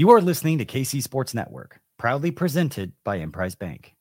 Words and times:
You 0.00 0.10
are 0.10 0.20
listening 0.20 0.58
to 0.58 0.64
KC 0.64 1.02
Sports 1.02 1.34
Network, 1.34 1.80
proudly 1.98 2.30
presented 2.30 2.92
by 3.02 3.16
Emprise 3.16 3.56
Bank. 3.56 3.96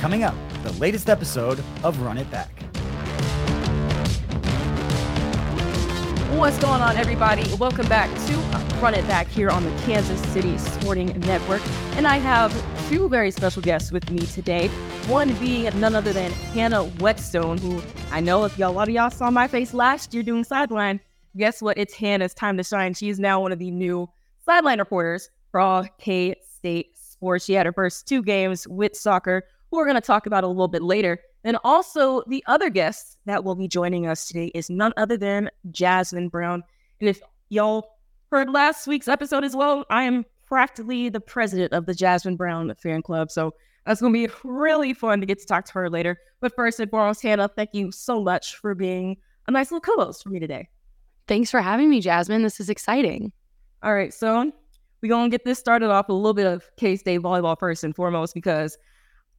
Coming 0.00 0.24
up, 0.24 0.34
the 0.64 0.72
latest 0.80 1.08
episode 1.08 1.62
of 1.84 2.00
Run 2.00 2.18
It 2.18 2.28
Back. 2.32 2.50
What's 6.32 6.58
going 6.58 6.82
on, 6.82 6.96
everybody? 6.96 7.44
Welcome 7.60 7.88
back 7.88 8.10
to 8.26 8.34
Run 8.80 8.94
It 8.94 9.06
Back 9.06 9.28
here 9.28 9.50
on 9.50 9.62
the 9.62 9.82
Kansas 9.82 10.20
City 10.32 10.58
Sporting 10.58 11.16
Network. 11.20 11.62
And 11.92 12.08
I 12.08 12.16
have 12.16 12.52
two 12.88 13.08
very 13.08 13.30
special 13.30 13.62
guests 13.62 13.92
with 13.92 14.10
me 14.10 14.26
today. 14.26 14.68
One 15.08 15.34
being 15.34 15.68
none 15.80 15.96
other 15.96 16.12
than 16.12 16.30
Hannah 16.30 16.84
Whetstone, 16.84 17.58
who 17.58 17.82
I 18.12 18.20
know 18.20 18.44
if 18.44 18.56
y'all, 18.56 18.70
a 18.70 18.72
lot 18.72 18.88
of 18.88 18.94
y'all 18.94 19.10
saw 19.10 19.30
my 19.30 19.48
face 19.48 19.74
last 19.74 20.14
year 20.14 20.22
doing 20.22 20.44
sideline. 20.44 21.00
Guess 21.36 21.60
what? 21.60 21.76
It's 21.76 21.92
Hannah's 21.92 22.34
time 22.34 22.56
to 22.56 22.62
shine. 22.62 22.94
She 22.94 23.08
is 23.08 23.18
now 23.18 23.40
one 23.40 23.50
of 23.50 23.58
the 23.58 23.72
new 23.72 24.08
sideline 24.46 24.78
reporters 24.78 25.28
for 25.50 25.60
all 25.60 25.84
K 25.98 26.36
State 26.40 26.96
sports. 26.96 27.44
She 27.44 27.52
had 27.52 27.66
her 27.66 27.72
first 27.72 28.06
two 28.06 28.22
games 28.22 28.66
with 28.68 28.96
soccer 28.96 29.42
who 29.70 29.78
we're 29.78 29.86
going 29.86 29.96
to 29.96 30.00
talk 30.00 30.26
about 30.26 30.44
a 30.44 30.48
little 30.48 30.68
bit 30.68 30.82
later. 30.82 31.18
And 31.42 31.58
also, 31.64 32.22
the 32.28 32.44
other 32.46 32.70
guest 32.70 33.18
that 33.26 33.42
will 33.42 33.56
be 33.56 33.66
joining 33.66 34.06
us 34.06 34.28
today 34.28 34.52
is 34.54 34.70
none 34.70 34.92
other 34.96 35.16
than 35.16 35.50
Jazmin 35.72 36.30
Brown. 36.30 36.62
And 37.00 37.08
if 37.08 37.20
y'all 37.48 37.96
heard 38.30 38.48
last 38.48 38.86
week's 38.86 39.08
episode 39.08 39.42
as 39.42 39.56
well, 39.56 39.84
I 39.90 40.04
am 40.04 40.24
practically 40.46 41.08
the 41.08 41.20
president 41.20 41.72
of 41.72 41.86
the 41.86 41.92
Jazmin 41.92 42.36
Brown 42.36 42.72
fan 42.76 43.02
club. 43.02 43.32
So 43.32 43.54
that's 43.86 44.00
going 44.00 44.12
to 44.12 44.28
be 44.28 44.32
really 44.44 44.94
fun 44.94 45.20
to 45.20 45.26
get 45.26 45.40
to 45.40 45.46
talk 45.46 45.64
to 45.66 45.72
her 45.72 45.90
later. 45.90 46.18
But 46.40 46.54
first 46.54 46.80
and 46.80 46.90
foremost, 46.90 47.22
Hannah, 47.22 47.48
thank 47.48 47.70
you 47.72 47.90
so 47.90 48.22
much 48.22 48.56
for 48.56 48.74
being 48.74 49.16
a 49.48 49.50
nice 49.50 49.70
little 49.70 49.80
co 49.80 50.04
host 50.04 50.22
for 50.22 50.30
me 50.30 50.38
today. 50.38 50.68
Thanks 51.28 51.50
for 51.50 51.60
having 51.60 51.90
me, 51.90 52.00
Jasmine. 52.00 52.42
This 52.42 52.60
is 52.60 52.68
exciting. 52.68 53.32
All 53.82 53.94
right. 53.94 54.12
So 54.12 54.52
we're 55.00 55.08
going 55.08 55.30
to 55.30 55.34
get 55.34 55.44
this 55.44 55.58
started 55.58 55.90
off 55.90 56.08
with 56.08 56.14
a 56.14 56.18
little 56.18 56.34
bit 56.34 56.46
of 56.46 56.64
K 56.76 56.96
State 56.96 57.20
volleyball 57.20 57.58
first 57.58 57.84
and 57.84 57.94
foremost 57.94 58.34
because 58.34 58.78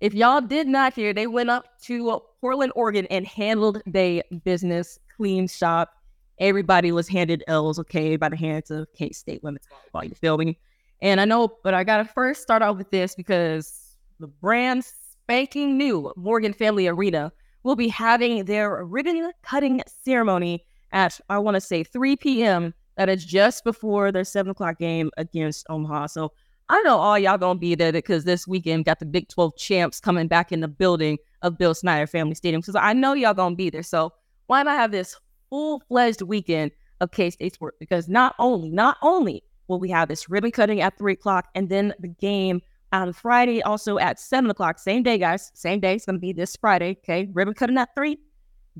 if 0.01 0.13
y'all 0.13 0.41
did 0.41 0.67
not 0.67 0.93
hear, 0.93 1.13
they 1.13 1.27
went 1.27 1.49
up 1.49 1.79
to 1.83 2.21
Portland, 2.41 2.73
Oregon, 2.75 3.07
and 3.09 3.25
handled 3.25 3.81
their 3.85 4.23
business, 4.43 4.99
clean 5.15 5.47
shop. 5.47 5.93
Everybody 6.39 6.91
was 6.91 7.07
handed 7.07 7.43
L's, 7.47 7.79
okay, 7.79 8.17
by 8.17 8.27
the 8.27 8.35
hands 8.35 8.71
of 8.71 8.87
K 8.93 9.11
State 9.11 9.41
women's 9.43 9.65
volleyball. 9.93 10.09
You 10.09 10.15
feel 10.15 10.37
me? 10.37 10.57
And 11.01 11.21
I 11.21 11.25
know, 11.25 11.57
but 11.63 11.73
I 11.73 11.83
gotta 11.83 12.05
first 12.05 12.41
start 12.41 12.61
off 12.61 12.77
with 12.77 12.91
this 12.91 13.15
because 13.15 13.82
the 14.23 14.27
brand 14.29 14.85
spanking 14.85 15.77
new 15.77 16.13
Morgan 16.15 16.53
Family 16.53 16.87
Arena 16.87 17.29
will 17.63 17.75
be 17.75 17.89
having 17.89 18.45
their 18.45 18.85
ribbon 18.85 19.33
cutting 19.41 19.81
ceremony 20.01 20.63
at 20.93 21.19
I 21.27 21.39
want 21.39 21.55
to 21.55 21.61
say 21.61 21.83
3 21.83 22.15
p.m. 22.15 22.73
That 22.95 23.09
is 23.09 23.25
just 23.25 23.65
before 23.65 24.13
their 24.13 24.23
seven 24.23 24.51
o'clock 24.51 24.79
game 24.79 25.11
against 25.17 25.65
Omaha. 25.69 26.07
So 26.07 26.31
I 26.69 26.81
know 26.83 26.99
all 26.99 27.19
y'all 27.19 27.37
gonna 27.37 27.59
be 27.59 27.75
there 27.75 27.91
because 27.91 28.23
this 28.23 28.47
weekend 28.47 28.85
got 28.85 28.99
the 28.99 29.05
Big 29.05 29.27
12 29.27 29.57
champs 29.57 29.99
coming 29.99 30.29
back 30.29 30.53
in 30.53 30.61
the 30.61 30.69
building 30.69 31.17
of 31.41 31.57
Bill 31.57 31.75
Snyder 31.75 32.07
Family 32.07 32.35
Stadium. 32.35 32.61
Because 32.61 32.77
I 32.77 32.93
know 32.93 33.11
y'all 33.11 33.33
gonna 33.33 33.57
be 33.57 33.69
there. 33.69 33.83
So 33.83 34.13
why 34.47 34.63
not 34.63 34.77
have 34.77 34.91
this 34.91 35.17
full-fledged 35.49 36.21
weekend 36.21 36.71
of 37.01 37.11
K-State 37.11 37.55
sport? 37.55 37.75
Because 37.77 38.07
not 38.07 38.35
only, 38.39 38.69
not 38.69 38.95
only 39.01 39.43
will 39.67 39.81
we 39.81 39.89
have 39.89 40.07
this 40.07 40.29
ribbon 40.29 40.51
cutting 40.51 40.79
at 40.79 40.97
three 40.97 41.11
o'clock 41.11 41.49
and 41.55 41.67
then 41.67 41.93
the 41.99 42.07
game 42.07 42.61
on 42.93 43.11
Friday 43.11 43.61
also 43.63 43.97
at 43.97 44.19
seven 44.19 44.49
o'clock. 44.49 44.79
Same 44.79 45.03
day, 45.03 45.17
guys. 45.17 45.51
Same 45.53 45.79
day. 45.79 45.95
It's 45.95 46.05
gonna 46.05 46.19
be 46.19 46.31
this 46.31 46.55
Friday. 46.55 46.97
Okay. 47.03 47.27
Ribbon 47.33 47.55
cutting 47.55 47.77
at 47.77 47.93
three. 47.95 48.19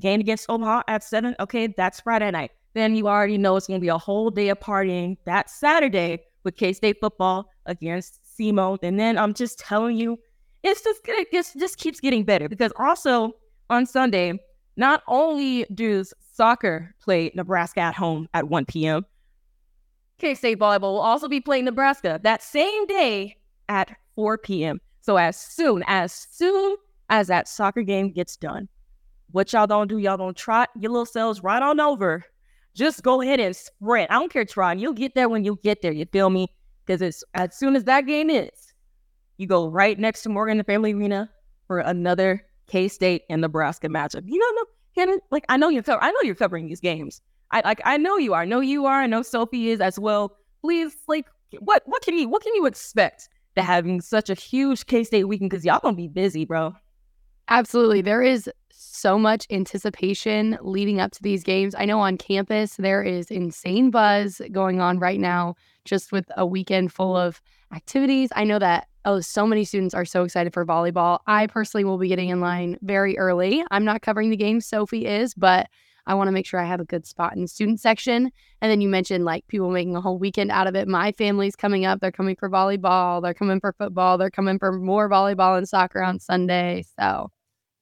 Game 0.00 0.20
against 0.20 0.48
Omaha 0.48 0.82
at 0.88 1.04
seven. 1.04 1.36
Okay, 1.40 1.66
that's 1.76 2.00
Friday 2.00 2.30
night. 2.30 2.52
Then 2.72 2.96
you 2.96 3.06
already 3.08 3.36
know 3.36 3.56
it's 3.56 3.66
gonna 3.66 3.80
be 3.80 3.88
a 3.88 3.98
whole 3.98 4.30
day 4.30 4.48
of 4.48 4.60
partying 4.60 5.16
that 5.26 5.50
Saturday 5.50 6.20
with 6.44 6.56
K 6.56 6.72
State 6.72 6.96
football 7.00 7.50
against 7.66 8.20
SEMO. 8.38 8.78
And 8.82 8.98
then 8.98 9.18
I'm 9.18 9.34
just 9.34 9.58
telling 9.58 9.96
you, 9.96 10.18
it's 10.62 10.82
just 10.82 11.00
it 11.04 11.30
just, 11.32 11.58
just 11.58 11.76
keeps 11.76 12.00
getting 12.00 12.24
better 12.24 12.48
because 12.48 12.72
also 12.78 13.32
on 13.68 13.84
Sunday, 13.86 14.38
not 14.76 15.02
only 15.08 15.66
does 15.74 16.14
soccer 16.32 16.94
play 17.02 17.30
Nebraska 17.34 17.80
at 17.80 17.94
home 17.94 18.28
at 18.34 18.48
1 18.48 18.64
p.m., 18.66 19.04
K 20.18 20.34
State 20.34 20.58
volleyball 20.58 20.92
will 20.92 21.00
also 21.00 21.28
be 21.28 21.40
playing 21.40 21.64
Nebraska 21.64 22.20
that 22.22 22.42
same 22.42 22.86
day 22.86 23.36
at 23.68 23.96
4 24.16 24.38
p.m. 24.38 24.80
So 25.00 25.16
as 25.16 25.38
soon 25.38 25.84
as 25.86 26.12
soon 26.12 26.76
as 27.10 27.28
that 27.28 27.48
soccer 27.48 27.82
game 27.82 28.10
gets 28.10 28.36
done, 28.36 28.68
what 29.32 29.52
y'all 29.52 29.66
don't 29.66 29.88
do, 29.88 29.98
y'all 29.98 30.16
don't 30.16 30.36
trot 30.36 30.70
your 30.78 30.90
little 30.90 31.06
selves 31.06 31.42
right 31.42 31.62
on 31.62 31.80
over 31.80 32.24
just 32.74 33.02
go 33.02 33.20
ahead 33.20 33.40
and 33.40 33.54
sprint. 33.54 34.10
I 34.10 34.14
don't 34.14 34.32
care, 34.32 34.44
Tron. 34.44 34.78
You'll 34.78 34.92
get 34.92 35.14
there 35.14 35.28
when 35.28 35.44
you 35.44 35.58
get 35.62 35.80
there. 35.80 35.92
You 35.92 36.06
feel 36.06 36.30
me? 36.30 36.48
Because 36.84 37.00
it's 37.00 37.24
as 37.34 37.56
soon 37.56 37.76
as 37.76 37.84
that 37.84 38.02
game 38.02 38.28
is, 38.28 38.50
you 39.38 39.46
go 39.46 39.68
right 39.68 39.98
next 39.98 40.22
to 40.22 40.28
Morgan 40.28 40.58
the 40.58 40.64
Family 40.64 40.92
Arena 40.92 41.30
for 41.66 41.78
another 41.78 42.44
K 42.66 42.88
State 42.88 43.22
and 43.30 43.40
Nebraska 43.40 43.88
matchup. 43.88 44.22
You 44.26 44.38
know, 44.38 44.64
Hannah, 44.96 45.18
like 45.30 45.44
I 45.48 45.56
know 45.56 45.68
you're 45.68 45.84
I 45.88 46.10
know 46.10 46.20
you're 46.22 46.34
covering 46.34 46.66
these 46.66 46.80
games. 46.80 47.20
I 47.50 47.62
like 47.64 47.80
I 47.84 47.96
know 47.96 48.18
you 48.18 48.34
are. 48.34 48.42
I 48.42 48.44
know 48.44 48.60
you 48.60 48.86
are. 48.86 49.00
I 49.00 49.06
know 49.06 49.22
Sophie 49.22 49.70
is 49.70 49.80
as 49.80 49.98
well. 49.98 50.36
Please, 50.60 50.96
like, 51.06 51.26
what 51.60 51.82
what 51.86 52.02
can 52.02 52.18
you 52.18 52.28
what 52.28 52.42
can 52.42 52.54
you 52.54 52.66
expect 52.66 53.28
to 53.56 53.62
having 53.62 54.00
such 54.00 54.30
a 54.30 54.34
huge 54.34 54.86
K 54.86 55.04
State 55.04 55.24
weekend? 55.24 55.50
Because 55.50 55.64
y'all 55.64 55.80
gonna 55.80 55.96
be 55.96 56.08
busy, 56.08 56.44
bro. 56.44 56.74
Absolutely. 57.48 58.00
There 58.00 58.22
is 58.22 58.50
so 58.70 59.18
much 59.18 59.46
anticipation 59.50 60.58
leading 60.62 61.00
up 61.00 61.12
to 61.12 61.22
these 61.22 61.42
games. 61.42 61.74
I 61.76 61.84
know 61.84 62.00
on 62.00 62.16
campus 62.16 62.76
there 62.76 63.02
is 63.02 63.30
insane 63.30 63.90
buzz 63.90 64.40
going 64.50 64.80
on 64.80 64.98
right 64.98 65.20
now, 65.20 65.54
just 65.84 66.10
with 66.10 66.26
a 66.36 66.46
weekend 66.46 66.92
full 66.92 67.16
of 67.16 67.40
activities. 67.72 68.30
I 68.34 68.44
know 68.44 68.58
that 68.58 68.88
oh, 69.04 69.20
so 69.20 69.46
many 69.46 69.64
students 69.64 69.94
are 69.94 70.04
so 70.04 70.24
excited 70.24 70.54
for 70.54 70.64
volleyball. 70.64 71.18
I 71.26 71.46
personally 71.46 71.84
will 71.84 71.98
be 71.98 72.08
getting 72.08 72.30
in 72.30 72.40
line 72.40 72.78
very 72.80 73.18
early. 73.18 73.62
I'm 73.70 73.84
not 73.84 74.02
covering 74.02 74.30
the 74.30 74.36
game, 74.36 74.60
Sophie 74.60 75.06
is, 75.06 75.34
but 75.34 75.68
I 76.06 76.14
want 76.14 76.28
to 76.28 76.32
make 76.32 76.46
sure 76.46 76.60
I 76.60 76.64
have 76.64 76.80
a 76.80 76.84
good 76.84 77.06
spot 77.06 77.34
in 77.34 77.42
the 77.42 77.48
student 77.48 77.80
section. 77.80 78.30
And 78.60 78.70
then 78.70 78.80
you 78.80 78.88
mentioned 78.88 79.24
like 79.24 79.46
people 79.48 79.70
making 79.70 79.96
a 79.96 80.00
whole 80.00 80.18
weekend 80.18 80.50
out 80.50 80.66
of 80.66 80.74
it. 80.74 80.86
My 80.86 81.12
family's 81.12 81.56
coming 81.56 81.86
up. 81.86 82.00
They're 82.00 82.12
coming 82.12 82.36
for 82.36 82.50
volleyball. 82.50 83.22
They're 83.22 83.34
coming 83.34 83.60
for 83.60 83.72
football. 83.72 84.18
They're 84.18 84.30
coming 84.30 84.58
for 84.58 84.72
more 84.72 85.08
volleyball 85.08 85.56
and 85.56 85.68
soccer 85.68 86.02
on 86.02 86.18
Sunday. 86.18 86.84
So 86.98 87.30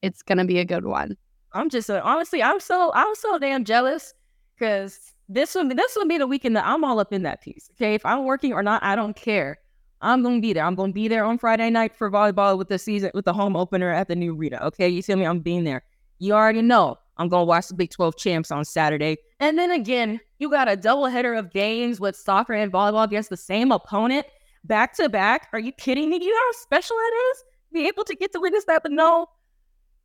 it's 0.02 0.22
gonna 0.22 0.44
be 0.44 0.58
a 0.58 0.64
good 0.64 0.84
one. 0.84 1.16
I'm 1.52 1.68
just 1.68 1.90
uh, 1.90 2.00
honestly, 2.04 2.42
I'm 2.42 2.60
so 2.60 2.92
I'm 2.94 3.14
so 3.14 3.38
damn 3.38 3.64
jealous 3.64 4.14
because 4.56 5.12
this 5.28 5.54
will 5.54 5.68
this 5.68 5.96
will 5.96 6.06
be 6.06 6.18
the 6.18 6.26
weekend 6.26 6.56
that 6.56 6.66
I'm 6.66 6.84
all 6.84 6.98
up 6.98 7.12
in 7.12 7.22
that 7.22 7.42
piece. 7.42 7.70
Okay, 7.74 7.94
if 7.94 8.04
I'm 8.04 8.24
working 8.24 8.52
or 8.52 8.62
not, 8.62 8.82
I 8.82 8.96
don't 8.96 9.16
care. 9.16 9.58
I'm 10.00 10.22
gonna 10.22 10.40
be 10.40 10.52
there. 10.52 10.64
I'm 10.64 10.74
gonna 10.74 10.92
be 10.92 11.08
there 11.08 11.24
on 11.24 11.38
Friday 11.38 11.70
night 11.70 11.94
for 11.94 12.10
volleyball 12.10 12.58
with 12.58 12.68
the 12.68 12.78
season 12.78 13.10
with 13.14 13.24
the 13.24 13.32
home 13.32 13.56
opener 13.56 13.90
at 13.90 14.08
the 14.08 14.16
new 14.16 14.34
Rita. 14.34 14.64
Okay, 14.66 14.88
you 14.88 15.02
see 15.02 15.14
me? 15.14 15.24
I'm 15.24 15.40
being 15.40 15.64
there. 15.64 15.82
You 16.18 16.34
already 16.34 16.62
know 16.62 16.98
I'm 17.16 17.28
gonna 17.28 17.44
watch 17.44 17.68
the 17.68 17.74
Big 17.74 17.90
12 17.90 18.16
champs 18.16 18.50
on 18.50 18.64
Saturday, 18.64 19.16
and 19.40 19.58
then 19.58 19.70
again, 19.70 20.20
you 20.38 20.50
got 20.50 20.70
a 20.70 20.76
double 20.76 21.06
header 21.06 21.34
of 21.34 21.52
games 21.52 22.00
with 22.00 22.16
soccer 22.16 22.52
and 22.52 22.72
volleyball 22.72 23.04
against 23.04 23.30
the 23.30 23.36
same 23.36 23.72
opponent 23.72 24.26
back 24.64 24.94
to 24.94 25.08
back. 25.08 25.48
Are 25.52 25.58
you 25.58 25.72
kidding 25.72 26.10
me? 26.10 26.18
You 26.22 26.30
know 26.30 26.40
how 26.40 26.52
special 26.60 26.96
that 26.96 27.30
is? 27.32 27.44
Be 27.72 27.86
able 27.88 28.04
to 28.04 28.14
get 28.14 28.32
to 28.32 28.40
witness 28.40 28.64
that, 28.66 28.82
but 28.82 28.92
no, 28.92 29.26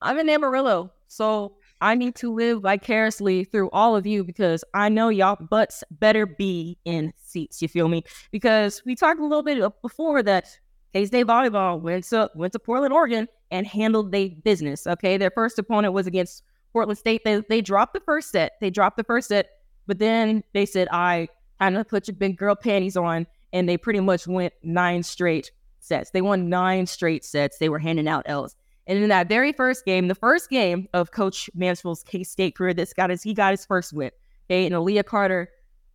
I'm 0.01 0.19
in 0.19 0.29
Amarillo, 0.29 0.91
so 1.07 1.57
I 1.81 1.96
need 1.96 2.16
to 2.16 2.34
live 2.34 2.62
vicariously 2.62 3.44
through 3.44 3.69
all 3.72 3.96
of 3.96 4.07
you 4.07 4.23
because 4.23 4.63
I 4.73 4.90
know 4.90 5.09
y'all 5.09 5.38
butts 5.50 5.84
better 5.91 6.25
be 6.25 6.78
in 6.85 7.13
seats. 7.23 7.62
You 7.62 7.67
feel 7.67 7.88
me? 7.88 8.03
Because 8.31 8.81
we 8.85 8.96
talked 8.96 9.19
a 9.19 9.23
little 9.23 9.44
bit 9.44 9.63
before 9.81 10.23
that 10.23 10.57
K 10.94 11.06
State 11.06 11.28
volleyball 11.28 11.79
went 11.79 12.05
to 12.05 12.31
went 12.35 12.53
to 12.53 12.59
Portland, 12.59 12.93
Oregon, 12.93 13.28
and 13.52 13.67
handled 13.67 14.11
their 14.11 14.29
business. 14.43 14.87
Okay, 14.87 15.17
their 15.17 15.31
first 15.31 15.59
opponent 15.59 15.93
was 15.93 16.08
against 16.08 16.43
Portland 16.73 16.97
State. 16.97 17.23
They 17.23 17.41
they 17.49 17.61
dropped 17.61 17.93
the 17.93 17.99
first 18.02 18.31
set. 18.31 18.53
They 18.61 18.69
dropped 18.69 18.97
the 18.97 19.03
first 19.03 19.29
set, 19.29 19.49
but 19.85 19.99
then 19.99 20.43
they 20.53 20.66
said, 20.66 20.87
"I 20.91 21.28
kind 21.59 21.78
of 21.78 21.87
put 21.87 22.08
your 22.08 22.16
big 22.16 22.37
girl 22.37 22.55
panties 22.55 22.97
on," 22.97 23.28
and 23.53 23.67
they 23.67 23.78
pretty 23.78 23.99
much 23.99 24.28
went 24.28 24.53
nine 24.64 25.03
straight 25.03 25.52
sets. 25.79 26.11
They 26.11 26.22
won 26.22 26.49
nine 26.49 26.85
straight 26.85 27.25
sets. 27.25 27.58
They 27.58 27.69
were 27.69 27.79
handing 27.79 28.08
out 28.08 28.23
L's. 28.28 28.55
And 28.87 28.99
in 28.99 29.09
that 29.09 29.28
very 29.28 29.52
first 29.52 29.85
game, 29.85 30.08
the 30.08 30.16
first 30.16 30.49
game 30.49 30.87
of 30.93 31.11
Coach 31.11 31.49
Mansfield's 31.53 32.03
K 32.03 32.23
State 32.23 32.55
career, 32.55 32.73
this 32.73 32.93
got 32.93 33.09
his 33.09 33.22
he 33.22 33.34
got 33.34 33.52
his 33.52 33.66
first 33.66 33.93
win. 33.93 34.11
Okay, 34.49 34.66
and 34.66 34.73
Aaliyah 34.73 35.05
Carter 35.05 35.49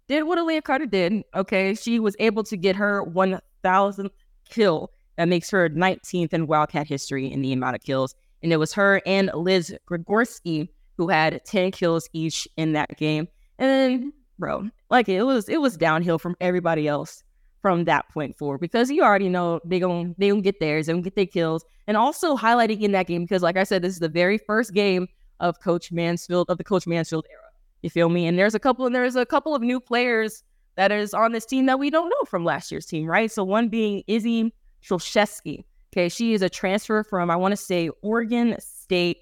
did 0.08 0.24
what 0.24 0.38
Aaliyah 0.38 0.64
Carter 0.64 0.86
did. 0.86 1.22
Okay, 1.34 1.74
she 1.74 1.98
was 1.98 2.14
able 2.18 2.42
to 2.44 2.56
get 2.56 2.76
her 2.76 3.02
1,000th 3.04 4.10
kill. 4.48 4.90
That 5.16 5.28
makes 5.28 5.50
her 5.50 5.70
19th 5.70 6.32
in 6.32 6.46
Wildcat 6.46 6.86
history 6.86 7.30
in 7.30 7.40
the 7.40 7.52
amount 7.52 7.76
of 7.76 7.82
kills. 7.82 8.14
And 8.42 8.52
it 8.52 8.56
was 8.56 8.72
her 8.74 9.00
and 9.06 9.30
Liz 9.34 9.74
Grigorski 9.88 10.68
who 10.96 11.08
had 11.08 11.44
10 11.44 11.70
kills 11.72 12.08
each 12.12 12.46
in 12.56 12.72
that 12.72 12.96
game. 12.96 13.28
And 13.58 13.68
then, 13.68 14.12
bro, 14.38 14.68
like 14.90 15.08
it 15.08 15.22
was 15.22 15.48
it 15.48 15.60
was 15.60 15.76
downhill 15.76 16.18
from 16.18 16.36
everybody 16.40 16.88
else 16.88 17.22
from 17.60 17.84
that 17.84 18.08
point 18.08 18.36
forward 18.36 18.58
because 18.58 18.90
you 18.90 19.02
already 19.02 19.28
know 19.28 19.60
they 19.64 19.78
going 19.78 20.14
they 20.18 20.28
gonna 20.28 20.40
get 20.40 20.60
theirs, 20.60 20.86
they 20.86 20.92
gonna 20.92 21.02
get 21.02 21.14
their 21.14 21.26
kills, 21.26 21.64
and 21.86 21.96
also 21.96 22.36
highlighting 22.36 22.80
in 22.80 22.92
that 22.92 23.06
game 23.06 23.22
because, 23.22 23.42
like 23.42 23.56
I 23.56 23.64
said, 23.64 23.82
this 23.82 23.92
is 23.92 24.00
the 24.00 24.08
very 24.08 24.38
first 24.38 24.74
game 24.74 25.08
of 25.40 25.60
Coach 25.60 25.92
Mansfield 25.92 26.50
of 26.50 26.58
the 26.58 26.64
Coach 26.64 26.86
Mansfield 26.86 27.26
era. 27.30 27.42
You 27.82 27.90
feel 27.90 28.08
me? 28.08 28.26
And 28.26 28.38
there's 28.38 28.54
a 28.54 28.60
couple 28.60 28.86
and 28.86 28.94
there's 28.94 29.16
a 29.16 29.26
couple 29.26 29.54
of 29.54 29.62
new 29.62 29.80
players 29.80 30.42
that 30.76 30.90
is 30.90 31.14
on 31.14 31.32
this 31.32 31.46
team 31.46 31.66
that 31.66 31.78
we 31.78 31.90
don't 31.90 32.08
know 32.08 32.24
from 32.26 32.44
last 32.44 32.70
year's 32.70 32.86
team, 32.86 33.06
right? 33.06 33.30
So 33.30 33.44
one 33.44 33.68
being 33.68 34.02
Izzy 34.06 34.52
Trolszewski. 34.84 35.64
Okay, 35.92 36.08
she 36.08 36.32
is 36.32 36.40
a 36.40 36.48
transfer 36.48 37.04
from 37.04 37.30
I 37.30 37.36
want 37.36 37.52
to 37.52 37.56
say 37.56 37.90
Oregon 38.00 38.56
State. 38.58 39.18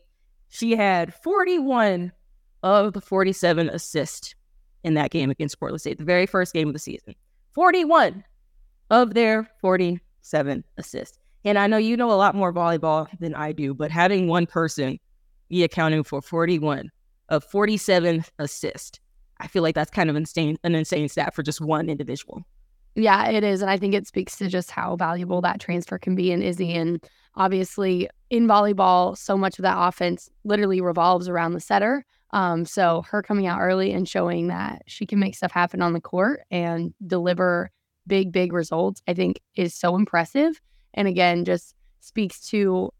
She 0.49 0.77
had 0.77 1.13
41 1.15 2.13
of 2.63 2.93
the 2.93 3.01
47 3.01 3.69
assists 3.69 4.35
in 4.85 4.95
that 4.95 5.11
game 5.11 5.31
against 5.31 5.59
Portland 5.59 5.81
State, 5.81 5.99
the 5.99 6.05
very 6.05 6.27
first 6.27 6.53
game 6.53 6.69
of 6.69 6.73
the 6.73 6.79
season. 6.79 7.15
41 7.55 8.25
of 8.91 9.15
their 9.15 9.51
47 9.61 10.65
assists. 10.77 11.19
And 11.45 11.59
I 11.59 11.67
know 11.67 11.77
you 11.77 11.97
know 11.97 12.11
a 12.11 12.15
lot 12.15 12.35
more 12.35 12.53
volleyball 12.53 13.09
than 13.19 13.35
I 13.35 13.53
do, 13.53 13.75
but 13.75 13.91
having 13.91 14.29
one 14.29 14.47
person 14.47 14.99
be 15.49 15.65
accounting 15.65 16.05
for 16.05 16.23
41 16.23 16.91
of 17.31 17.43
47 17.45 18.25
assists, 18.39 19.01
I 19.39 19.49
feel 19.49 19.63
like 19.63 19.75
that's 19.75 19.91
kind 19.91 20.11
of 20.11 20.17
insane, 20.17 20.59
an 20.63 20.75
insane 20.75 21.09
stat 21.09 21.35
for 21.35 21.43
just 21.43 21.61
one 21.61 21.89
individual. 21.89 22.45
Yeah, 22.95 23.29
it 23.29 23.45
is. 23.45 23.63
And 23.63 23.71
I 23.71 23.77
think 23.77 23.95
it 23.95 24.07
speaks 24.07 24.37
to 24.39 24.49
just 24.49 24.71
how 24.71 24.97
valuable 24.97 25.41
that 25.43 25.61
transfer 25.61 25.99
can 25.99 26.15
be 26.15 26.33
in 26.33 26.43
Izzy. 26.43 26.73
And 26.75 27.03
obviously, 27.37 28.09
in 28.31 28.47
volleyball, 28.47 29.17
so 29.17 29.37
much 29.37 29.59
of 29.59 29.63
that 29.63 29.77
offense 29.79 30.29
literally 30.45 30.81
revolves 30.81 31.29
around 31.29 31.55
the 31.55 31.61
setter. 31.61 32.05
Um, 32.33 32.65
so 32.65 33.03
her 33.09 33.23
coming 33.23 33.47
out 33.47 33.61
early 33.61 33.93
and 33.93 34.09
showing 34.09 34.49
that 34.49 34.83
she 34.87 35.07
can 35.07 35.19
make 35.19 35.35
stuff 35.35 35.53
happen 35.53 35.83
on 35.83 35.93
the 35.93 36.01
court 36.01 36.43
and 36.51 36.95
deliver 37.07 37.71
big, 38.07 38.33
big 38.33 38.53
results, 38.53 39.03
I 39.09 39.15
think 39.15 39.41
is 39.57 39.75
so 39.75 39.97
impressive. 39.97 40.61
And 40.95 41.09
again, 41.09 41.45
just 41.45 41.75
speaks 42.01 42.49
to 42.51 42.91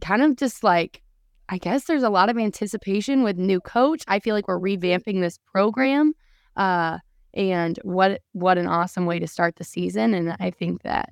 kind 0.00 0.22
of 0.22 0.36
just 0.36 0.62
like, 0.62 1.02
I 1.48 1.58
guess 1.58 1.84
there's 1.84 2.02
a 2.02 2.10
lot 2.10 2.28
of 2.28 2.36
anticipation 2.36 3.22
with 3.22 3.36
new 3.38 3.60
coach. 3.60 4.02
I 4.08 4.18
feel 4.18 4.34
like 4.34 4.48
we're 4.48 4.60
revamping 4.60 5.20
this 5.20 5.38
program. 5.38 6.12
Uh, 6.56 6.98
and 7.36 7.78
what 7.82 8.22
what 8.32 8.58
an 8.58 8.66
awesome 8.66 9.06
way 9.06 9.18
to 9.18 9.26
start 9.28 9.56
the 9.56 9.64
season. 9.64 10.14
And 10.14 10.36
I 10.40 10.50
think 10.50 10.82
that 10.82 11.10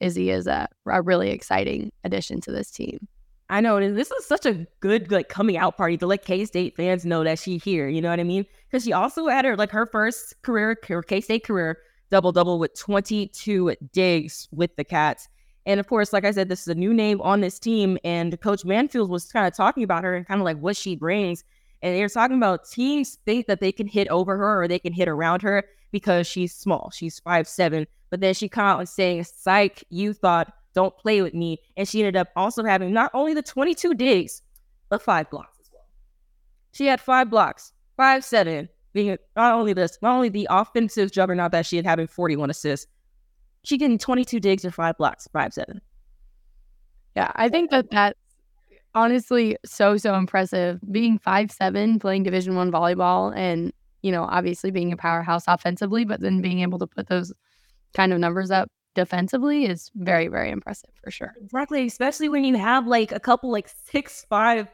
Izzy 0.00 0.30
is 0.30 0.46
a, 0.46 0.68
a 0.86 1.00
really 1.00 1.30
exciting 1.30 1.92
addition 2.04 2.40
to 2.42 2.52
this 2.52 2.70
team. 2.70 3.06
I 3.48 3.60
know 3.60 3.76
and 3.76 3.96
this 3.96 4.10
is 4.10 4.26
such 4.26 4.46
a 4.46 4.66
good 4.80 5.10
like 5.10 5.28
coming 5.28 5.56
out 5.56 5.76
party 5.76 5.96
to 5.98 6.06
let 6.06 6.24
K 6.24 6.44
State 6.44 6.76
fans 6.76 7.06
know 7.06 7.24
that 7.24 7.38
she 7.38 7.58
here. 7.58 7.88
You 7.88 8.02
know 8.02 8.10
what 8.10 8.20
I 8.20 8.24
mean? 8.24 8.44
Because 8.68 8.84
she 8.84 8.92
also 8.92 9.28
had 9.28 9.44
her 9.44 9.56
like 9.56 9.70
her 9.70 9.86
first 9.86 10.40
career, 10.42 10.76
her 10.88 11.02
K 11.02 11.20
State 11.20 11.44
career 11.44 11.78
double 12.10 12.32
double 12.32 12.58
with 12.58 12.78
22 12.78 13.76
digs 13.92 14.48
with 14.50 14.74
the 14.76 14.84
Cats. 14.84 15.28
And 15.66 15.78
of 15.78 15.86
course, 15.86 16.12
like 16.12 16.24
I 16.24 16.32
said, 16.32 16.48
this 16.48 16.62
is 16.62 16.68
a 16.68 16.74
new 16.74 16.92
name 16.92 17.20
on 17.20 17.40
this 17.40 17.58
team. 17.58 17.98
And 18.02 18.40
Coach 18.40 18.64
Mansfield 18.64 19.10
was 19.10 19.30
kind 19.30 19.46
of 19.46 19.54
talking 19.54 19.84
about 19.84 20.04
her 20.04 20.14
and 20.16 20.26
kind 20.26 20.40
of 20.40 20.44
like 20.44 20.58
what 20.58 20.76
she 20.76 20.96
brings. 20.96 21.44
And 21.82 21.96
they're 21.96 22.08
talking 22.08 22.36
about 22.36 22.68
teams 22.68 23.18
think 23.24 23.46
that 23.46 23.60
they 23.60 23.72
can 23.72 23.86
hit 23.86 24.08
over 24.08 24.36
her 24.36 24.62
or 24.62 24.68
they 24.68 24.78
can 24.78 24.92
hit 24.92 25.08
around 25.08 25.42
her 25.42 25.64
because 25.92 26.26
she's 26.26 26.54
small. 26.54 26.90
She's 26.94 27.18
five 27.20 27.48
seven. 27.48 27.86
But 28.10 28.20
then 28.20 28.34
she 28.34 28.48
came 28.48 28.64
out 28.64 28.80
and 28.80 28.88
saying, 28.88 29.24
Psych, 29.24 29.84
you 29.88 30.12
thought, 30.12 30.52
don't 30.74 30.96
play 30.96 31.22
with 31.22 31.34
me. 31.34 31.58
And 31.76 31.88
she 31.88 32.00
ended 32.00 32.16
up 32.16 32.28
also 32.36 32.64
having 32.64 32.92
not 32.92 33.10
only 33.14 33.34
the 33.34 33.42
22 33.42 33.94
digs, 33.94 34.42
but 34.88 35.02
five 35.02 35.30
blocks 35.30 35.58
as 35.60 35.70
well. 35.72 35.86
She 36.72 36.86
had 36.86 37.00
five 37.00 37.30
blocks, 37.30 37.72
five 37.96 38.24
seven, 38.24 38.68
being 38.92 39.16
not 39.36 39.54
only 39.54 39.72
this, 39.72 39.98
not 40.02 40.14
only 40.14 40.28
the 40.28 40.48
offensive 40.50 41.12
juggernaut 41.12 41.52
that 41.52 41.66
she 41.66 41.76
had 41.76 41.86
having 41.86 42.06
41 42.06 42.50
assists, 42.50 42.86
she 43.62 43.78
getting 43.78 43.98
22 43.98 44.40
digs 44.40 44.64
and 44.64 44.74
five 44.74 44.96
blocks, 44.96 45.28
five 45.32 45.52
seven. 45.52 45.80
Yeah, 47.16 47.30
I 47.34 47.48
think 47.48 47.70
that 47.70 47.90
that's 47.90 48.18
honestly 48.94 49.56
so 49.64 49.96
so 49.96 50.14
impressive. 50.14 50.80
Being 50.90 51.18
five 51.18 51.50
seven, 51.50 51.98
playing 51.98 52.22
Division 52.22 52.56
One 52.56 52.72
volleyball, 52.72 53.34
and 53.36 53.72
you 54.02 54.12
know 54.12 54.24
obviously 54.24 54.70
being 54.70 54.92
a 54.92 54.96
powerhouse 54.96 55.44
offensively, 55.46 56.04
but 56.04 56.20
then 56.20 56.40
being 56.40 56.60
able 56.60 56.78
to 56.78 56.86
put 56.86 57.08
those 57.08 57.32
kind 57.94 58.12
of 58.12 58.18
numbers 58.18 58.50
up 58.50 58.68
defensively 58.94 59.66
is 59.66 59.90
very 59.94 60.28
very 60.28 60.50
impressive 60.50 60.90
for 61.02 61.10
sure. 61.10 61.34
Exactly, 61.42 61.86
especially 61.86 62.28
when 62.28 62.44
you 62.44 62.56
have 62.56 62.86
like 62.86 63.12
a 63.12 63.20
couple 63.20 63.50
like 63.50 63.70
six 63.90 64.24
five 64.28 64.68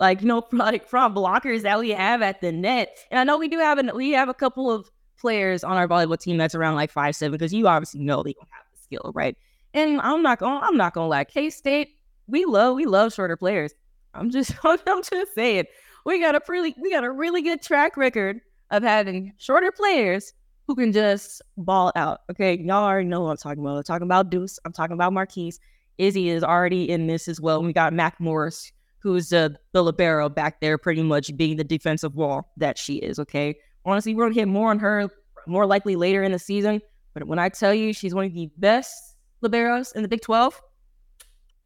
like 0.00 0.22
you 0.22 0.28
know 0.28 0.46
like 0.52 0.86
front 0.86 1.14
blockers 1.14 1.62
that 1.62 1.78
we 1.78 1.90
have 1.90 2.22
at 2.22 2.40
the 2.40 2.52
net. 2.52 2.96
And 3.10 3.18
I 3.18 3.24
know 3.24 3.38
we 3.38 3.48
do 3.48 3.58
have 3.58 3.78
an 3.78 3.90
we 3.94 4.12
have 4.12 4.28
a 4.28 4.34
couple 4.34 4.70
of 4.70 4.90
players 5.18 5.64
on 5.64 5.76
our 5.76 5.88
volleyball 5.88 6.18
team 6.18 6.36
that's 6.36 6.54
around 6.54 6.74
like 6.74 6.90
five 6.90 7.16
seven 7.16 7.32
because 7.32 7.52
you 7.52 7.66
obviously 7.66 8.00
know 8.00 8.22
they 8.22 8.34
don't 8.34 8.48
have 8.50 8.64
the 8.72 8.82
skill, 8.82 9.12
right? 9.14 9.36
And 9.74 10.00
I'm 10.00 10.22
not 10.22 10.38
gonna 10.38 10.64
I'm 10.64 10.76
not 10.76 10.94
gonna 10.94 11.08
lie, 11.08 11.24
K 11.24 11.50
State 11.50 11.95
we 12.26 12.44
love 12.44 12.76
we 12.76 12.86
love 12.86 13.12
shorter 13.12 13.36
players. 13.36 13.72
I'm 14.14 14.30
just 14.30 14.52
I'm 14.64 15.02
just 15.02 15.34
saying 15.34 15.64
we 16.04 16.20
got 16.20 16.34
a 16.34 16.40
really 16.48 16.74
we 16.80 16.90
got 16.90 17.04
a 17.04 17.10
really 17.10 17.42
good 17.42 17.62
track 17.62 17.96
record 17.96 18.40
of 18.70 18.82
having 18.82 19.32
shorter 19.38 19.72
players 19.72 20.32
who 20.66 20.74
can 20.74 20.92
just 20.92 21.42
ball 21.56 21.92
out. 21.94 22.20
Okay, 22.30 22.58
y'all 22.58 22.84
already 22.84 23.08
know 23.08 23.22
what 23.22 23.30
I'm 23.30 23.36
talking 23.36 23.62
about. 23.62 23.76
I'm 23.76 23.82
talking 23.84 24.06
about 24.06 24.30
Deuce. 24.30 24.58
I'm 24.64 24.72
talking 24.72 24.94
about 24.94 25.12
Marquise. 25.12 25.60
Izzy 25.98 26.28
is 26.28 26.42
already 26.42 26.90
in 26.90 27.06
this 27.06 27.28
as 27.28 27.40
well. 27.40 27.62
We 27.62 27.72
got 27.72 27.92
Mac 27.92 28.20
Morris, 28.20 28.70
who's 28.98 29.28
the 29.30 29.56
libero 29.72 30.28
back 30.28 30.60
there, 30.60 30.76
pretty 30.76 31.02
much 31.02 31.34
being 31.36 31.56
the 31.56 31.64
defensive 31.64 32.14
wall 32.16 32.52
that 32.56 32.76
she 32.78 32.96
is. 32.96 33.18
Okay, 33.18 33.56
honestly, 33.84 34.14
we're 34.14 34.24
gonna 34.24 34.34
hit 34.34 34.48
more 34.48 34.70
on 34.70 34.78
her 34.78 35.08
more 35.46 35.66
likely 35.66 35.96
later 35.96 36.22
in 36.22 36.32
the 36.32 36.38
season. 36.38 36.80
But 37.14 37.24
when 37.24 37.38
I 37.38 37.48
tell 37.48 37.72
you 37.72 37.92
she's 37.92 38.14
one 38.14 38.26
of 38.26 38.34
the 38.34 38.50
best 38.58 39.16
liberos 39.42 39.94
in 39.94 40.02
the 40.02 40.08
Big 40.08 40.20
12, 40.20 40.60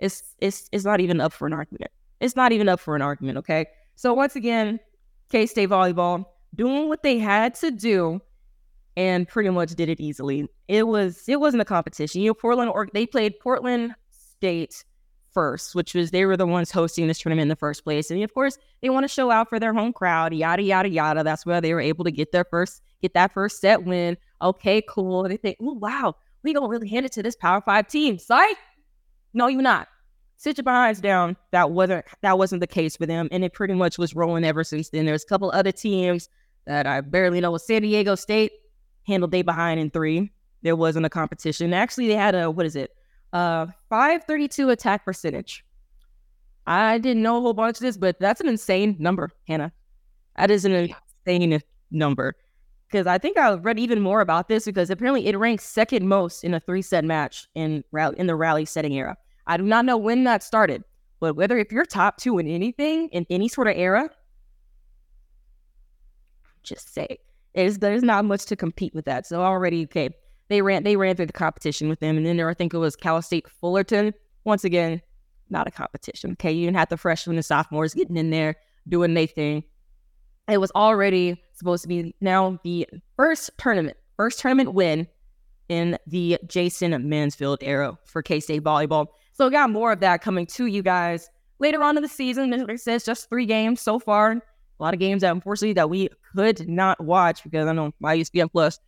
it's 0.00 0.34
it's 0.38 0.68
it's 0.72 0.84
not 0.84 1.00
even 1.00 1.20
up 1.20 1.32
for 1.32 1.46
an 1.46 1.52
argument. 1.52 1.90
It's 2.20 2.36
not 2.36 2.52
even 2.52 2.68
up 2.68 2.80
for 2.80 2.96
an 2.96 3.02
argument. 3.02 3.38
Okay, 3.38 3.66
so 3.96 4.12
once 4.14 4.36
again, 4.36 4.80
K 5.30 5.46
State 5.46 5.68
volleyball 5.68 6.24
doing 6.54 6.88
what 6.88 7.02
they 7.02 7.18
had 7.18 7.54
to 7.56 7.70
do 7.70 8.20
and 8.96 9.26
pretty 9.28 9.50
much 9.50 9.70
did 9.70 9.88
it 9.88 10.00
easily. 10.00 10.48
It 10.68 10.86
was 10.86 11.28
it 11.28 11.40
wasn't 11.40 11.62
a 11.62 11.64
competition. 11.64 12.20
You 12.20 12.30
know, 12.30 12.34
Portland 12.34 12.70
or 12.70 12.88
they 12.92 13.06
played 13.06 13.38
Portland 13.40 13.94
State 14.10 14.84
first, 15.32 15.74
which 15.74 15.94
was 15.94 16.10
they 16.10 16.24
were 16.24 16.36
the 16.36 16.46
ones 16.46 16.70
hosting 16.70 17.06
this 17.06 17.20
tournament 17.20 17.42
in 17.42 17.48
the 17.48 17.56
first 17.56 17.84
place. 17.84 18.10
And 18.10 18.22
of 18.22 18.34
course, 18.34 18.58
they 18.82 18.90
want 18.90 19.04
to 19.04 19.08
show 19.08 19.30
out 19.30 19.48
for 19.48 19.60
their 19.60 19.72
home 19.72 19.92
crowd, 19.92 20.34
yada 20.34 20.62
yada 20.62 20.88
yada. 20.88 21.22
That's 21.22 21.46
where 21.46 21.60
they 21.60 21.72
were 21.72 21.80
able 21.80 22.04
to 22.04 22.10
get 22.10 22.32
their 22.32 22.44
first 22.44 22.82
get 23.00 23.14
that 23.14 23.32
first 23.32 23.60
set 23.60 23.84
win. 23.84 24.16
Okay, 24.42 24.82
cool. 24.88 25.24
And 25.24 25.32
they 25.32 25.36
think, 25.36 25.56
oh 25.60 25.74
wow, 25.74 26.16
we 26.42 26.52
don't 26.52 26.68
really 26.68 26.88
hand 26.88 27.06
it 27.06 27.12
to 27.12 27.22
this 27.22 27.36
Power 27.36 27.60
Five 27.60 27.88
team. 27.88 28.18
Sorry, 28.18 28.52
no, 29.32 29.46
you're 29.46 29.62
not. 29.62 29.88
Sit 30.36 30.56
your 30.56 30.64
behinds 30.64 31.00
down. 31.00 31.36
That 31.50 31.70
wasn't 31.70 32.06
that 32.22 32.38
wasn't 32.38 32.60
the 32.60 32.66
case 32.66 32.96
for 32.96 33.06
them, 33.06 33.28
and 33.30 33.44
it 33.44 33.52
pretty 33.52 33.74
much 33.74 33.98
was 33.98 34.16
rolling 34.16 34.44
ever 34.44 34.64
since 34.64 34.88
then. 34.88 35.04
There's 35.04 35.22
a 35.22 35.26
couple 35.26 35.50
other 35.50 35.72
teams 35.72 36.28
that 36.66 36.86
I 36.86 37.02
barely 37.02 37.40
know. 37.40 37.56
San 37.58 37.82
Diego 37.82 38.14
State 38.14 38.52
handled 39.06 39.32
they 39.32 39.42
behind 39.42 39.80
in 39.80 39.90
three. 39.90 40.30
There 40.62 40.76
wasn't 40.76 41.06
a 41.06 41.10
competition. 41.10 41.74
Actually, 41.74 42.08
they 42.08 42.14
had 42.14 42.34
a 42.34 42.50
what 42.50 42.64
is 42.64 42.74
it? 42.74 42.90
Uh, 43.32 43.66
five 43.88 44.24
thirty 44.24 44.48
two 44.48 44.70
attack 44.70 45.04
percentage. 45.04 45.64
I 46.66 46.98
didn't 46.98 47.22
know 47.22 47.38
a 47.38 47.40
whole 47.40 47.52
bunch 47.52 47.76
of 47.76 47.82
this, 47.82 47.96
but 47.96 48.18
that's 48.18 48.40
an 48.40 48.48
insane 48.48 48.96
number, 48.98 49.30
Hannah. 49.46 49.72
That 50.36 50.50
is 50.50 50.64
an 50.64 50.72
insane 51.26 51.60
number. 51.90 52.34
Because 52.90 53.06
I 53.06 53.18
think 53.18 53.38
I 53.38 53.52
read 53.54 53.78
even 53.78 54.00
more 54.00 54.20
about 54.20 54.48
this 54.48 54.64
because 54.64 54.90
apparently 54.90 55.26
it 55.26 55.38
ranks 55.38 55.64
second 55.64 56.08
most 56.08 56.42
in 56.42 56.54
a 56.54 56.60
three 56.60 56.82
set 56.82 57.04
match 57.04 57.46
in 57.54 57.84
in 58.16 58.26
the 58.26 58.34
rally 58.34 58.64
setting 58.64 58.92
era. 58.94 59.16
I 59.46 59.56
do 59.56 59.62
not 59.62 59.84
know 59.84 59.96
when 59.96 60.24
that 60.24 60.42
started, 60.42 60.82
but 61.20 61.34
whether 61.34 61.56
if 61.56 61.70
you're 61.70 61.84
top 61.84 62.16
two 62.16 62.38
in 62.38 62.48
anything 62.48 63.08
in 63.10 63.26
any 63.30 63.48
sort 63.48 63.68
of 63.68 63.76
era, 63.76 64.10
just 66.64 66.92
say 66.92 67.18
there's 67.54 67.78
there's 67.78 68.02
not 68.02 68.24
much 68.24 68.46
to 68.46 68.56
compete 68.56 68.94
with 68.94 69.04
that. 69.04 69.24
So 69.24 69.40
already, 69.40 69.84
okay, 69.84 70.10
they 70.48 70.60
ran 70.60 70.82
they 70.82 70.96
ran 70.96 71.14
through 71.14 71.26
the 71.26 71.32
competition 71.32 71.88
with 71.88 72.00
them, 72.00 72.16
and 72.16 72.26
then 72.26 72.36
there 72.36 72.50
I 72.50 72.54
think 72.54 72.74
it 72.74 72.78
was 72.78 72.96
Cal 72.96 73.22
State 73.22 73.48
Fullerton. 73.48 74.14
Once 74.44 74.64
again, 74.64 75.00
not 75.48 75.68
a 75.68 75.70
competition. 75.70 76.32
Okay, 76.32 76.50
you 76.50 76.66
didn't 76.66 76.76
have 76.76 76.88
the 76.88 76.96
freshmen 76.96 77.36
and 77.36 77.44
sophomores 77.44 77.94
getting 77.94 78.16
in 78.16 78.30
there 78.30 78.56
doing 78.88 79.14
their 79.14 79.26
thing. 79.28 79.62
It 80.50 80.58
was 80.58 80.72
already 80.74 81.40
supposed 81.52 81.82
to 81.82 81.88
be 81.88 82.14
now 82.20 82.58
the 82.64 82.88
first 83.16 83.50
tournament, 83.56 83.96
first 84.16 84.40
tournament 84.40 84.74
win 84.74 85.06
in 85.68 85.96
the 86.08 86.38
Jason 86.48 87.08
Mansfield 87.08 87.58
era 87.62 87.96
for 88.04 88.22
K 88.22 88.40
State 88.40 88.64
volleyball. 88.64 89.06
So 89.32 89.46
we 89.46 89.52
got 89.52 89.70
more 89.70 89.92
of 89.92 90.00
that 90.00 90.22
coming 90.22 90.46
to 90.46 90.66
you 90.66 90.82
guys 90.82 91.30
later 91.60 91.82
on 91.82 91.96
in 91.96 92.02
the 92.02 92.08
season. 92.08 92.52
Said, 92.76 93.04
just 93.04 93.28
three 93.28 93.46
games 93.46 93.80
so 93.80 94.00
far. 94.00 94.32
A 94.32 94.42
lot 94.82 94.92
of 94.92 94.98
games 94.98 95.20
that 95.20 95.32
unfortunately 95.32 95.74
that 95.74 95.88
we 95.88 96.08
could 96.34 96.68
not 96.68 97.02
watch 97.02 97.44
because 97.44 97.68
I 97.68 97.72
know 97.72 97.92
my 98.00 98.16
ESPN 98.16 98.50
Plus, 98.50 98.80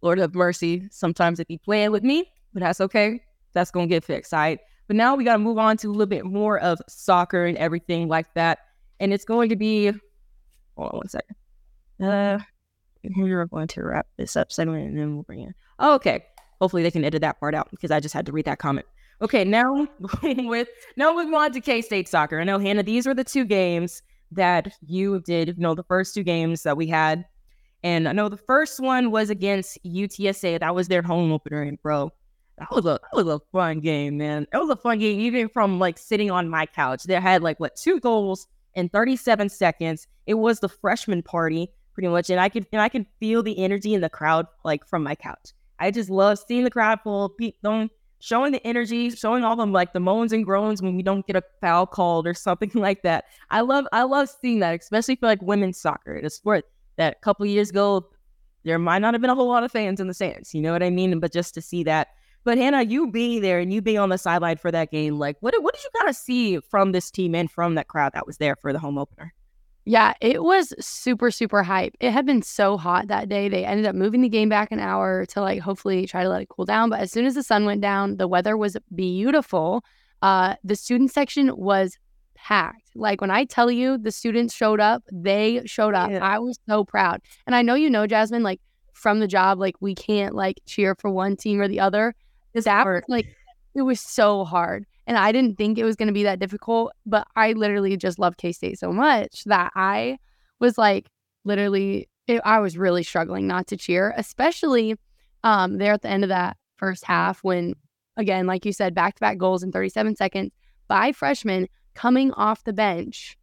Lord 0.00 0.18
have 0.18 0.34
mercy, 0.34 0.88
sometimes 0.90 1.38
if 1.38 1.50
you 1.50 1.58
playing 1.58 1.90
with 1.90 2.02
me, 2.02 2.30
but 2.54 2.60
that's 2.60 2.80
okay. 2.80 3.20
That's 3.52 3.70
gonna 3.70 3.88
get 3.88 4.04
fixed, 4.04 4.32
right? 4.32 4.58
But 4.86 4.96
now 4.96 5.14
we 5.14 5.24
gotta 5.24 5.38
move 5.38 5.58
on 5.58 5.76
to 5.78 5.88
a 5.88 5.90
little 5.90 6.06
bit 6.06 6.24
more 6.24 6.58
of 6.60 6.80
soccer 6.88 7.44
and 7.44 7.58
everything 7.58 8.08
like 8.08 8.32
that. 8.34 8.60
And 9.00 9.12
it's 9.12 9.24
going 9.24 9.48
to 9.50 9.56
be 9.56 9.92
hold 10.76 10.92
on 10.92 10.98
one 10.98 11.08
second. 11.08 11.36
Uh 12.02 12.38
we're 13.16 13.46
going 13.46 13.68
to 13.68 13.82
wrap 13.82 14.06
this 14.16 14.36
up 14.36 14.50
segment 14.50 14.88
and 14.88 14.98
then 14.98 15.14
we'll 15.14 15.24
bring 15.24 15.40
in. 15.40 15.54
Okay. 15.80 16.24
Hopefully 16.60 16.82
they 16.82 16.90
can 16.90 17.04
edit 17.04 17.20
that 17.20 17.38
part 17.40 17.54
out 17.54 17.70
because 17.70 17.90
I 17.90 18.00
just 18.00 18.14
had 18.14 18.26
to 18.26 18.32
read 18.32 18.46
that 18.46 18.58
comment. 18.58 18.86
Okay, 19.20 19.44
now 19.44 19.86
with 20.22 20.68
now 20.96 21.14
moving 21.14 21.34
on 21.34 21.52
to 21.52 21.60
K 21.60 21.82
State 21.82 22.08
soccer. 22.08 22.40
I 22.40 22.44
know 22.44 22.58
Hannah, 22.58 22.82
these 22.82 23.06
were 23.06 23.14
the 23.14 23.24
two 23.24 23.44
games 23.44 24.02
that 24.32 24.72
you 24.86 25.20
did. 25.20 25.48
You 25.48 25.54
know, 25.58 25.74
the 25.74 25.84
first 25.84 26.14
two 26.14 26.22
games 26.22 26.62
that 26.64 26.76
we 26.76 26.86
had, 26.86 27.24
and 27.82 28.08
I 28.08 28.12
know 28.12 28.28
the 28.28 28.36
first 28.36 28.80
one 28.80 29.10
was 29.10 29.30
against 29.30 29.78
UTSA. 29.84 30.60
That 30.60 30.74
was 30.74 30.88
their 30.88 31.02
home 31.02 31.32
opener, 31.32 31.62
and 31.62 31.80
bro, 31.80 32.10
that 32.58 32.70
was 32.70 32.86
a 32.86 32.98
that 33.12 33.24
was 33.24 33.26
a 33.28 33.40
fun 33.52 33.80
game, 33.80 34.18
man. 34.18 34.46
It 34.52 34.58
was 34.58 34.70
a 34.70 34.76
fun 34.76 34.98
game, 34.98 35.20
even 35.20 35.48
from 35.48 35.78
like 35.78 35.98
sitting 35.98 36.30
on 36.30 36.48
my 36.48 36.66
couch. 36.66 37.04
They 37.04 37.14
had 37.14 37.42
like 37.42 37.60
what 37.60 37.76
two 37.76 38.00
goals 38.00 38.48
in 38.74 38.88
37 38.88 39.48
seconds. 39.48 40.06
It 40.26 40.34
was 40.34 40.60
the 40.60 40.68
freshman 40.68 41.22
party, 41.22 41.70
pretty 41.92 42.08
much, 42.08 42.30
and 42.30 42.40
I 42.40 42.48
could 42.48 42.66
and 42.72 42.80
I 42.80 42.88
could 42.88 43.06
feel 43.20 43.42
the 43.42 43.58
energy 43.58 43.94
in 43.94 44.00
the 44.00 44.10
crowd 44.10 44.46
like 44.64 44.86
from 44.86 45.02
my 45.02 45.14
couch. 45.14 45.52
I 45.78 45.90
just 45.90 46.10
love 46.10 46.38
seeing 46.38 46.64
the 46.64 46.70
crowd 46.70 47.00
full 47.02 47.30
people 47.30 47.88
showing 48.24 48.52
the 48.52 48.66
energy, 48.66 49.10
showing 49.10 49.44
all 49.44 49.54
them 49.54 49.70
like 49.70 49.92
the 49.92 50.00
moans 50.00 50.32
and 50.32 50.46
groans 50.46 50.80
when 50.80 50.96
we 50.96 51.02
don't 51.02 51.26
get 51.26 51.36
a 51.36 51.42
foul 51.60 51.86
called 51.86 52.26
or 52.26 52.32
something 52.32 52.70
like 52.74 53.02
that. 53.02 53.26
I 53.50 53.60
love 53.60 53.86
I 53.92 54.02
love 54.02 54.30
seeing 54.40 54.60
that, 54.60 54.80
especially 54.80 55.16
for 55.16 55.26
like 55.26 55.42
women's 55.42 55.78
soccer, 55.78 56.20
the 56.22 56.30
sport 56.30 56.64
that 56.96 57.16
a 57.16 57.20
couple 57.20 57.44
years 57.44 57.70
ago 57.70 58.08
there 58.64 58.78
might 58.78 59.00
not 59.00 59.12
have 59.12 59.20
been 59.20 59.30
a 59.30 59.34
whole 59.34 59.48
lot 59.48 59.62
of 59.62 59.70
fans 59.70 60.00
in 60.00 60.08
the 60.08 60.14
stands. 60.14 60.54
You 60.54 60.62
know 60.62 60.72
what 60.72 60.82
I 60.82 60.88
mean? 60.88 61.20
But 61.20 61.32
just 61.32 61.54
to 61.54 61.60
see 61.60 61.84
that. 61.84 62.08
But 62.44 62.58
Hannah, 62.58 62.82
you 62.82 63.10
being 63.10 63.40
there 63.40 63.58
and 63.58 63.72
you 63.72 63.80
being 63.80 63.98
on 63.98 64.10
the 64.10 64.18
sideline 64.18 64.58
for 64.58 64.70
that 64.70 64.90
game, 64.90 65.18
like 65.18 65.36
what 65.40 65.54
what 65.62 65.74
did 65.74 65.82
you 65.82 65.90
kind 65.96 66.08
of 66.08 66.16
see 66.16 66.60
from 66.60 66.92
this 66.92 67.10
team 67.10 67.34
and 67.34 67.50
from 67.50 67.74
that 67.74 67.88
crowd 67.88 68.12
that 68.12 68.26
was 68.26 68.36
there 68.36 68.56
for 68.56 68.72
the 68.72 68.78
home 68.78 68.98
opener? 68.98 69.32
Yeah, 69.86 70.14
it 70.20 70.42
was 70.42 70.72
super, 70.80 71.30
super 71.30 71.62
hype. 71.62 71.94
It 72.00 72.10
had 72.10 72.24
been 72.24 72.40
so 72.40 72.78
hot 72.78 73.08
that 73.08 73.28
day. 73.28 73.50
They 73.50 73.66
ended 73.66 73.84
up 73.84 73.94
moving 73.94 74.22
the 74.22 74.30
game 74.30 74.48
back 74.48 74.72
an 74.72 74.80
hour 74.80 75.26
to 75.26 75.40
like 75.42 75.60
hopefully 75.60 76.06
try 76.06 76.22
to 76.22 76.28
let 76.28 76.40
it 76.42 76.48
cool 76.48 76.64
down. 76.64 76.88
But 76.88 77.00
as 77.00 77.12
soon 77.12 77.26
as 77.26 77.34
the 77.34 77.42
sun 77.42 77.66
went 77.66 77.82
down, 77.82 78.16
the 78.16 78.28
weather 78.28 78.56
was 78.56 78.78
beautiful. 78.94 79.84
Uh, 80.22 80.54
the 80.64 80.74
student 80.74 81.10
section 81.10 81.54
was 81.54 81.98
packed. 82.34 82.90
Like 82.94 83.20
when 83.20 83.30
I 83.30 83.44
tell 83.44 83.70
you 83.70 83.98
the 83.98 84.10
students 84.10 84.54
showed 84.54 84.80
up, 84.80 85.02
they 85.12 85.62
showed 85.66 85.94
up. 85.94 86.10
Yeah. 86.10 86.24
I 86.24 86.38
was 86.38 86.58
so 86.66 86.84
proud. 86.84 87.20
And 87.46 87.54
I 87.54 87.60
know 87.60 87.74
you 87.74 87.90
know, 87.90 88.06
Jasmine, 88.06 88.42
like 88.42 88.60
from 88.94 89.20
the 89.20 89.28
job, 89.28 89.58
like 89.58 89.76
we 89.80 89.94
can't 89.94 90.34
like 90.34 90.60
cheer 90.64 90.94
for 90.94 91.10
one 91.10 91.36
team 91.36 91.60
or 91.60 91.68
the 91.68 91.80
other. 91.80 92.14
This 92.54 92.66
hard. 92.66 93.04
like 93.08 93.26
it 93.74 93.82
was 93.82 94.00
so 94.00 94.44
hard. 94.44 94.86
And 95.06 95.18
I 95.18 95.32
didn't 95.32 95.56
think 95.56 95.76
it 95.76 95.84
was 95.84 95.96
going 95.96 96.06
to 96.06 96.14
be 96.14 96.22
that 96.22 96.38
difficult, 96.38 96.92
but 97.04 97.26
I 97.36 97.52
literally 97.52 97.96
just 97.96 98.18
love 98.18 98.36
K 98.36 98.52
State 98.52 98.78
so 98.78 98.92
much 98.92 99.44
that 99.44 99.72
I 99.74 100.18
was 100.60 100.78
like, 100.78 101.10
literally, 101.44 102.08
it, 102.26 102.40
I 102.44 102.58
was 102.60 102.78
really 102.78 103.02
struggling 103.02 103.46
not 103.46 103.66
to 103.66 103.76
cheer, 103.76 104.14
especially 104.16 104.96
um, 105.42 105.76
there 105.76 105.92
at 105.92 106.02
the 106.02 106.08
end 106.08 106.24
of 106.24 106.28
that 106.28 106.56
first 106.76 107.04
half 107.04 107.44
when, 107.44 107.74
again, 108.16 108.46
like 108.46 108.64
you 108.64 108.72
said, 108.72 108.94
back 108.94 109.16
to 109.16 109.20
back 109.20 109.36
goals 109.36 109.62
in 109.62 109.72
37 109.72 110.16
seconds 110.16 110.52
by 110.88 111.12
freshmen 111.12 111.68
coming 111.94 112.32
off 112.32 112.64
the 112.64 112.72
bench. 112.72 113.36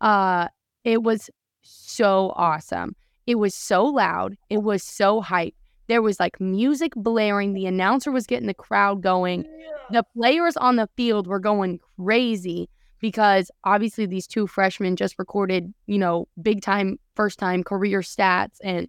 Uh, 0.00 0.46
it 0.84 1.02
was 1.02 1.30
so 1.62 2.32
awesome. 2.36 2.94
It 3.26 3.36
was 3.36 3.54
so 3.54 3.84
loud. 3.84 4.36
It 4.48 4.62
was 4.62 4.82
so 4.82 5.20
hype. 5.20 5.54
There 5.88 6.02
was 6.02 6.20
like 6.20 6.40
music 6.40 6.92
blaring. 6.94 7.54
The 7.54 7.66
announcer 7.66 8.12
was 8.12 8.26
getting 8.26 8.46
the 8.46 8.54
crowd 8.54 9.02
going. 9.02 9.46
The 9.90 10.04
players 10.16 10.56
on 10.56 10.76
the 10.76 10.88
field 10.96 11.26
were 11.26 11.40
going 11.40 11.80
crazy 11.96 12.68
because 13.00 13.50
obviously 13.64 14.06
these 14.06 14.26
two 14.26 14.46
freshmen 14.46 14.96
just 14.96 15.18
recorded, 15.18 15.72
you 15.86 15.98
know, 15.98 16.28
big 16.40 16.62
time, 16.62 16.98
first 17.14 17.38
time 17.38 17.64
career 17.64 18.00
stats. 18.00 18.58
And 18.62 18.88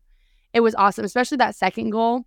it 0.54 0.60
was 0.60 0.76
awesome, 0.76 1.06
especially 1.06 1.38
that 1.38 1.56
second 1.56 1.92
goal 1.92 2.26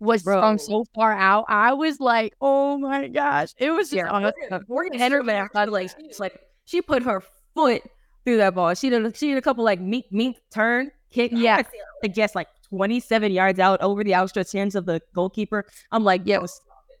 was 0.00 0.24
Bro. 0.24 0.40
from 0.40 0.58
so 0.58 0.84
far 0.94 1.12
out. 1.12 1.44
I 1.48 1.74
was 1.74 2.00
like, 2.00 2.34
oh 2.40 2.78
my 2.78 3.08
gosh. 3.08 3.54
It 3.58 3.70
was 3.70 3.90
just 3.90 3.96
yeah, 3.98 4.10
awesome. 4.10 4.64
Morgan 4.68 4.96
uh, 4.96 4.98
Henderson, 4.98 5.48
like, 5.70 6.18
like, 6.18 6.40
she 6.64 6.82
put 6.82 7.04
her 7.04 7.22
foot 7.54 7.82
through 8.24 8.38
that 8.38 8.54
ball. 8.54 8.74
She 8.74 8.90
did, 8.90 9.16
she 9.16 9.28
did 9.28 9.38
a 9.38 9.42
couple 9.42 9.62
like 9.64 9.80
meat, 9.80 10.06
meat 10.10 10.38
turn 10.50 10.90
kick. 11.12 11.30
Yeah. 11.32 11.62
I 12.02 12.08
guess 12.08 12.34
like 12.34 12.48
27 12.72 13.32
yards 13.32 13.58
out 13.58 13.80
over 13.82 14.02
the 14.02 14.14
outstretched 14.14 14.54
hands 14.54 14.74
of 14.74 14.86
the 14.86 15.02
goalkeeper. 15.14 15.66
I'm 15.90 16.04
like, 16.04 16.26
yo, 16.26 16.46
stop 16.46 16.84
it. 16.88 17.00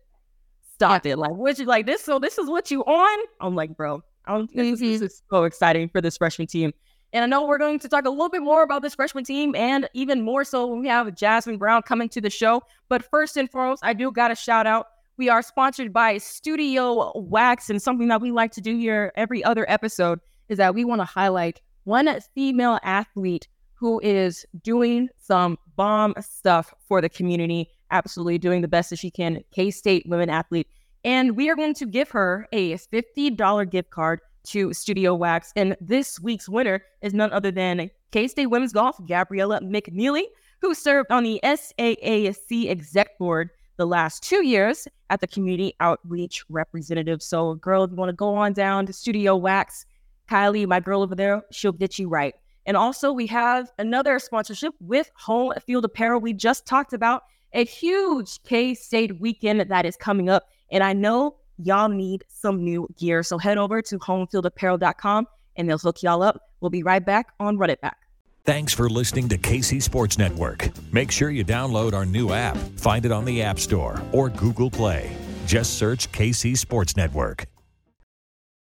Stop 0.74 1.06
yeah. 1.06 1.12
it. 1.12 1.18
Like, 1.18 1.32
what 1.32 1.58
you 1.58 1.64
like 1.64 1.86
this? 1.86 2.02
So 2.02 2.18
this 2.18 2.36
is 2.36 2.50
what 2.50 2.70
you 2.70 2.82
on? 2.82 3.26
I'm 3.40 3.54
like, 3.54 3.74
bro, 3.74 4.02
I'm, 4.26 4.48
this, 4.52 4.80
this 4.80 4.98
mm-hmm. 4.98 5.04
is 5.06 5.22
so 5.30 5.44
exciting 5.44 5.88
for 5.88 6.02
this 6.02 6.18
freshman 6.18 6.46
team. 6.46 6.74
And 7.14 7.24
I 7.24 7.26
know 7.26 7.46
we're 7.46 7.58
going 7.58 7.78
to 7.78 7.88
talk 7.88 8.04
a 8.04 8.10
little 8.10 8.28
bit 8.28 8.42
more 8.42 8.62
about 8.62 8.82
this 8.82 8.94
freshman 8.94 9.24
team 9.24 9.54
and 9.54 9.88
even 9.94 10.20
more 10.22 10.44
so 10.44 10.66
when 10.66 10.80
we 10.80 10.88
have 10.88 11.06
Jazmin 11.08 11.58
Brown 11.58 11.82
coming 11.82 12.10
to 12.10 12.20
the 12.20 12.30
show. 12.30 12.62
But 12.90 13.02
first 13.02 13.38
and 13.38 13.50
foremost, 13.50 13.82
I 13.82 13.94
do 13.94 14.10
got 14.12 14.28
to 14.28 14.34
shout 14.34 14.66
out. 14.66 14.88
We 15.16 15.30
are 15.30 15.42
sponsored 15.42 15.92
by 15.92 16.18
Studio 16.18 17.12
Wax, 17.14 17.70
and 17.70 17.80
something 17.80 18.08
that 18.08 18.20
we 18.20 18.30
like 18.30 18.50
to 18.52 18.60
do 18.60 18.76
here 18.76 19.12
every 19.14 19.44
other 19.44 19.66
episode 19.70 20.20
is 20.48 20.58
that 20.58 20.74
we 20.74 20.84
want 20.84 21.00
to 21.00 21.04
highlight 21.04 21.60
one 21.84 22.18
female 22.34 22.78
athlete 22.82 23.46
who 23.82 23.98
is 24.04 24.46
doing 24.62 25.08
some 25.18 25.58
bomb 25.74 26.14
stuff 26.20 26.72
for 26.86 27.00
the 27.00 27.08
community, 27.08 27.68
absolutely 27.90 28.38
doing 28.38 28.62
the 28.62 28.68
best 28.68 28.90
that 28.90 29.00
she 29.00 29.10
can. 29.10 29.42
K 29.50 29.72
State 29.72 30.04
women 30.06 30.30
athlete. 30.30 30.68
And 31.02 31.36
we 31.36 31.50
are 31.50 31.56
going 31.56 31.74
to 31.74 31.86
give 31.86 32.08
her 32.10 32.46
a 32.52 32.74
$50 32.74 33.68
gift 33.68 33.90
card 33.90 34.20
to 34.44 34.72
Studio 34.72 35.16
Wax. 35.16 35.52
And 35.56 35.76
this 35.80 36.20
week's 36.20 36.48
winner 36.48 36.84
is 37.00 37.12
none 37.12 37.32
other 37.32 37.50
than 37.50 37.90
K 38.12 38.28
State 38.28 38.46
Women's 38.46 38.72
Golf, 38.72 39.00
Gabriella 39.04 39.58
McNeely, 39.62 40.26
who 40.60 40.74
served 40.74 41.10
on 41.10 41.24
the 41.24 41.40
SAAC 41.42 42.70
exec 42.70 43.18
board 43.18 43.50
the 43.78 43.86
last 43.86 44.22
two 44.22 44.46
years 44.46 44.86
at 45.10 45.20
the 45.20 45.26
community 45.26 45.74
outreach 45.80 46.44
representative. 46.48 47.20
So, 47.20 47.54
girl, 47.56 47.82
if 47.82 47.90
you 47.90 47.96
want 47.96 48.10
to 48.10 48.16
go 48.16 48.32
on 48.36 48.52
down 48.52 48.86
to 48.86 48.92
Studio 48.92 49.34
Wax, 49.34 49.86
Kylie, 50.30 50.68
my 50.68 50.78
girl 50.78 51.02
over 51.02 51.16
there, 51.16 51.42
she'll 51.50 51.72
get 51.72 51.98
you 51.98 52.08
right. 52.08 52.36
And 52.66 52.76
also, 52.76 53.12
we 53.12 53.26
have 53.26 53.70
another 53.78 54.18
sponsorship 54.18 54.74
with 54.80 55.10
Home 55.16 55.52
Field 55.66 55.84
Apparel. 55.84 56.20
We 56.20 56.32
just 56.32 56.66
talked 56.66 56.92
about 56.92 57.22
a 57.52 57.64
huge 57.64 58.42
K 58.44 58.74
State 58.74 59.20
weekend 59.20 59.60
that 59.60 59.86
is 59.86 59.96
coming 59.96 60.28
up. 60.28 60.44
And 60.70 60.82
I 60.82 60.92
know 60.92 61.36
y'all 61.58 61.88
need 61.88 62.24
some 62.28 62.64
new 62.64 62.88
gear. 62.98 63.22
So 63.22 63.38
head 63.38 63.58
over 63.58 63.82
to 63.82 63.98
homefieldapparel.com 63.98 65.26
and 65.56 65.68
they'll 65.68 65.78
hook 65.78 66.02
y'all 66.02 66.22
up. 66.22 66.40
We'll 66.60 66.70
be 66.70 66.82
right 66.82 67.04
back 67.04 67.28
on 67.40 67.58
Run 67.58 67.70
It 67.70 67.80
Back. 67.80 67.98
Thanks 68.44 68.72
for 68.72 68.88
listening 68.88 69.28
to 69.28 69.38
KC 69.38 69.80
Sports 69.80 70.18
Network. 70.18 70.70
Make 70.92 71.12
sure 71.12 71.30
you 71.30 71.44
download 71.44 71.92
our 71.92 72.04
new 72.04 72.32
app. 72.32 72.56
Find 72.76 73.04
it 73.04 73.12
on 73.12 73.24
the 73.24 73.40
App 73.42 73.60
Store 73.60 74.02
or 74.12 74.30
Google 74.30 74.70
Play. 74.70 75.14
Just 75.46 75.78
search 75.78 76.10
KC 76.10 76.56
Sports 76.56 76.96
Network. 76.96 77.46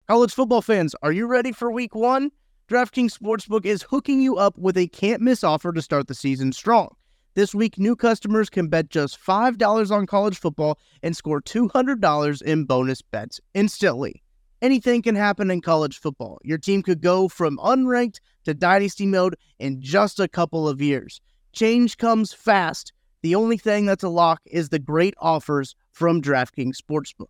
College 0.07 0.33
football 0.33 0.61
fans, 0.61 0.93
are 1.01 1.11
you 1.11 1.25
ready 1.25 1.51
for 1.51 1.71
week 1.71 1.95
one? 1.95 2.29
DraftKings 2.69 3.17
Sportsbook 3.17 3.65
is 3.65 3.83
hooking 3.83 4.21
you 4.21 4.37
up 4.37 4.57
with 4.57 4.77
a 4.77 4.87
can't 4.87 5.21
miss 5.21 5.43
offer 5.43 5.73
to 5.73 5.81
start 5.81 6.07
the 6.07 6.15
season 6.15 6.53
strong. 6.53 6.95
This 7.35 7.53
week, 7.53 7.77
new 7.77 7.93
customers 7.93 8.49
can 8.49 8.69
bet 8.69 8.89
just 8.89 9.21
$5 9.21 9.91
on 9.91 10.05
college 10.05 10.39
football 10.39 10.79
and 11.01 11.15
score 11.15 11.41
$200 11.41 12.41
in 12.41 12.63
bonus 12.63 13.01
bets 13.01 13.41
instantly. 13.53 14.23
Anything 14.61 15.01
can 15.01 15.15
happen 15.15 15.51
in 15.51 15.59
college 15.59 15.99
football. 15.99 16.39
Your 16.45 16.57
team 16.57 16.83
could 16.83 17.01
go 17.01 17.27
from 17.27 17.57
unranked 17.57 18.19
to 18.45 18.53
dynasty 18.53 19.07
mode 19.07 19.35
in 19.59 19.81
just 19.81 20.21
a 20.21 20.29
couple 20.29 20.65
of 20.65 20.81
years. 20.81 21.19
Change 21.51 21.97
comes 21.97 22.31
fast. 22.31 22.93
The 23.23 23.35
only 23.35 23.57
thing 23.57 23.85
that's 23.85 24.05
a 24.05 24.09
lock 24.09 24.41
is 24.45 24.69
the 24.69 24.79
great 24.79 25.15
offers 25.19 25.75
from 25.91 26.21
DraftKings 26.21 26.77
Sportsbook. 26.77 27.27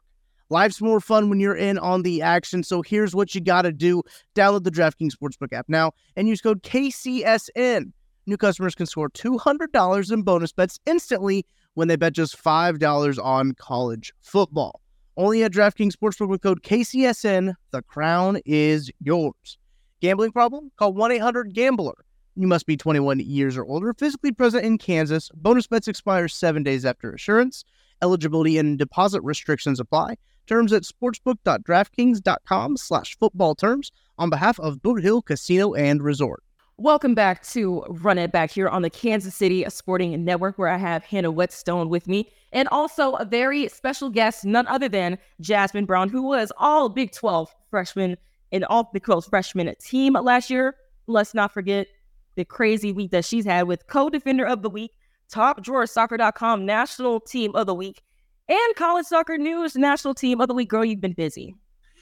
Life's 0.50 0.82
more 0.82 1.00
fun 1.00 1.30
when 1.30 1.40
you're 1.40 1.56
in 1.56 1.78
on 1.78 2.04
the 2.04 2.22
action. 2.22 2.64
So 2.64 2.82
here's 2.82 3.16
what 3.16 3.34
you 3.34 3.42
got 3.42 3.64
to 3.64 3.72
do 3.72 4.04
download 4.36 4.64
the 4.64 4.72
DraftKings 4.72 5.12
Sportsbook 5.12 5.54
app 5.54 5.68
now 5.68 5.92
and 6.16 6.28
use 6.28 6.42
code 6.42 6.64
KCSN. 6.64 7.92
New 8.26 8.38
customers 8.38 8.76
can 8.76 8.86
score 8.86 9.10
$200 9.10 10.12
in 10.12 10.22
bonus 10.22 10.54
bets 10.54 10.80
instantly 10.86 11.46
when 11.74 11.88
they 11.88 11.96
bet 11.96 12.14
just 12.14 12.42
$5 12.42 13.24
on 13.24 13.54
college 13.56 14.14
football. 14.22 14.80
Only 15.18 15.44
at 15.44 15.52
DraftKings 15.52 15.94
Sportsbook 15.94 16.30
with 16.30 16.42
code 16.42 16.64
KCSN. 16.64 17.54
The 17.72 17.82
crown 17.82 18.40
is 18.46 18.92
yours. 19.00 19.58
Gambling 20.02 20.32
problem? 20.32 20.72
Call 20.78 20.94
1 20.94 21.12
800 21.12 21.54
Gambler. 21.54 22.06
You 22.36 22.48
must 22.48 22.66
be 22.66 22.76
21 22.76 23.20
years 23.20 23.58
or 23.58 23.66
older, 23.66 23.94
physically 23.94 24.32
present 24.32 24.66
in 24.66 24.80
Kansas. 24.80 25.30
Bonus 25.36 25.68
bets 25.68 25.88
expire 25.88 26.28
seven 26.28 26.64
days 26.64 26.84
after 26.84 27.14
assurance. 27.14 27.64
Eligibility 28.02 28.58
and 28.58 28.80
deposit 28.80 29.22
restrictions 29.22 29.80
apply. 29.80 30.16
Terms 30.48 30.74
at 30.74 30.84
sportsbook.draftkings.com 30.84 32.78
slash 32.78 33.18
football 33.18 33.56
terms 33.56 33.92
on 34.18 34.30
behalf 34.30 34.60
of 34.60 34.82
Boot 34.82 35.02
Hill 35.02 35.22
Casino 35.22 35.74
and 35.74 36.04
Resort. 36.04 36.44
Welcome 36.78 37.14
back 37.14 37.44
to 37.50 37.84
Run 37.88 38.18
It 38.18 38.32
Back 38.32 38.50
here 38.50 38.68
on 38.68 38.82
the 38.82 38.90
Kansas 38.90 39.36
City 39.36 39.64
Sporting 39.70 40.26
Network, 40.26 40.58
where 40.58 40.70
I 40.70 40.78
have 40.78 41.04
Hannah 41.04 41.32
Whetstone 41.32 41.88
with 41.88 42.08
me, 42.08 42.32
and 42.52 42.68
also 42.70 43.14
a 43.14 43.26
very 43.26 43.68
special 43.68 44.10
guest, 44.10 44.44
none 44.44 44.68
other 44.68 44.90
than 44.90 45.20
Jazmin 45.42 45.86
Brown, 45.86 46.10
who 46.10 46.24
was 46.24 46.52
all 46.58 46.90
Big 46.90 47.12
12 47.12 47.54
freshman 47.70 48.18
and 48.52 48.66
all 48.66 48.90
Big 48.92 49.04
12 49.04 49.26
freshman 49.26 49.74
team 49.80 50.14
last 50.14 50.50
year. 50.50 50.76
Let's 51.06 51.34
not 51.34 51.54
forget 51.54 51.88
the 52.36 52.44
crazy 52.44 52.92
week 52.92 53.12
that 53.12 53.26
she's 53.26 53.46
had 53.46 53.68
with 53.68 53.86
co-defender 53.88 54.46
of 54.46 54.64
the 54.64 54.70
week 54.70 54.92
topdrawersoccer.com 55.32 56.66
National 56.66 57.20
Team 57.20 57.56
of 57.56 57.68
the 57.68 57.76
Week 57.76 58.02
and 58.50 58.76
College 58.76 59.06
Soccer 59.06 59.38
News 59.38 59.76
National 59.76 60.14
Team 60.14 60.42
of 60.42 60.48
the 60.48 60.54
Week. 60.54 60.70
Girl, 60.70 60.84
you've 60.84 61.02
been 61.02 61.14
busy. 61.14 61.56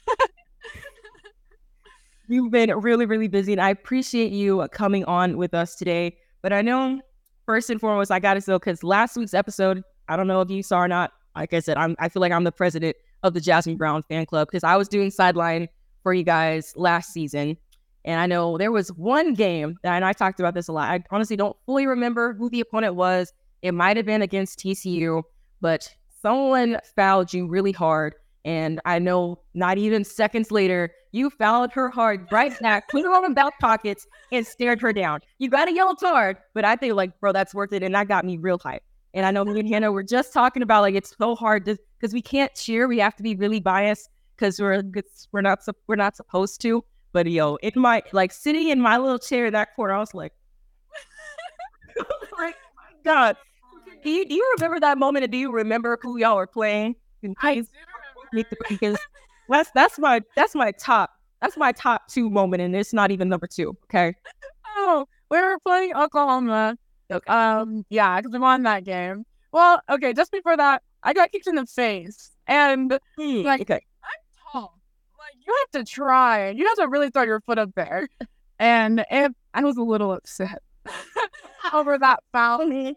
you've 2.28 2.50
been 2.50 2.70
really, 2.78 3.06
really 3.06 3.28
busy, 3.28 3.52
and 3.52 3.60
I 3.60 3.70
appreciate 3.70 4.32
you 4.32 4.60
uh, 4.60 4.68
coming 4.68 5.04
on 5.04 5.36
with 5.36 5.54
us 5.54 5.76
today. 5.76 6.16
But 6.42 6.52
I 6.52 6.62
know 6.62 7.00
first 7.46 7.70
and 7.70 7.80
foremost, 7.80 8.10
I 8.10 8.18
got 8.18 8.34
to 8.34 8.40
say, 8.40 8.52
because 8.52 8.82
last 8.82 9.16
week's 9.16 9.34
episode, 9.34 9.82
I 10.08 10.16
don't 10.16 10.26
know 10.26 10.40
if 10.40 10.50
you 10.50 10.62
saw 10.62 10.78
or 10.78 10.88
not. 10.88 11.12
Like 11.36 11.54
I 11.54 11.60
said, 11.60 11.76
I'm 11.76 11.96
I 11.98 12.08
feel 12.08 12.20
like 12.20 12.32
I'm 12.32 12.44
the 12.44 12.52
president 12.52 12.96
of 13.22 13.34
the 13.34 13.40
Jazmin 13.40 13.78
Brown 13.78 14.02
fan 14.02 14.26
club 14.26 14.48
because 14.48 14.64
I 14.64 14.76
was 14.76 14.88
doing 14.88 15.10
sideline 15.10 15.68
for 16.02 16.12
you 16.12 16.24
guys 16.24 16.72
last 16.76 17.12
season. 17.12 17.56
And 18.04 18.20
I 18.20 18.26
know 18.26 18.58
there 18.58 18.72
was 18.72 18.88
one 18.92 19.34
game 19.34 19.76
and 19.84 20.04
I 20.04 20.12
talked 20.12 20.40
about 20.40 20.54
this 20.54 20.66
a 20.66 20.72
lot. 20.72 20.90
I 20.90 21.04
honestly 21.10 21.36
don't 21.36 21.56
fully 21.64 21.86
remember 21.86 22.34
who 22.34 22.50
the 22.50 22.60
opponent 22.60 22.96
was. 22.96 23.32
It 23.62 23.72
might 23.72 23.96
have 23.96 24.04
been 24.04 24.22
against 24.22 24.58
TCU, 24.58 25.22
but 25.60 25.94
someone 26.22 26.78
fouled 26.96 27.34
you 27.34 27.46
really 27.46 27.72
hard. 27.72 28.14
And 28.44 28.80
I 28.84 28.98
know 28.98 29.38
not 29.54 29.78
even 29.78 30.04
seconds 30.04 30.50
later, 30.50 30.90
you 31.12 31.30
fouled 31.30 31.72
her 31.72 31.90
hard 31.90 32.26
right 32.32 32.58
back, 32.60 32.88
put 32.88 33.04
her 33.04 33.14
on 33.14 33.22
the 33.22 33.30
back 33.30 33.58
pockets, 33.60 34.06
and 34.32 34.46
stared 34.46 34.80
her 34.80 34.92
down. 34.92 35.20
You 35.38 35.48
got 35.48 35.68
a 35.68 35.72
yellow 35.72 35.94
card, 35.94 36.38
but 36.54 36.64
I 36.64 36.74
think 36.76 36.94
like, 36.94 37.18
bro, 37.20 37.32
that's 37.32 37.54
worth 37.54 37.72
it. 37.72 37.82
And 37.82 37.94
that 37.94 38.08
got 38.08 38.24
me 38.24 38.38
real 38.38 38.58
hype. 38.58 38.82
And 39.14 39.26
I 39.26 39.30
know 39.30 39.44
me 39.44 39.60
and 39.60 39.68
Hannah 39.68 39.92
were 39.92 40.02
just 40.02 40.32
talking 40.32 40.62
about 40.62 40.80
like 40.80 40.94
it's 40.94 41.14
so 41.16 41.34
hard 41.34 41.64
because 41.64 42.14
we 42.14 42.22
can't 42.22 42.52
cheer. 42.54 42.88
We 42.88 42.98
have 42.98 43.14
to 43.16 43.22
be 43.22 43.36
really 43.36 43.60
biased 43.60 44.08
because 44.34 44.58
we're 44.58 44.82
we're 45.32 45.42
not 45.42 45.60
we're 45.86 45.96
not 45.96 46.16
supposed 46.16 46.60
to. 46.62 46.82
But 47.12 47.26
yo, 47.30 47.56
in 47.56 47.72
my 47.76 48.02
like 48.12 48.32
sitting 48.32 48.70
in 48.70 48.80
my 48.80 48.96
little 48.96 49.18
chair 49.18 49.46
in 49.46 49.52
that 49.52 49.76
corner, 49.76 49.92
I 49.92 49.98
was 49.98 50.14
like, 50.14 50.32
like 51.98 52.06
oh 52.10 52.26
my 52.38 52.54
God. 53.04 53.36
Do 54.02 54.10
you, 54.10 54.26
do 54.26 54.34
you 54.34 54.54
remember 54.56 54.80
that 54.80 54.98
moment? 54.98 55.24
And 55.24 55.32
do 55.32 55.38
you 55.38 55.52
remember 55.52 55.98
who 56.02 56.18
y'all 56.18 56.36
were 56.36 56.46
playing? 56.46 56.96
I 57.40 57.62
because 58.68 58.98
that's 59.48 59.70
that's 59.74 59.98
my 59.98 60.20
that's 60.34 60.54
my 60.54 60.72
top 60.72 61.10
that's 61.40 61.56
my 61.56 61.72
top 61.72 62.08
two 62.08 62.28
moment, 62.30 62.62
and 62.62 62.74
it's 62.74 62.92
not 62.92 63.10
even 63.10 63.28
number 63.28 63.46
two. 63.46 63.76
Okay. 63.84 64.14
Oh, 64.76 65.06
we 65.30 65.40
were 65.40 65.58
playing 65.64 65.94
Oklahoma. 65.94 66.76
Okay. 67.10 67.32
Um, 67.32 67.84
yeah, 67.90 68.18
because 68.20 68.32
we 68.32 68.38
won 68.38 68.62
that 68.64 68.84
game. 68.84 69.24
Well, 69.52 69.80
okay, 69.90 70.12
just 70.14 70.32
before 70.32 70.56
that, 70.56 70.82
I 71.02 71.12
got 71.12 71.30
kicked 71.30 71.46
in 71.46 71.54
the 71.56 71.66
face, 71.66 72.30
and 72.46 72.98
Hmm, 73.18 73.42
Like- 73.42 73.60
okay. 73.62 73.84
I'm 74.02 74.50
tall. 74.52 74.78
Like 75.18 75.34
you 75.46 75.54
have 75.74 75.84
to 75.84 75.90
try. 75.92 76.48
You 76.50 76.66
have 76.66 76.78
to 76.78 76.88
really 76.88 77.10
throw 77.10 77.22
your 77.22 77.40
foot 77.42 77.58
up 77.58 77.70
there. 77.76 78.08
And 78.58 79.04
if 79.10 79.32
I 79.54 79.62
was 79.62 79.76
a 79.76 79.82
little 79.82 80.12
upset 80.12 80.62
over 81.72 81.98
that 81.98 82.20
foul, 82.32 82.60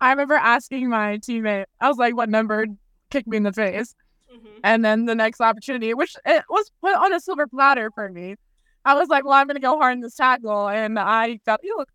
I 0.00 0.10
remember 0.10 0.34
asking 0.34 0.88
my 0.88 1.18
teammate, 1.18 1.66
I 1.80 1.88
was 1.88 1.98
like, 1.98 2.16
"What 2.16 2.28
number 2.28 2.66
kicked 3.10 3.28
me 3.28 3.36
in 3.36 3.42
the 3.42 3.52
face?" 3.52 3.94
Mm-hmm. 4.32 4.46
And 4.64 4.84
then 4.84 5.06
the 5.06 5.14
next 5.14 5.40
opportunity, 5.40 5.94
which 5.94 6.16
it 6.24 6.44
was 6.48 6.70
put 6.80 6.94
on 6.94 7.12
a 7.12 7.20
silver 7.20 7.46
platter 7.46 7.90
for 7.90 8.08
me, 8.08 8.36
I 8.84 8.94
was 8.94 9.08
like, 9.08 9.24
"Well, 9.24 9.34
I'm 9.34 9.46
gonna 9.46 9.60
go 9.60 9.78
hard 9.78 9.94
in 9.94 10.00
this 10.00 10.16
tackle," 10.16 10.68
and 10.68 10.98
I 10.98 11.38
felt 11.44 11.60
you 11.62 11.76
look. 11.76 11.88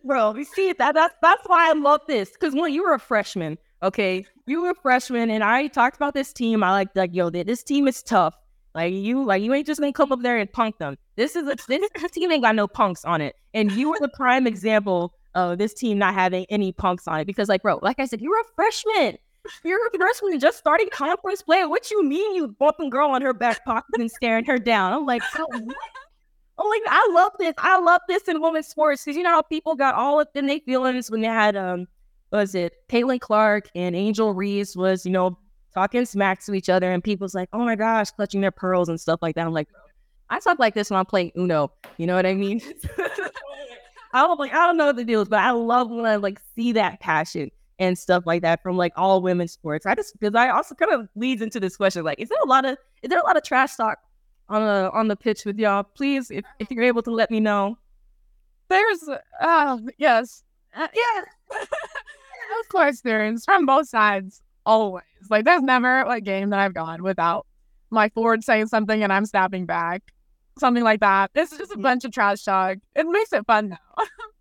Bro, 0.05 0.35
you 0.35 0.43
see 0.43 0.73
that 0.73 0.93
that's 0.93 1.15
that's 1.21 1.43
why 1.45 1.69
I 1.69 1.73
love 1.73 2.01
this. 2.07 2.35
Cause 2.35 2.53
when 2.53 2.73
you 2.73 2.83
were 2.83 2.93
a 2.93 2.99
freshman, 2.99 3.57
okay, 3.81 4.25
you 4.47 4.61
were 4.61 4.71
a 4.71 4.75
freshman, 4.75 5.29
and 5.29 5.43
I 5.43 5.67
talked 5.67 5.95
about 5.95 6.13
this 6.13 6.33
team. 6.33 6.63
I 6.63 6.71
like 6.71 6.89
like 6.95 7.13
yo, 7.13 7.29
this 7.29 7.63
team 7.63 7.87
is 7.87 8.03
tough. 8.03 8.35
Like 8.75 8.93
you, 8.93 9.23
like 9.23 9.43
you 9.43 9.53
ain't 9.53 9.67
just 9.67 9.79
gonna 9.79 9.93
come 9.93 10.11
up 10.11 10.21
there 10.21 10.37
and 10.37 10.51
punk 10.51 10.77
them. 10.79 10.97
This 11.15 11.35
is 11.35 11.43
a 11.43 11.55
this, 11.67 11.89
this 11.95 12.11
team 12.11 12.31
ain't 12.31 12.43
got 12.43 12.55
no 12.55 12.67
punks 12.67 13.05
on 13.05 13.21
it, 13.21 13.35
and 13.53 13.71
you 13.71 13.91
were 13.91 13.99
the 13.99 14.09
prime 14.09 14.47
example 14.47 15.13
of 15.35 15.57
this 15.57 15.73
team 15.73 15.97
not 15.97 16.13
having 16.13 16.45
any 16.49 16.71
punks 16.71 17.07
on 17.07 17.19
it. 17.19 17.25
Because 17.25 17.49
like, 17.49 17.61
bro, 17.63 17.79
like 17.81 17.99
I 17.99 18.05
said, 18.05 18.21
you're 18.21 18.39
a 18.39 18.45
freshman. 18.55 19.17
You're 19.63 19.87
a 19.87 19.97
freshman 19.97 20.39
just 20.39 20.57
starting 20.57 20.89
conference 20.89 21.41
play. 21.41 21.65
What 21.65 21.91
you 21.91 22.03
mean 22.03 22.35
you 22.35 22.47
bumping 22.47 22.89
girl 22.89 23.09
on 23.09 23.21
her 23.21 23.33
back 23.33 23.63
pocket 23.65 23.99
and 23.99 24.09
staring 24.09 24.45
her 24.45 24.57
down? 24.57 24.93
I'm 24.93 25.05
like, 25.05 25.21
what? 25.35 25.75
Oh, 26.57 26.69
like 26.69 26.81
I 26.87 27.09
love 27.13 27.31
this. 27.39 27.53
I 27.57 27.79
love 27.79 28.01
this 28.07 28.23
in 28.27 28.41
women's 28.41 28.67
sports 28.67 29.03
because 29.03 29.17
you 29.17 29.23
know 29.23 29.31
how 29.31 29.41
people 29.41 29.75
got 29.75 29.95
all 29.95 30.19
up 30.19 30.29
in 30.35 30.45
their 30.45 30.59
feelings 30.59 31.09
when 31.09 31.21
they 31.21 31.27
had 31.27 31.55
um, 31.55 31.87
was 32.31 32.53
it 32.55 32.73
Caitlin 32.89 33.19
Clark 33.19 33.69
and 33.75 33.95
Angel 33.95 34.33
Reese 34.33 34.75
was 34.75 35.05
you 35.05 35.11
know 35.11 35.37
talking 35.73 36.05
smack 36.05 36.43
to 36.45 36.53
each 36.53 36.69
other 36.69 36.91
and 36.91 37.03
people's 37.03 37.33
like, 37.33 37.49
oh 37.53 37.59
my 37.59 37.75
gosh, 37.75 38.11
clutching 38.11 38.41
their 38.41 38.51
pearls 38.51 38.89
and 38.89 39.01
stuff 39.01 39.19
like 39.21 39.35
that. 39.35 39.45
I'm 39.45 39.53
like, 39.53 39.67
I 40.29 40.39
talk 40.39 40.59
like 40.59 40.75
this 40.75 40.89
when 40.89 40.99
I'm 40.99 41.05
playing 41.05 41.31
Uno. 41.37 41.71
You 41.97 42.07
know 42.07 42.15
what 42.15 42.25
I 42.25 42.33
mean? 42.33 42.61
I 44.13 44.21
don't 44.21 44.39
like 44.39 44.53
I 44.53 44.65
don't 44.67 44.77
know 44.77 44.87
what 44.87 44.95
the 44.95 45.03
deal 45.03 45.21
is, 45.21 45.27
but 45.29 45.39
I 45.39 45.51
love 45.51 45.89
when 45.89 46.05
I 46.05 46.15
like 46.17 46.39
see 46.55 46.71
that 46.73 46.99
passion 46.99 47.49
and 47.79 47.97
stuff 47.97 48.23
like 48.25 48.41
that 48.43 48.61
from 48.61 48.77
like 48.77 48.93
all 48.95 49.21
women's 49.21 49.51
sports. 49.51 49.85
I 49.85 49.95
just 49.95 50.17
because 50.19 50.35
I 50.35 50.49
also 50.49 50.75
kind 50.75 50.91
of 50.91 51.09
leads 51.15 51.41
into 51.41 51.59
this 51.59 51.75
question 51.75 52.03
like, 52.03 52.19
is 52.19 52.29
there 52.29 52.39
a 52.43 52.47
lot 52.47 52.65
of 52.65 52.77
is 53.01 53.09
there 53.09 53.19
a 53.19 53.23
lot 53.23 53.37
of 53.37 53.43
trash 53.43 53.75
talk 53.75 53.99
on 54.49 54.61
the 54.61 54.91
on 54.91 55.07
the 55.07 55.15
pitch 55.15 55.45
with 55.45 55.57
y'all? 55.57 55.83
Please, 55.83 56.29
if, 56.31 56.45
if 56.59 56.69
you're 56.71 56.83
able 56.83 57.01
to 57.03 57.11
let 57.11 57.31
me 57.31 57.39
know. 57.39 57.77
There's, 58.69 59.07
uh, 59.41 59.77
yes, 59.97 60.43
uh, 60.75 60.87
yes, 60.95 61.25
of 61.61 62.69
course 62.69 63.01
there 63.01 63.25
is 63.25 63.45
from 63.45 63.65
both 63.65 63.87
sides. 63.87 64.41
Always, 64.65 65.03
like 65.29 65.45
there's 65.45 65.61
never 65.61 66.01
a 66.03 66.21
game 66.21 66.49
that 66.51 66.59
I've 66.59 66.73
gone 66.73 67.03
without 67.03 67.45
my 67.89 68.09
forward 68.09 68.43
saying 68.43 68.67
something 68.67 69.03
and 69.03 69.11
I'm 69.11 69.25
snapping 69.25 69.65
back, 69.65 70.01
something 70.59 70.83
like 70.83 70.99
that. 71.01 71.31
It's 71.35 71.57
just 71.57 71.71
a 71.71 71.75
mm-hmm. 71.75 71.81
bunch 71.81 72.05
of 72.05 72.11
trash 72.11 72.43
talk. 72.43 72.77
It 72.95 73.05
makes 73.05 73.33
it 73.33 73.45
fun 73.45 73.69
though. 73.69 74.05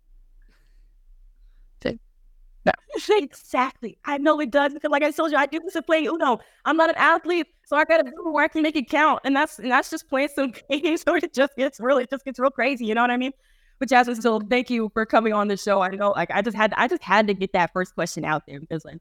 no. 2.65 2.71
exactly. 3.17 3.97
I 4.05 4.17
know 4.17 4.39
it 4.39 4.51
does 4.51 4.73
because, 4.73 4.91
like 4.91 5.03
I 5.03 5.11
told 5.11 5.31
you, 5.31 5.37
I 5.37 5.45
do 5.45 5.59
this 5.59 5.73
to 5.73 5.81
play 5.81 6.05
Uno. 6.05 6.39
I'm 6.65 6.77
not 6.77 6.89
an 6.89 6.95
athlete, 6.97 7.47
so 7.65 7.75
I 7.75 7.85
gotta 7.85 8.03
do 8.03 8.31
where 8.31 8.43
I 8.43 8.47
can 8.47 8.61
make 8.61 8.75
it 8.75 8.89
count, 8.89 9.21
and 9.25 9.35
that's 9.35 9.59
and 9.59 9.71
that's 9.71 9.89
just 9.89 10.09
playing 10.09 10.29
some 10.29 10.53
games. 10.69 11.01
So 11.01 11.15
it 11.15 11.33
just 11.33 11.55
gets 11.55 11.79
really, 11.79 12.03
it 12.03 12.09
just 12.09 12.25
gets 12.25 12.39
real 12.39 12.51
crazy. 12.51 12.85
You 12.85 12.95
know 12.95 13.01
what 13.01 13.11
I 13.11 13.17
mean? 13.17 13.31
But 13.79 13.89
Jazmin, 13.89 14.15
still, 14.15 14.39
thank 14.39 14.69
you 14.69 14.89
for 14.93 15.05
coming 15.05 15.33
on 15.33 15.47
the 15.47 15.57
show. 15.57 15.81
I 15.81 15.89
know, 15.89 16.11
like, 16.11 16.31
I 16.31 16.41
just 16.41 16.55
had, 16.55 16.73
I 16.77 16.87
just 16.87 17.03
had 17.03 17.27
to 17.27 17.33
get 17.33 17.51
that 17.53 17.73
first 17.73 17.95
question 17.95 18.23
out 18.23 18.43
there 18.47 18.59
because, 18.59 18.85
like, 18.85 18.99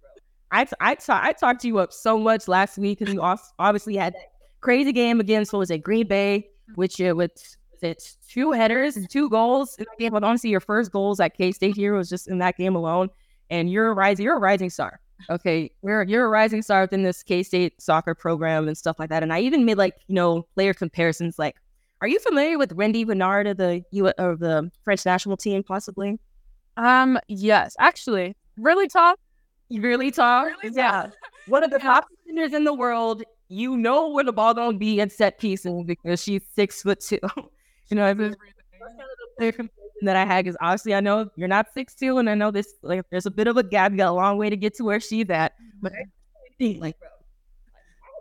I, 0.50 0.66
I, 0.80 0.94
ta- 0.96 1.20
I 1.22 1.32
talked 1.32 1.60
to 1.60 1.68
you 1.68 1.78
up 1.78 1.92
so 1.92 2.18
much 2.18 2.48
last 2.48 2.78
week 2.78 2.98
because 2.98 3.14
you 3.14 3.20
obviously 3.58 3.96
had 3.96 4.14
that 4.14 4.32
crazy 4.60 4.92
game 4.92 5.20
against 5.20 5.52
what 5.52 5.60
was 5.60 5.70
it, 5.70 5.84
Green 5.84 6.08
Bay, 6.08 6.48
which 6.74 7.00
uh, 7.00 7.14
with 7.16 7.32
was 7.72 7.82
it 7.82 8.16
two 8.28 8.52
headers 8.52 8.96
and 8.96 9.08
two 9.10 9.28
goals 9.28 9.76
in 9.78 9.84
that 9.84 9.98
game. 9.98 10.12
But 10.12 10.24
honestly, 10.24 10.50
your 10.50 10.60
first 10.60 10.92
goals 10.92 11.20
at 11.20 11.36
K 11.36 11.52
State 11.52 11.76
here 11.76 11.94
was 11.94 12.08
just 12.08 12.28
in 12.28 12.38
that 12.38 12.56
game 12.56 12.76
alone 12.76 13.08
and 13.50 13.70
you're 13.70 13.88
a 13.88 13.94
rising 13.94 14.24
you're 14.24 14.36
a 14.36 14.40
rising 14.40 14.70
star. 14.70 15.00
Okay. 15.30 15.70
You're 15.82 16.02
you're 16.04 16.26
a 16.26 16.28
rising 16.28 16.62
star 16.62 16.82
within 16.82 17.02
this 17.02 17.22
K 17.22 17.42
State 17.42 17.80
soccer 17.80 18.14
program 18.14 18.68
and 18.68 18.76
stuff 18.76 18.98
like 18.98 19.10
that. 19.10 19.22
And 19.22 19.32
I 19.32 19.40
even 19.40 19.64
made 19.64 19.78
like, 19.78 19.94
you 20.06 20.14
know, 20.14 20.46
player 20.54 20.74
comparisons 20.74 21.38
like 21.38 21.56
are 22.00 22.08
you 22.08 22.18
familiar 22.18 22.58
with 22.58 22.76
Wendie 22.76 23.06
Renard 23.06 23.46
of 23.46 23.56
the 23.58 23.84
U 23.92 24.08
of 24.08 24.40
the 24.40 24.70
French 24.82 25.06
national 25.06 25.36
team, 25.36 25.62
possibly? 25.62 26.18
Um, 26.76 27.18
yes, 27.28 27.76
actually, 27.78 28.34
really 28.56 28.88
tall, 28.88 29.14
Really 29.80 30.10
tall? 30.10 30.44
Really 30.44 30.70
tall. 30.70 30.76
yeah. 30.76 31.06
One 31.46 31.64
of 31.64 31.70
the 31.70 31.78
top 31.80 32.06
defenders 32.10 32.52
in 32.52 32.64
the 32.64 32.74
world. 32.74 33.22
You 33.52 33.76
know 33.76 34.08
where 34.08 34.24
the 34.24 34.32
ball 34.32 34.54
gonna 34.54 34.78
be 34.78 35.00
at 35.02 35.12
set 35.12 35.38
pieces 35.38 35.84
because 35.84 36.22
she's 36.22 36.40
six 36.54 36.82
foot 36.82 37.00
two. 37.00 37.18
you 37.88 37.96
know, 37.96 38.04
I 38.04 38.14
mean, 38.14 38.30
that's 38.30 38.40
kind 38.80 39.00
of 39.00 39.18
the 39.18 39.26
player 39.36 39.52
comparison 39.52 40.06
that 40.06 40.16
I 40.16 40.24
had 40.24 40.46
because 40.46 40.56
obviously 40.62 40.94
I 40.94 41.00
know 41.00 41.28
you're 41.36 41.48
not 41.48 41.66
six 41.74 41.94
two, 41.94 42.16
and 42.16 42.30
I 42.30 42.34
know 42.34 42.50
this 42.50 42.74
like 42.80 43.04
there's 43.10 43.26
a 43.26 43.30
bit 43.30 43.48
of 43.48 43.58
a 43.58 43.62
gap. 43.62 43.92
You 43.92 43.98
got 43.98 44.08
a 44.08 44.12
long 44.12 44.38
way 44.38 44.48
to 44.48 44.56
get 44.56 44.74
to 44.76 44.84
where 44.84 45.00
she's 45.00 45.28
at, 45.28 45.52
but 45.82 45.92
I 45.92 46.04
think 46.58 46.80
like 46.80 46.96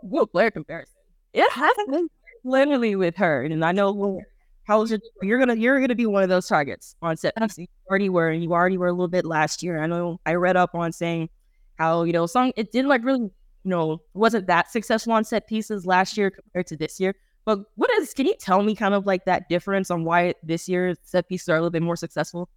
what 0.02 0.30
player 0.32 0.50
comparison? 0.50 0.92
It 1.32 1.50
been 1.88 2.08
literally 2.44 2.94
with 2.94 3.16
her, 3.16 3.42
and 3.42 3.64
I 3.64 3.72
know 3.72 4.20
how 4.64 4.80
old 4.80 4.90
you're, 4.90 5.00
you're 5.22 5.38
gonna 5.38 5.54
you're 5.54 5.80
gonna 5.80 5.94
be 5.94 6.04
one 6.04 6.22
of 6.22 6.28
those 6.28 6.46
targets 6.46 6.94
on 7.00 7.16
set. 7.16 7.32
You 7.56 7.66
already 7.88 8.10
were, 8.10 8.28
and 8.28 8.42
you 8.42 8.52
already 8.52 8.76
were 8.76 8.88
a 8.88 8.92
little 8.92 9.08
bit 9.08 9.24
last 9.24 9.62
year. 9.62 9.82
I 9.82 9.86
know 9.86 10.20
I 10.26 10.34
read 10.34 10.58
up 10.58 10.74
on 10.74 10.92
saying 10.92 11.30
how 11.78 12.02
you 12.02 12.12
know 12.12 12.26
some 12.26 12.52
it 12.54 12.70
didn't 12.70 12.90
like 12.90 13.02
really 13.02 13.30
you 13.64 13.70
know 13.70 14.02
wasn't 14.14 14.46
that 14.46 14.70
successful 14.70 15.12
on 15.12 15.24
set 15.24 15.46
pieces 15.46 15.86
last 15.86 16.16
year 16.16 16.30
compared 16.30 16.66
to 16.68 16.76
this 16.76 16.98
year. 17.00 17.14
But 17.44 17.60
what 17.74 17.90
is? 17.98 18.14
Can 18.14 18.26
you 18.26 18.34
tell 18.38 18.62
me 18.62 18.74
kind 18.74 18.94
of 18.94 19.06
like 19.06 19.24
that 19.24 19.48
difference 19.48 19.90
on 19.90 20.04
why 20.04 20.34
this 20.42 20.68
year 20.68 20.94
set 21.02 21.28
pieces 21.28 21.48
are 21.48 21.56
a 21.56 21.58
little 21.58 21.70
bit 21.70 21.82
more 21.82 21.96
successful? 21.96 22.48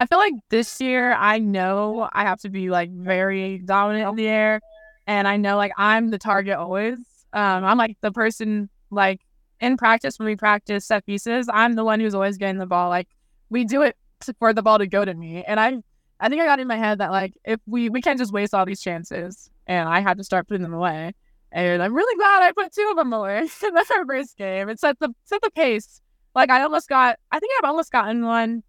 I 0.00 0.06
feel 0.06 0.18
like 0.18 0.34
this 0.50 0.80
year 0.80 1.12
I 1.14 1.38
know 1.38 2.08
I 2.12 2.22
have 2.22 2.40
to 2.40 2.50
be 2.50 2.70
like 2.70 2.90
very 2.90 3.58
dominant 3.58 4.08
in 4.08 4.16
the 4.16 4.28
air, 4.28 4.60
and 5.06 5.26
I 5.26 5.36
know 5.36 5.56
like 5.56 5.72
I'm 5.76 6.10
the 6.10 6.18
target 6.18 6.56
always. 6.56 6.98
Um, 7.32 7.64
I'm 7.64 7.78
like 7.78 7.96
the 8.00 8.12
person 8.12 8.68
like 8.90 9.20
in 9.60 9.76
practice 9.76 10.18
when 10.18 10.26
we 10.26 10.36
practice 10.36 10.86
set 10.86 11.06
pieces. 11.06 11.48
I'm 11.52 11.74
the 11.74 11.84
one 11.84 12.00
who's 12.00 12.14
always 12.14 12.38
getting 12.38 12.58
the 12.58 12.66
ball. 12.66 12.88
Like 12.88 13.08
we 13.50 13.64
do 13.64 13.82
it 13.82 13.96
for 14.38 14.52
the 14.52 14.62
ball 14.62 14.78
to 14.78 14.86
go 14.86 15.04
to 15.04 15.14
me, 15.14 15.44
and 15.44 15.58
I 15.58 15.78
I 16.20 16.28
think 16.28 16.40
I 16.40 16.46
got 16.46 16.60
in 16.60 16.68
my 16.68 16.76
head 16.76 16.98
that 16.98 17.10
like 17.10 17.34
if 17.44 17.60
we 17.66 17.88
we 17.88 18.00
can't 18.00 18.18
just 18.18 18.32
waste 18.32 18.54
all 18.54 18.64
these 18.64 18.80
chances, 18.80 19.50
and 19.66 19.88
I 19.88 20.00
had 20.00 20.18
to 20.18 20.24
start 20.24 20.48
putting 20.48 20.62
them 20.62 20.74
away. 20.74 21.12
And 21.52 21.82
I'm 21.82 21.94
really 21.94 22.16
glad 22.16 22.42
I 22.42 22.52
put 22.52 22.72
two 22.72 22.88
of 22.90 22.96
them 22.96 23.12
away 23.12 23.38
in 23.66 23.74
the 23.74 24.04
first 24.06 24.36
game. 24.36 24.68
It 24.68 24.80
set 24.80 24.98
the 24.98 25.14
set 25.24 25.40
the 25.42 25.50
pace. 25.50 26.00
Like 26.34 26.50
I 26.50 26.62
almost 26.62 26.88
got, 26.88 27.18
I 27.30 27.38
think 27.38 27.52
I've 27.58 27.68
almost 27.68 27.92
gotten 27.92 28.24
one 28.24 28.62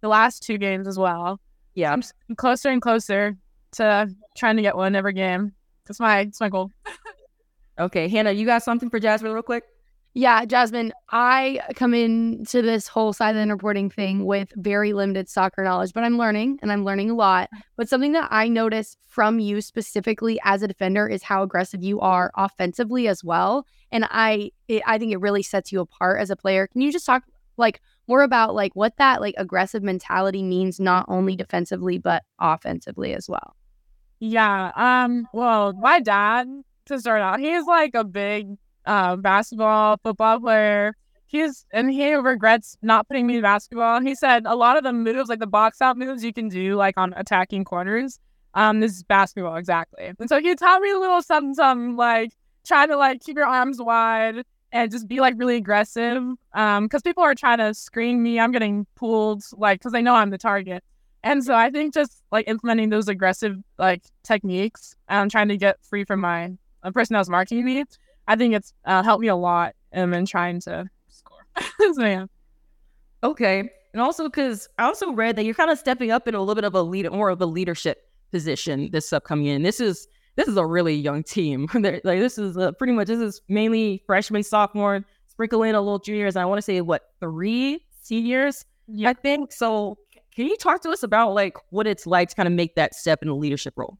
the 0.00 0.08
last 0.08 0.42
two 0.42 0.58
games 0.58 0.88
as 0.88 0.98
well. 0.98 1.40
Yeah. 1.74 1.92
I'm 1.92 2.02
closer 2.36 2.68
and 2.68 2.82
closer 2.82 3.36
to 3.72 4.10
trying 4.36 4.56
to 4.56 4.62
get 4.62 4.76
one 4.76 4.96
every 4.96 5.12
game. 5.12 5.52
That's 5.86 6.00
my 6.00 6.24
that's 6.24 6.40
my 6.40 6.48
goal. 6.48 6.70
Okay, 7.78 8.08
Hannah, 8.08 8.32
you 8.32 8.44
got 8.44 8.62
something 8.62 8.90
for 8.90 9.00
Jazmin 9.00 9.32
real 9.32 9.42
quick? 9.42 9.64
Yeah, 10.14 10.44
Jazmin, 10.44 10.90
I 11.10 11.60
come 11.74 11.94
into 11.94 12.60
this 12.60 12.86
whole 12.86 13.14
silent 13.14 13.50
reporting 13.50 13.88
thing 13.88 14.26
with 14.26 14.52
very 14.56 14.92
limited 14.92 15.26
soccer 15.30 15.64
knowledge, 15.64 15.94
but 15.94 16.04
I'm 16.04 16.18
learning 16.18 16.58
and 16.60 16.70
I'm 16.70 16.84
learning 16.84 17.08
a 17.10 17.14
lot. 17.14 17.48
But 17.76 17.88
something 17.88 18.12
that 18.12 18.28
I 18.30 18.48
notice 18.48 18.98
from 19.06 19.38
you 19.38 19.62
specifically 19.62 20.38
as 20.44 20.62
a 20.62 20.68
defender 20.68 21.08
is 21.08 21.22
how 21.22 21.42
aggressive 21.42 21.82
you 21.82 21.98
are 22.00 22.30
offensively 22.36 23.08
as 23.08 23.24
well. 23.24 23.66
And 23.90 24.06
I 24.10 24.50
it, 24.68 24.82
I 24.86 24.98
think 24.98 25.12
it 25.12 25.20
really 25.20 25.42
sets 25.42 25.72
you 25.72 25.80
apart 25.80 26.20
as 26.20 26.28
a 26.28 26.36
player. 26.36 26.66
Can 26.66 26.82
you 26.82 26.92
just 26.92 27.06
talk 27.06 27.22
like 27.56 27.80
more 28.06 28.22
about 28.22 28.54
like 28.54 28.76
what 28.76 28.96
that 28.98 29.22
like 29.22 29.34
aggressive 29.38 29.82
mentality 29.82 30.42
means 30.42 30.78
not 30.78 31.06
only 31.08 31.36
defensively 31.36 31.96
but 31.96 32.22
offensively 32.38 33.14
as 33.14 33.30
well? 33.30 33.56
Yeah. 34.20 34.72
Um. 34.76 35.26
Well, 35.32 35.72
my 35.72 36.00
dad 36.00 36.48
to 36.86 37.00
start 37.00 37.22
out, 37.22 37.40
he's 37.40 37.64
like 37.64 37.94
a 37.94 38.04
big 38.04 38.58
uh, 38.86 39.16
basketball, 39.16 39.98
football 40.02 40.40
player. 40.40 40.96
He's 41.26 41.64
and 41.72 41.90
he 41.90 42.12
regrets 42.14 42.76
not 42.82 43.08
putting 43.08 43.26
me 43.26 43.36
in 43.36 43.42
basketball. 43.42 44.00
He 44.00 44.14
said 44.14 44.44
a 44.44 44.54
lot 44.54 44.76
of 44.76 44.84
the 44.84 44.92
moves, 44.92 45.30
like 45.30 45.38
the 45.38 45.46
box 45.46 45.80
out 45.80 45.96
moves, 45.96 46.22
you 46.22 46.32
can 46.32 46.48
do 46.48 46.74
like 46.74 46.98
on 46.98 47.14
attacking 47.16 47.64
corners. 47.64 48.18
Um, 48.54 48.80
this 48.80 48.92
is 48.92 49.02
basketball 49.02 49.56
exactly. 49.56 50.12
And 50.18 50.28
so 50.28 50.40
he 50.40 50.54
taught 50.54 50.82
me 50.82 50.90
a 50.90 50.98
little 50.98 51.22
something, 51.22 51.54
something 51.54 51.96
like 51.96 52.32
try 52.64 52.86
to 52.86 52.96
like 52.96 53.22
keep 53.22 53.36
your 53.36 53.46
arms 53.46 53.80
wide 53.80 54.44
and 54.72 54.90
just 54.90 55.08
be 55.08 55.20
like 55.20 55.34
really 55.38 55.56
aggressive. 55.56 56.22
Um, 56.52 56.84
because 56.84 57.02
people 57.02 57.22
are 57.22 57.34
trying 57.34 57.58
to 57.58 57.72
screen 57.72 58.22
me. 58.22 58.38
I'm 58.38 58.52
getting 58.52 58.86
pulled 58.94 59.42
like 59.56 59.80
because 59.80 59.92
they 59.92 60.02
know 60.02 60.14
I'm 60.14 60.30
the 60.30 60.38
target. 60.38 60.84
And 61.24 61.44
so 61.44 61.54
I 61.54 61.70
think 61.70 61.94
just 61.94 62.22
like 62.32 62.48
implementing 62.48 62.90
those 62.90 63.08
aggressive 63.08 63.56
like 63.78 64.02
techniques, 64.24 64.96
um, 65.08 65.28
trying 65.28 65.48
to 65.48 65.56
get 65.56 65.78
free 65.82 66.04
from 66.04 66.20
my 66.20 66.52
a 66.82 66.90
person 66.92 67.14
that 67.14 67.20
was 67.20 67.30
marking 67.30 67.64
me, 67.64 67.84
I 68.28 68.36
think 68.36 68.54
it's 68.54 68.72
uh, 68.84 69.02
helped 69.02 69.22
me 69.22 69.28
a 69.28 69.36
lot 69.36 69.74
um, 69.92 70.14
in 70.14 70.26
trying 70.26 70.60
to 70.62 70.88
score. 71.08 71.46
so 71.94 72.04
yeah, 72.04 72.26
Okay. 73.22 73.70
And 73.92 74.00
also 74.00 74.24
because 74.24 74.68
I 74.78 74.84
also 74.84 75.12
read 75.12 75.36
that 75.36 75.44
you're 75.44 75.54
kind 75.54 75.70
of 75.70 75.78
stepping 75.78 76.10
up 76.10 76.26
in 76.26 76.34
a 76.34 76.40
little 76.40 76.54
bit 76.54 76.64
of 76.64 76.74
a 76.74 76.82
lead 76.82 77.10
more 77.12 77.30
of 77.30 77.40
a 77.40 77.46
leadership 77.46 78.08
position 78.30 78.90
this 78.90 79.12
upcoming 79.12 79.46
year. 79.46 79.56
And 79.56 79.64
this 79.64 79.80
is 79.80 80.08
this 80.36 80.48
is 80.48 80.56
a 80.56 80.64
really 80.66 80.94
young 80.94 81.22
team. 81.22 81.68
Like 81.74 82.02
this 82.02 82.38
is 82.38 82.56
uh, 82.56 82.72
pretty 82.72 82.94
much 82.94 83.08
this 83.08 83.20
is 83.20 83.42
mainly 83.48 84.02
freshmen, 84.06 84.42
sophomore, 84.42 85.04
sprinkle 85.28 85.62
in 85.62 85.74
a 85.74 85.80
little 85.80 85.98
juniors. 85.98 86.36
And 86.36 86.42
I 86.42 86.46
want 86.46 86.58
to 86.58 86.62
say 86.62 86.80
what 86.80 87.02
three 87.20 87.84
seniors, 88.02 88.64
yeah. 88.88 89.10
I 89.10 89.12
think. 89.12 89.52
So 89.52 89.98
can 90.34 90.46
you 90.46 90.56
talk 90.56 90.80
to 90.82 90.90
us 90.90 91.02
about 91.02 91.34
like 91.34 91.56
what 91.70 91.86
it's 91.86 92.06
like 92.06 92.30
to 92.30 92.34
kind 92.34 92.46
of 92.46 92.54
make 92.54 92.74
that 92.76 92.94
step 92.94 93.22
in 93.22 93.28
a 93.28 93.34
leadership 93.34 93.74
role? 93.76 93.98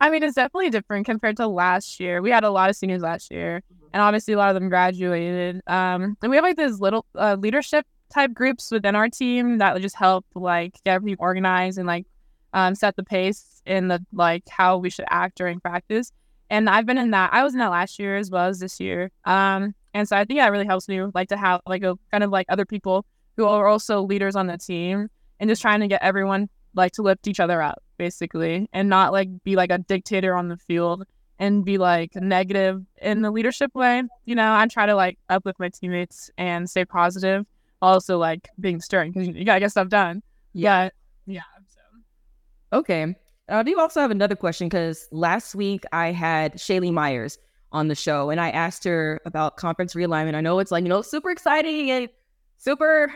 I 0.00 0.10
mean, 0.10 0.22
it's 0.22 0.34
definitely 0.34 0.70
different 0.70 1.06
compared 1.06 1.36
to 1.38 1.46
last 1.46 1.98
year. 2.00 2.20
We 2.20 2.30
had 2.30 2.44
a 2.44 2.50
lot 2.50 2.68
of 2.68 2.76
seniors 2.76 3.02
last 3.02 3.30
year, 3.32 3.62
and 3.92 4.02
obviously 4.02 4.34
a 4.34 4.36
lot 4.38 4.50
of 4.50 4.54
them 4.54 4.68
graduated. 4.68 5.62
Um, 5.66 6.16
and 6.22 6.30
we 6.30 6.36
have 6.36 6.44
like 6.44 6.56
these 6.56 6.80
little 6.80 7.06
uh, 7.14 7.36
leadership 7.38 7.86
type 8.12 8.34
groups 8.34 8.70
within 8.70 8.94
our 8.94 9.08
team 9.08 9.58
that 9.58 9.72
would 9.72 9.82
just 9.82 9.96
help 9.96 10.26
like 10.34 10.74
get 10.84 10.94
everything 10.94 11.16
organized 11.18 11.78
and 11.78 11.86
like 11.86 12.06
um, 12.52 12.74
set 12.74 12.96
the 12.96 13.02
pace 13.02 13.62
in 13.64 13.88
the 13.88 14.04
like 14.12 14.44
how 14.48 14.76
we 14.76 14.90
should 14.90 15.06
act 15.08 15.38
during 15.38 15.60
practice. 15.60 16.12
And 16.50 16.68
I've 16.68 16.86
been 16.86 16.98
in 16.98 17.10
that. 17.10 17.32
I 17.32 17.42
was 17.42 17.54
in 17.54 17.58
that 17.58 17.70
last 17.70 17.98
year 17.98 18.16
as 18.16 18.30
well 18.30 18.46
as 18.46 18.60
this 18.60 18.78
year. 18.78 19.10
Um, 19.24 19.74
and 19.94 20.06
so 20.06 20.16
I 20.16 20.24
think 20.24 20.38
that 20.38 20.52
really 20.52 20.66
helps 20.66 20.88
me 20.88 21.00
like 21.14 21.30
to 21.30 21.36
have 21.36 21.62
like 21.66 21.82
a 21.82 21.96
kind 22.10 22.22
of 22.22 22.30
like 22.30 22.46
other 22.50 22.66
people 22.66 23.06
who 23.36 23.46
are 23.46 23.66
also 23.66 24.02
leaders 24.02 24.36
on 24.36 24.46
the 24.46 24.58
team 24.58 25.08
and 25.40 25.48
just 25.48 25.62
trying 25.62 25.80
to 25.80 25.88
get 25.88 26.02
everyone 26.02 26.48
like 26.74 26.92
to 26.92 27.02
lift 27.02 27.26
each 27.26 27.40
other 27.40 27.62
up 27.62 27.82
basically 27.96 28.68
and 28.72 28.88
not 28.88 29.12
like 29.12 29.28
be 29.44 29.56
like 29.56 29.70
a 29.70 29.78
dictator 29.78 30.34
on 30.34 30.48
the 30.48 30.56
field 30.56 31.04
and 31.38 31.64
be 31.64 31.78
like 31.78 32.14
negative 32.16 32.82
in 33.02 33.22
the 33.22 33.30
leadership 33.30 33.74
way 33.74 34.02
you 34.24 34.34
know 34.34 34.54
i 34.54 34.66
try 34.66 34.86
to 34.86 34.94
like 34.94 35.18
uplift 35.28 35.58
my 35.60 35.68
teammates 35.68 36.30
and 36.38 36.68
stay 36.68 36.84
positive 36.84 37.44
also 37.82 38.18
like 38.18 38.48
being 38.60 38.80
stern 38.80 39.12
because 39.12 39.28
you 39.28 39.44
gotta 39.44 39.60
get 39.60 39.70
stuff 39.70 39.88
done 39.88 40.22
yeah 40.52 40.88
yeah 41.26 41.42
so. 41.68 42.78
Okay. 42.78 43.14
I 43.48 43.62
do 43.62 43.78
also 43.78 44.00
have 44.00 44.10
another 44.10 44.34
question 44.34 44.68
because 44.68 45.08
last 45.12 45.54
week 45.54 45.84
I 45.92 46.10
had 46.10 46.54
Shaylee 46.54 46.92
Myers 46.92 47.38
on 47.72 47.88
the 47.88 47.94
show 47.94 48.30
and 48.30 48.40
I 48.40 48.50
asked 48.50 48.82
her 48.84 49.20
about 49.24 49.56
conference 49.56 49.94
realignment. 49.94 50.34
I 50.34 50.40
know 50.40 50.58
it's 50.58 50.72
like, 50.72 50.82
you 50.82 50.88
know, 50.88 51.02
super 51.02 51.30
exciting 51.30 51.90
and 51.90 52.08
super 52.56 53.14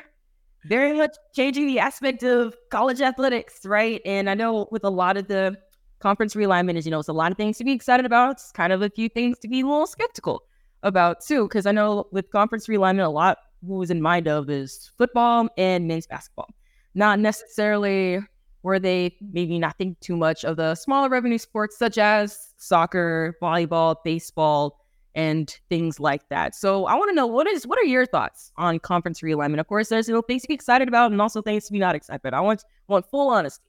very 0.65 0.93
much 0.93 1.17
changing 1.35 1.67
the 1.67 1.79
aspect 1.79 2.23
of 2.23 2.55
college 2.71 3.01
athletics, 3.01 3.65
right? 3.65 4.01
And 4.05 4.29
I 4.29 4.35
know 4.35 4.69
with 4.71 4.85
a 4.85 4.91
lot 4.91 5.17
of 5.17 5.29
the 5.29 5.57
conference 6.01 6.35
realignment 6.35 6.77
is, 6.77 6.85
you 6.87 6.91
know, 6.91 6.99
it's 6.99 7.09
a 7.09 7.13
lot 7.13 7.31
of 7.31 7.39
things 7.39 7.59
to 7.59 7.65
be 7.65 7.73
excited 7.73 8.07
about. 8.07 8.33
It's 8.33 8.53
kind 8.53 8.73
of 8.73 8.83
a 8.83 8.91
few 8.91 9.09
things 9.09 9.39
to 9.41 9.49
be 9.49 9.61
a 9.61 9.67
little 9.67 9.87
skeptical 9.87 10.43
about 10.83 11.21
too. 11.21 11.49
Cause 11.49 11.67
I 11.67 11.73
know 11.73 12.07
with 12.13 12.31
conference 12.31 12.67
realignment, 12.67 13.05
a 13.05 13.11
lot 13.11 13.39
was 13.63 13.91
in 13.91 14.01
mind 14.01 14.27
of 14.27 14.49
is 14.49 14.91
football 14.97 15.49
and 15.57 15.87
men's 15.87 16.07
basketball. 16.07 16.49
Not 16.95 17.19
necessarily 17.19 18.21
where 18.63 18.79
they 18.79 19.17
maybe 19.33 19.59
not 19.59 19.77
think 19.79 19.99
too 20.01 20.17
much 20.17 20.45
of 20.45 20.57
the 20.57 20.75
smaller 20.75 21.09
revenue 21.09 21.39
sports 21.39 21.79
such 21.79 21.97
as 21.99 22.53
soccer, 22.57 23.37
volleyball, 23.41 23.97
baseball, 24.05 24.80
and 25.15 25.59
things 25.69 25.99
like 26.01 26.29
that. 26.29 26.55
So 26.55 26.87
I 26.87 26.95
want 26.95 27.11
to 27.11 27.15
know 27.15 27.27
what 27.27 27.47
is 27.47 27.67
what 27.67 27.79
are 27.79 27.85
your 27.85 28.07
thoughts 28.07 28.53
on 28.57 28.79
conference 28.79 29.21
realignment? 29.21 29.59
Of 29.61 29.67
course, 29.67 29.89
there's 29.89 30.09
you 30.09 30.15
know 30.15 30.23
things 30.23 30.43
to 30.43 30.49
be 30.49 30.55
excited 30.55 30.89
about 30.89 31.11
and 31.13 31.21
also 31.21 31.43
things 31.43 31.67
to 31.67 31.73
be 31.73 31.79
not 31.79 31.95
excited 31.95 32.21
about. 32.25 32.35
I 32.37 32.41
want 32.41 32.65
want 32.89 33.07
full 33.11 33.29
honesty. 33.31 33.65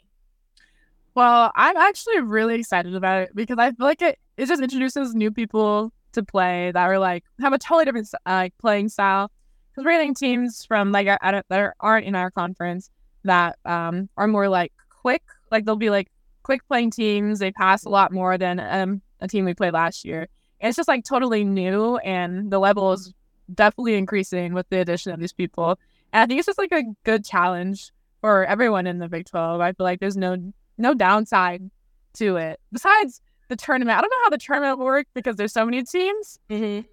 well 1.15 1.51
i'm 1.55 1.75
actually 1.77 2.19
really 2.21 2.55
excited 2.55 2.95
about 2.95 3.23
it 3.23 3.35
because 3.35 3.57
i 3.59 3.69
feel 3.71 3.85
like 3.85 4.01
it, 4.01 4.17
it 4.37 4.45
just 4.47 4.61
introduces 4.61 5.13
new 5.13 5.31
people 5.31 5.91
to 6.13 6.23
play 6.23 6.71
that 6.73 6.83
are 6.83 6.99
like 6.99 7.23
have 7.41 7.53
a 7.53 7.57
totally 7.57 7.85
different 7.85 8.07
uh, 8.13 8.31
like 8.31 8.57
playing 8.57 8.87
style 8.89 9.31
because 9.71 9.85
we're 9.85 9.91
getting 9.91 10.13
teams 10.15 10.65
from 10.65 10.91
like 10.91 11.07
don't- 11.07 11.45
that 11.49 11.59
are, 11.59 11.75
aren't 11.79 12.05
in 12.05 12.15
our 12.15 12.31
conference 12.31 12.89
that 13.23 13.57
um 13.65 14.09
are 14.17 14.27
more 14.27 14.47
like 14.49 14.71
quick 14.89 15.23
like 15.51 15.65
they'll 15.65 15.75
be 15.75 15.89
like 15.89 16.09
quick 16.43 16.65
playing 16.67 16.91
teams 16.91 17.39
they 17.39 17.51
pass 17.51 17.83
a 17.85 17.89
lot 17.89 18.11
more 18.11 18.37
than 18.37 18.59
um 18.59 19.01
a 19.19 19.27
team 19.27 19.45
we 19.45 19.53
played 19.53 19.73
last 19.73 20.03
year 20.05 20.27
and 20.61 20.69
it's 20.69 20.77
just 20.77 20.87
like 20.87 21.03
totally 21.03 21.43
new 21.43 21.97
and 21.97 22.51
the 22.51 22.59
level 22.59 22.93
is 22.93 23.13
definitely 23.53 23.95
increasing 23.95 24.53
with 24.53 24.67
the 24.69 24.79
addition 24.79 25.11
of 25.11 25.19
these 25.19 25.33
people 25.33 25.77
and 26.13 26.23
i 26.23 26.25
think 26.25 26.39
it's 26.39 26.45
just 26.45 26.57
like 26.57 26.71
a 26.71 26.83
good 27.03 27.25
challenge 27.25 27.91
for 28.21 28.45
everyone 28.45 28.87
in 28.87 28.99
the 28.99 29.09
big 29.09 29.25
12 29.25 29.59
i 29.59 29.73
feel 29.73 29.83
like 29.83 29.99
there's 29.99 30.17
no 30.17 30.53
no 30.77 30.93
downside 30.93 31.69
to 32.13 32.37
it 32.37 32.59
besides 32.71 33.21
the 33.49 33.55
tournament 33.57 33.97
i 33.97 34.01
don't 34.01 34.09
know 34.09 34.23
how 34.23 34.29
the 34.29 34.37
tournament 34.37 34.77
will 34.77 34.85
work 34.85 35.07
because 35.13 35.35
there's 35.35 35.51
so 35.51 35.65
many 35.65 35.83
teams 35.83 36.39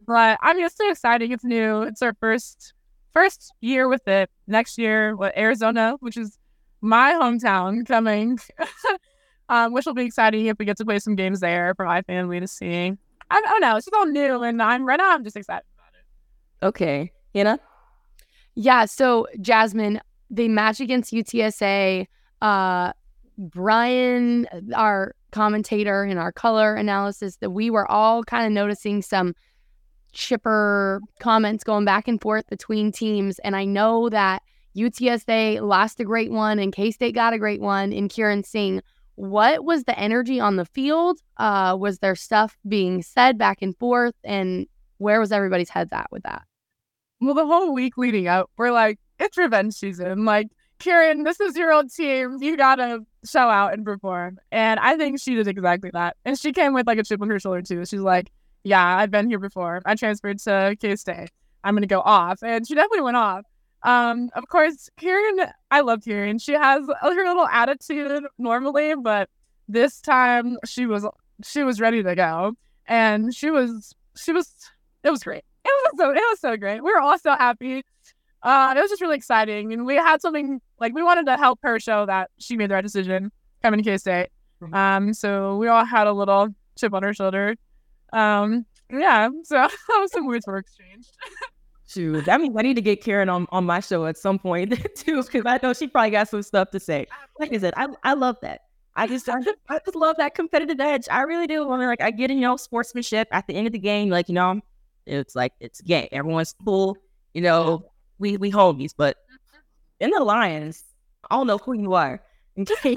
but 0.06 0.38
I'm 0.42 0.58
just 0.58 0.76
so 0.78 0.90
excited. 0.90 1.30
It's 1.30 1.44
new. 1.44 1.82
It's 1.82 2.02
our 2.02 2.14
first 2.20 2.72
first 3.14 3.52
year 3.60 3.88
with 3.88 4.06
it. 4.08 4.30
Next 4.46 4.78
year, 4.78 5.16
with 5.16 5.36
Arizona, 5.36 5.96
which 6.00 6.16
is 6.16 6.38
my 6.80 7.12
hometown, 7.12 7.86
coming, 7.86 8.38
um, 9.48 9.72
which 9.72 9.86
will 9.86 9.94
be 9.94 10.04
exciting 10.04 10.46
if 10.46 10.58
we 10.58 10.64
get 10.64 10.76
to 10.78 10.84
play 10.84 10.98
some 10.98 11.16
games 11.16 11.40
there 11.40 11.74
for 11.74 11.84
my 11.84 12.02
family 12.02 12.40
to 12.40 12.46
see. 12.46 12.94
I, 13.30 13.36
I 13.36 13.40
don't 13.40 13.60
know. 13.60 13.76
It's 13.76 13.86
just 13.86 13.94
all 13.94 14.06
new, 14.06 14.42
and 14.42 14.62
I'm 14.62 14.86
right 14.86 14.98
now. 14.98 15.14
I'm 15.14 15.24
just 15.24 15.36
excited 15.36 15.64
about 15.76 15.92
it. 15.94 16.66
Okay, 16.66 17.12
Hannah. 17.34 17.60
Yeah. 18.54 18.86
So, 18.86 19.26
Jazmin, 19.38 20.00
the 20.30 20.48
match 20.48 20.80
against 20.80 21.12
UTSA, 21.12 22.06
uh, 22.42 22.92
Brian, 23.38 24.46
our 24.74 25.14
commentator 25.30 26.04
in 26.04 26.18
our 26.18 26.32
color 26.32 26.74
analysis, 26.74 27.36
that 27.36 27.50
we 27.50 27.70
were 27.70 27.88
all 27.90 28.24
kind 28.24 28.46
of 28.46 28.52
noticing 28.52 29.02
some 29.02 29.34
chipper 30.12 31.00
comments 31.20 31.62
going 31.62 31.84
back 31.84 32.08
and 32.08 32.20
forth 32.20 32.48
between 32.48 32.90
teams. 32.90 33.38
And 33.40 33.54
I 33.54 33.64
know 33.64 34.08
that 34.08 34.42
UTSA 34.76 35.60
lost 35.60 36.00
a 36.00 36.04
great 36.04 36.30
one 36.30 36.58
and 36.58 36.72
K 36.72 36.90
State 36.90 37.14
got 37.14 37.32
a 37.32 37.38
great 37.38 37.60
one 37.60 37.92
in 37.92 38.08
Kieran 38.08 38.44
Singh. 38.44 38.80
What 39.18 39.64
was 39.64 39.82
the 39.82 39.98
energy 39.98 40.38
on 40.38 40.54
the 40.54 40.64
field? 40.64 41.18
Uh, 41.38 41.76
was 41.76 41.98
there 41.98 42.14
stuff 42.14 42.56
being 42.68 43.02
said 43.02 43.36
back 43.36 43.62
and 43.62 43.76
forth? 43.76 44.14
And 44.22 44.68
where 44.98 45.18
was 45.18 45.32
everybody's 45.32 45.70
heads 45.70 45.92
at 45.92 46.06
with 46.12 46.22
that? 46.22 46.42
Well, 47.20 47.34
the 47.34 47.44
whole 47.44 47.74
week 47.74 47.98
leading 47.98 48.28
up, 48.28 48.48
we're 48.56 48.70
like, 48.70 49.00
it's 49.18 49.36
revenge 49.36 49.74
season. 49.74 50.24
Like, 50.24 50.50
Karen, 50.78 51.24
this 51.24 51.40
is 51.40 51.56
your 51.56 51.72
old 51.72 51.92
team. 51.92 52.38
You 52.40 52.56
gotta 52.56 53.00
show 53.28 53.48
out 53.48 53.72
and 53.72 53.84
perform. 53.84 54.38
And 54.52 54.78
I 54.78 54.96
think 54.96 55.20
she 55.20 55.34
did 55.34 55.48
exactly 55.48 55.90
that. 55.94 56.16
And 56.24 56.38
she 56.38 56.52
came 56.52 56.72
with 56.72 56.86
like 56.86 56.98
a 56.98 57.02
chip 57.02 57.20
on 57.20 57.28
her 57.28 57.40
shoulder 57.40 57.62
too. 57.62 57.84
She's 57.86 57.98
like, 57.98 58.30
Yeah, 58.62 58.98
I've 58.98 59.10
been 59.10 59.28
here 59.28 59.40
before. 59.40 59.82
I 59.84 59.96
transferred 59.96 60.38
to 60.44 60.76
K 60.80 60.94
State. 60.94 61.30
I'm 61.64 61.74
gonna 61.74 61.88
go 61.88 62.02
off. 62.02 62.40
And 62.44 62.64
she 62.68 62.76
definitely 62.76 63.00
went 63.00 63.16
off. 63.16 63.42
Um, 63.82 64.30
of 64.34 64.48
course, 64.48 64.90
Kieran, 64.98 65.46
I 65.70 65.80
love 65.82 66.02
Kieran. 66.02 66.38
She 66.38 66.52
has 66.52 66.86
her 67.00 67.26
little 67.26 67.46
attitude 67.46 68.24
normally, 68.38 68.94
but 68.96 69.28
this 69.68 70.00
time 70.00 70.58
she 70.66 70.86
was 70.86 71.06
she 71.44 71.62
was 71.62 71.80
ready 71.80 72.02
to 72.02 72.14
go. 72.14 72.54
And 72.86 73.34
she 73.34 73.50
was 73.50 73.94
she 74.16 74.32
was 74.32 74.52
it 75.04 75.10
was 75.10 75.22
great. 75.22 75.44
It 75.64 75.70
was 75.70 75.92
so 75.98 76.10
it 76.10 76.14
was 76.30 76.40
so 76.40 76.56
great. 76.56 76.82
We 76.82 76.90
were 76.92 77.00
all 77.00 77.18
so 77.18 77.32
happy. 77.36 77.84
uh, 78.42 78.74
it 78.76 78.80
was 78.80 78.90
just 78.90 79.02
really 79.02 79.16
exciting, 79.16 79.72
and 79.72 79.84
we 79.86 79.94
had 79.96 80.20
something 80.20 80.60
like 80.80 80.94
we 80.94 81.02
wanted 81.02 81.26
to 81.26 81.36
help 81.36 81.58
her 81.62 81.78
show 81.78 82.06
that 82.06 82.30
she 82.38 82.56
made 82.56 82.70
the 82.70 82.74
right 82.74 82.84
decision 82.84 83.30
coming 83.62 83.82
to 83.82 83.84
K 83.88 83.96
State. 83.98 84.28
Um, 84.72 85.14
so 85.14 85.56
we 85.56 85.68
all 85.68 85.84
had 85.84 86.06
a 86.06 86.12
little 86.12 86.48
chip 86.78 86.94
on 86.94 87.04
our 87.04 87.14
shoulder. 87.14 87.54
Um, 88.12 88.66
yeah, 88.90 89.28
so 89.44 89.68
some 90.06 90.26
words 90.26 90.46
were 90.46 90.58
exchanged. 90.58 91.10
Shoot, 91.88 92.26
that 92.26 92.38
means 92.40 92.54
I 92.56 92.60
need 92.62 92.74
to 92.74 92.82
get 92.82 93.02
Karen 93.02 93.30
on, 93.30 93.46
on 93.50 93.64
my 93.64 93.80
show 93.80 94.04
at 94.04 94.18
some 94.18 94.38
point 94.38 94.72
too, 94.94 95.22
because 95.22 95.44
I 95.46 95.58
know 95.62 95.72
she 95.72 95.86
probably 95.86 96.10
got 96.10 96.28
some 96.28 96.42
stuff 96.42 96.70
to 96.72 96.80
say. 96.80 97.06
Like 97.40 97.52
I 97.52 97.58
said, 97.58 97.72
I, 97.78 97.88
I 98.04 98.12
love 98.12 98.36
that. 98.42 98.60
I 98.94 99.06
just 99.06 99.26
I, 99.28 99.40
just- 99.40 99.56
I 99.70 99.78
just 99.84 99.96
love 99.96 100.16
that 100.18 100.34
competitive 100.34 100.78
edge. 100.80 101.06
I 101.10 101.22
really 101.22 101.46
do. 101.46 101.70
I 101.72 101.78
mean, 101.78 101.86
like 101.86 102.02
I 102.02 102.10
get 102.10 102.30
in 102.30 102.36
you 102.38 102.42
know 102.42 102.56
sportsmanship 102.56 103.28
at 103.30 103.46
the 103.46 103.54
end 103.54 103.66
of 103.66 103.72
the 103.72 103.78
game. 103.78 104.10
Like 104.10 104.28
you 104.28 104.34
know, 104.34 104.60
it's 105.06 105.34
like 105.34 105.52
it's 105.60 105.80
game. 105.80 106.08
Everyone's 106.12 106.54
cool. 106.64 106.96
You 107.32 107.40
know, 107.42 107.90
we 108.18 108.36
we 108.36 108.50
homies. 108.50 108.92
But 108.96 109.16
in 110.00 110.10
the 110.10 110.20
Lions, 110.20 110.84
I 111.30 111.36
don't 111.36 111.46
know 111.46 111.58
who 111.58 111.72
you 111.74 111.94
are. 111.94 112.20
I 112.58 112.96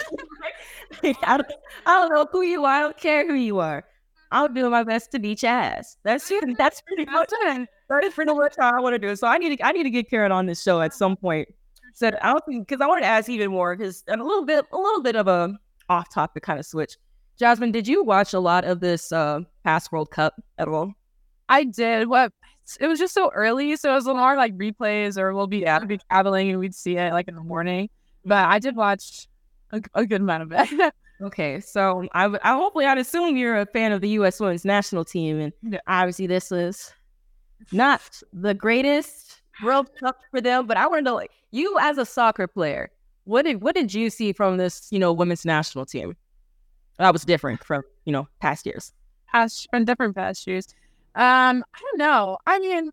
don't, 1.03 1.51
I 1.85 1.99
don't 1.99 2.09
know 2.09 2.27
who 2.31 2.41
you 2.41 2.65
are. 2.65 2.73
I 2.73 2.81
don't 2.81 2.97
care 2.97 3.25
who 3.27 3.35
you 3.35 3.59
are. 3.59 3.85
I'll 4.31 4.47
do 4.47 4.69
my 4.69 4.83
best 4.83 5.11
to 5.11 5.19
beat 5.19 5.43
your 5.43 5.51
ass. 5.51 5.97
That's 6.03 6.31
that's 6.57 6.81
pretty 6.81 7.05
much 7.05 7.29
it. 7.31 7.69
That 7.91 8.03
is 8.05 8.13
pretty 8.13 8.33
much 8.33 8.55
how 8.57 8.75
I 8.75 8.79
want 8.79 8.93
to 8.95 8.99
do 8.99 9.09
it. 9.09 9.17
So 9.17 9.27
I 9.27 9.37
need 9.37 9.57
to 9.57 9.65
I 9.65 9.71
need 9.73 9.83
to 9.83 9.89
get 9.89 10.09
Karen 10.09 10.31
on 10.31 10.45
this 10.45 10.61
show 10.63 10.81
at 10.81 10.93
some 10.93 11.15
point. 11.15 11.47
Said 11.93 12.15
I 12.21 12.31
don't 12.31 12.43
think 12.45 12.67
because 12.67 12.81
I 12.81 12.87
wanted 12.87 13.01
to 13.01 13.07
ask 13.07 13.29
even 13.29 13.51
more 13.51 13.75
because 13.75 14.03
a 14.07 14.15
little 14.17 14.45
bit 14.45 14.65
a 14.71 14.77
little 14.77 15.01
bit 15.03 15.15
of 15.15 15.27
a 15.27 15.53
off 15.89 16.11
topic 16.13 16.43
kind 16.43 16.59
of 16.59 16.65
switch. 16.65 16.95
Jazmin, 17.39 17.71
did 17.71 17.87
you 17.87 18.03
watch 18.03 18.33
a 18.33 18.39
lot 18.39 18.63
of 18.65 18.79
this 18.79 19.11
uh, 19.11 19.41
past 19.63 19.91
World 19.91 20.11
Cup 20.11 20.33
at 20.57 20.67
all? 20.67 20.93
I 21.49 21.65
did. 21.65 22.07
What 22.07 22.31
it 22.79 22.87
was 22.87 22.99
just 22.99 23.13
so 23.13 23.29
early, 23.33 23.75
so 23.75 23.91
it 23.91 23.95
was 23.95 24.05
a 24.05 24.13
lot 24.13 24.31
of 24.33 24.37
like 24.37 24.55
replays, 24.57 25.17
or 25.17 25.33
we'll 25.33 25.47
be 25.47 25.65
we'd 25.65 25.87
be 25.87 25.97
traveling 26.09 26.49
and 26.49 26.59
we'd 26.59 26.75
see 26.75 26.95
it 26.97 27.11
like 27.11 27.27
in 27.27 27.35
the 27.35 27.41
morning. 27.41 27.89
But 28.23 28.45
I 28.45 28.59
did 28.59 28.75
watch 28.77 29.27
a, 29.71 29.81
a 29.95 30.05
good 30.05 30.21
amount 30.21 30.43
of 30.43 30.51
it. 30.53 30.93
Okay, 31.21 31.59
so 31.59 32.07
I, 32.13 32.23
w- 32.23 32.39
I 32.43 32.55
hopefully 32.55 32.87
I'd 32.87 32.97
assume 32.97 33.37
you're 33.37 33.57
a 33.59 33.67
fan 33.67 33.91
of 33.91 34.01
the 34.01 34.09
U.S. 34.09 34.39
Women's 34.39 34.65
National 34.65 35.05
Team, 35.05 35.39
and 35.39 35.53
Yeah. 35.61 35.77
obviously 35.85 36.25
this 36.25 36.51
is 36.51 36.91
not 37.71 38.21
the 38.33 38.53
greatest 38.53 39.41
World 39.63 39.89
Cup 39.99 40.19
for 40.31 40.41
them. 40.41 40.67
But 40.67 40.77
I 40.77 40.87
want 40.87 40.99
to 40.99 41.03
know, 41.03 41.15
like, 41.15 41.31
you 41.51 41.77
as 41.79 41.97
a 41.97 42.05
soccer 42.05 42.47
player, 42.47 42.89
what 43.25 43.43
did 43.43 43.61
what 43.61 43.75
did 43.75 43.93
you 43.93 44.09
see 44.09 44.33
from 44.33 44.57
this, 44.57 44.87
you 44.91 44.99
know, 44.99 45.13
women's 45.13 45.45
national 45.45 45.85
team? 45.85 46.15
That 46.97 47.13
was 47.13 47.25
different 47.25 47.63
from 47.63 47.83
you 48.05 48.11
know 48.11 48.27
past 48.39 48.65
years. 48.65 48.93
past 49.31 49.67
from 49.71 49.85
different 49.85 50.15
past 50.15 50.45
years. 50.47 50.67
Um, 51.15 51.63
I 51.73 51.79
don't 51.81 51.97
know. 51.97 52.37
I 52.45 52.59
mean, 52.59 52.89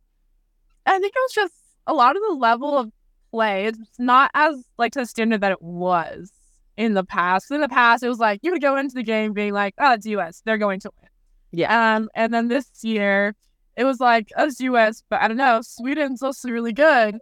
I 0.87 0.99
think 0.99 1.13
it 1.15 1.21
was 1.21 1.33
just 1.33 1.55
a 1.87 1.95
lot 1.95 2.17
of 2.17 2.23
the 2.29 2.35
level 2.35 2.77
of 2.77 2.91
play. 3.31 3.67
It's 3.67 3.79
not 3.99 4.31
as 4.35 4.65
like 4.79 4.93
to 4.93 5.01
the 5.01 5.07
standard 5.07 5.41
that 5.43 5.53
it 5.53 5.63
was 5.63 6.31
in 6.77 6.95
the 6.95 7.05
past. 7.05 7.51
In 7.51 7.61
the 7.61 7.69
past, 7.69 8.03
it 8.03 8.09
was 8.09 8.19
like 8.19 8.41
you 8.43 8.53
would 8.53 8.63
go 8.63 8.77
into 8.77 8.95
the 8.95 9.03
game 9.03 9.33
being 9.33 9.53
like, 9.53 9.75
"Oh, 9.79 9.93
it's 9.95 10.07
U.S. 10.07 10.43
They're 10.45 10.59
going 10.59 10.81
to 10.81 10.91
win." 11.01 11.11
Yeah. 11.53 11.97
Um, 11.97 12.09
and 12.15 12.33
then 12.33 12.49
this 12.49 12.69
year, 12.83 13.35
it 13.79 13.85
was 13.85 14.01
like, 14.01 14.31
us 14.37 14.61
U.S." 14.61 15.03
But 15.09 15.23
I 15.23 15.29
don't 15.29 15.37
know. 15.37 15.61
Sweden's 15.63 16.23
also 16.23 16.51
really 16.51 16.73
good, 16.73 17.19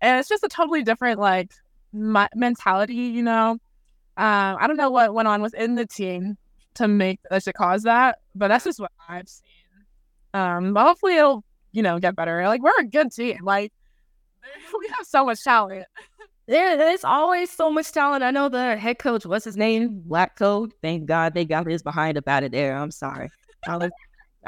and 0.00 0.18
it's 0.18 0.28
just 0.28 0.42
a 0.42 0.48
totally 0.48 0.82
different 0.82 1.20
like 1.20 1.52
mi- 1.92 2.26
mentality. 2.34 2.94
You 2.94 3.22
know, 3.22 3.50
um, 3.50 3.60
I 4.16 4.66
don't 4.66 4.76
know 4.76 4.90
what 4.90 5.14
went 5.14 5.28
on 5.28 5.42
within 5.42 5.76
the 5.76 5.86
team 5.86 6.36
to 6.74 6.88
make 6.88 7.20
that 7.30 7.44
should 7.44 7.54
cause 7.54 7.82
that, 7.82 8.18
but 8.34 8.48
that's 8.48 8.64
just 8.64 8.80
what 8.80 8.90
I've 9.08 9.28
seen. 9.28 9.44
Um, 10.34 10.72
but 10.74 10.84
hopefully 10.84 11.16
it'll 11.16 11.44
you 11.72 11.82
know 11.82 11.98
get 11.98 12.16
better. 12.16 12.46
Like 12.46 12.62
we're 12.62 12.80
a 12.80 12.84
good 12.84 13.12
team. 13.12 13.38
Like 13.42 13.72
we 14.78 14.88
have 14.96 15.06
so 15.06 15.26
much 15.26 15.44
talent. 15.44 15.86
There, 16.46 16.78
there's 16.78 17.04
always 17.04 17.50
so 17.50 17.70
much 17.70 17.92
talent. 17.92 18.24
I 18.24 18.30
know 18.30 18.48
the 18.48 18.76
head 18.76 18.98
coach, 18.98 19.26
what's 19.26 19.44
his 19.44 19.58
name? 19.58 20.02
Vlatko. 20.08 20.70
Thank 20.80 21.04
God 21.04 21.34
they 21.34 21.44
got 21.44 21.66
his 21.66 21.82
behind 21.82 22.16
about 22.16 22.42
it 22.42 22.52
there. 22.52 22.74
I'm 22.74 22.90
sorry. 22.90 23.30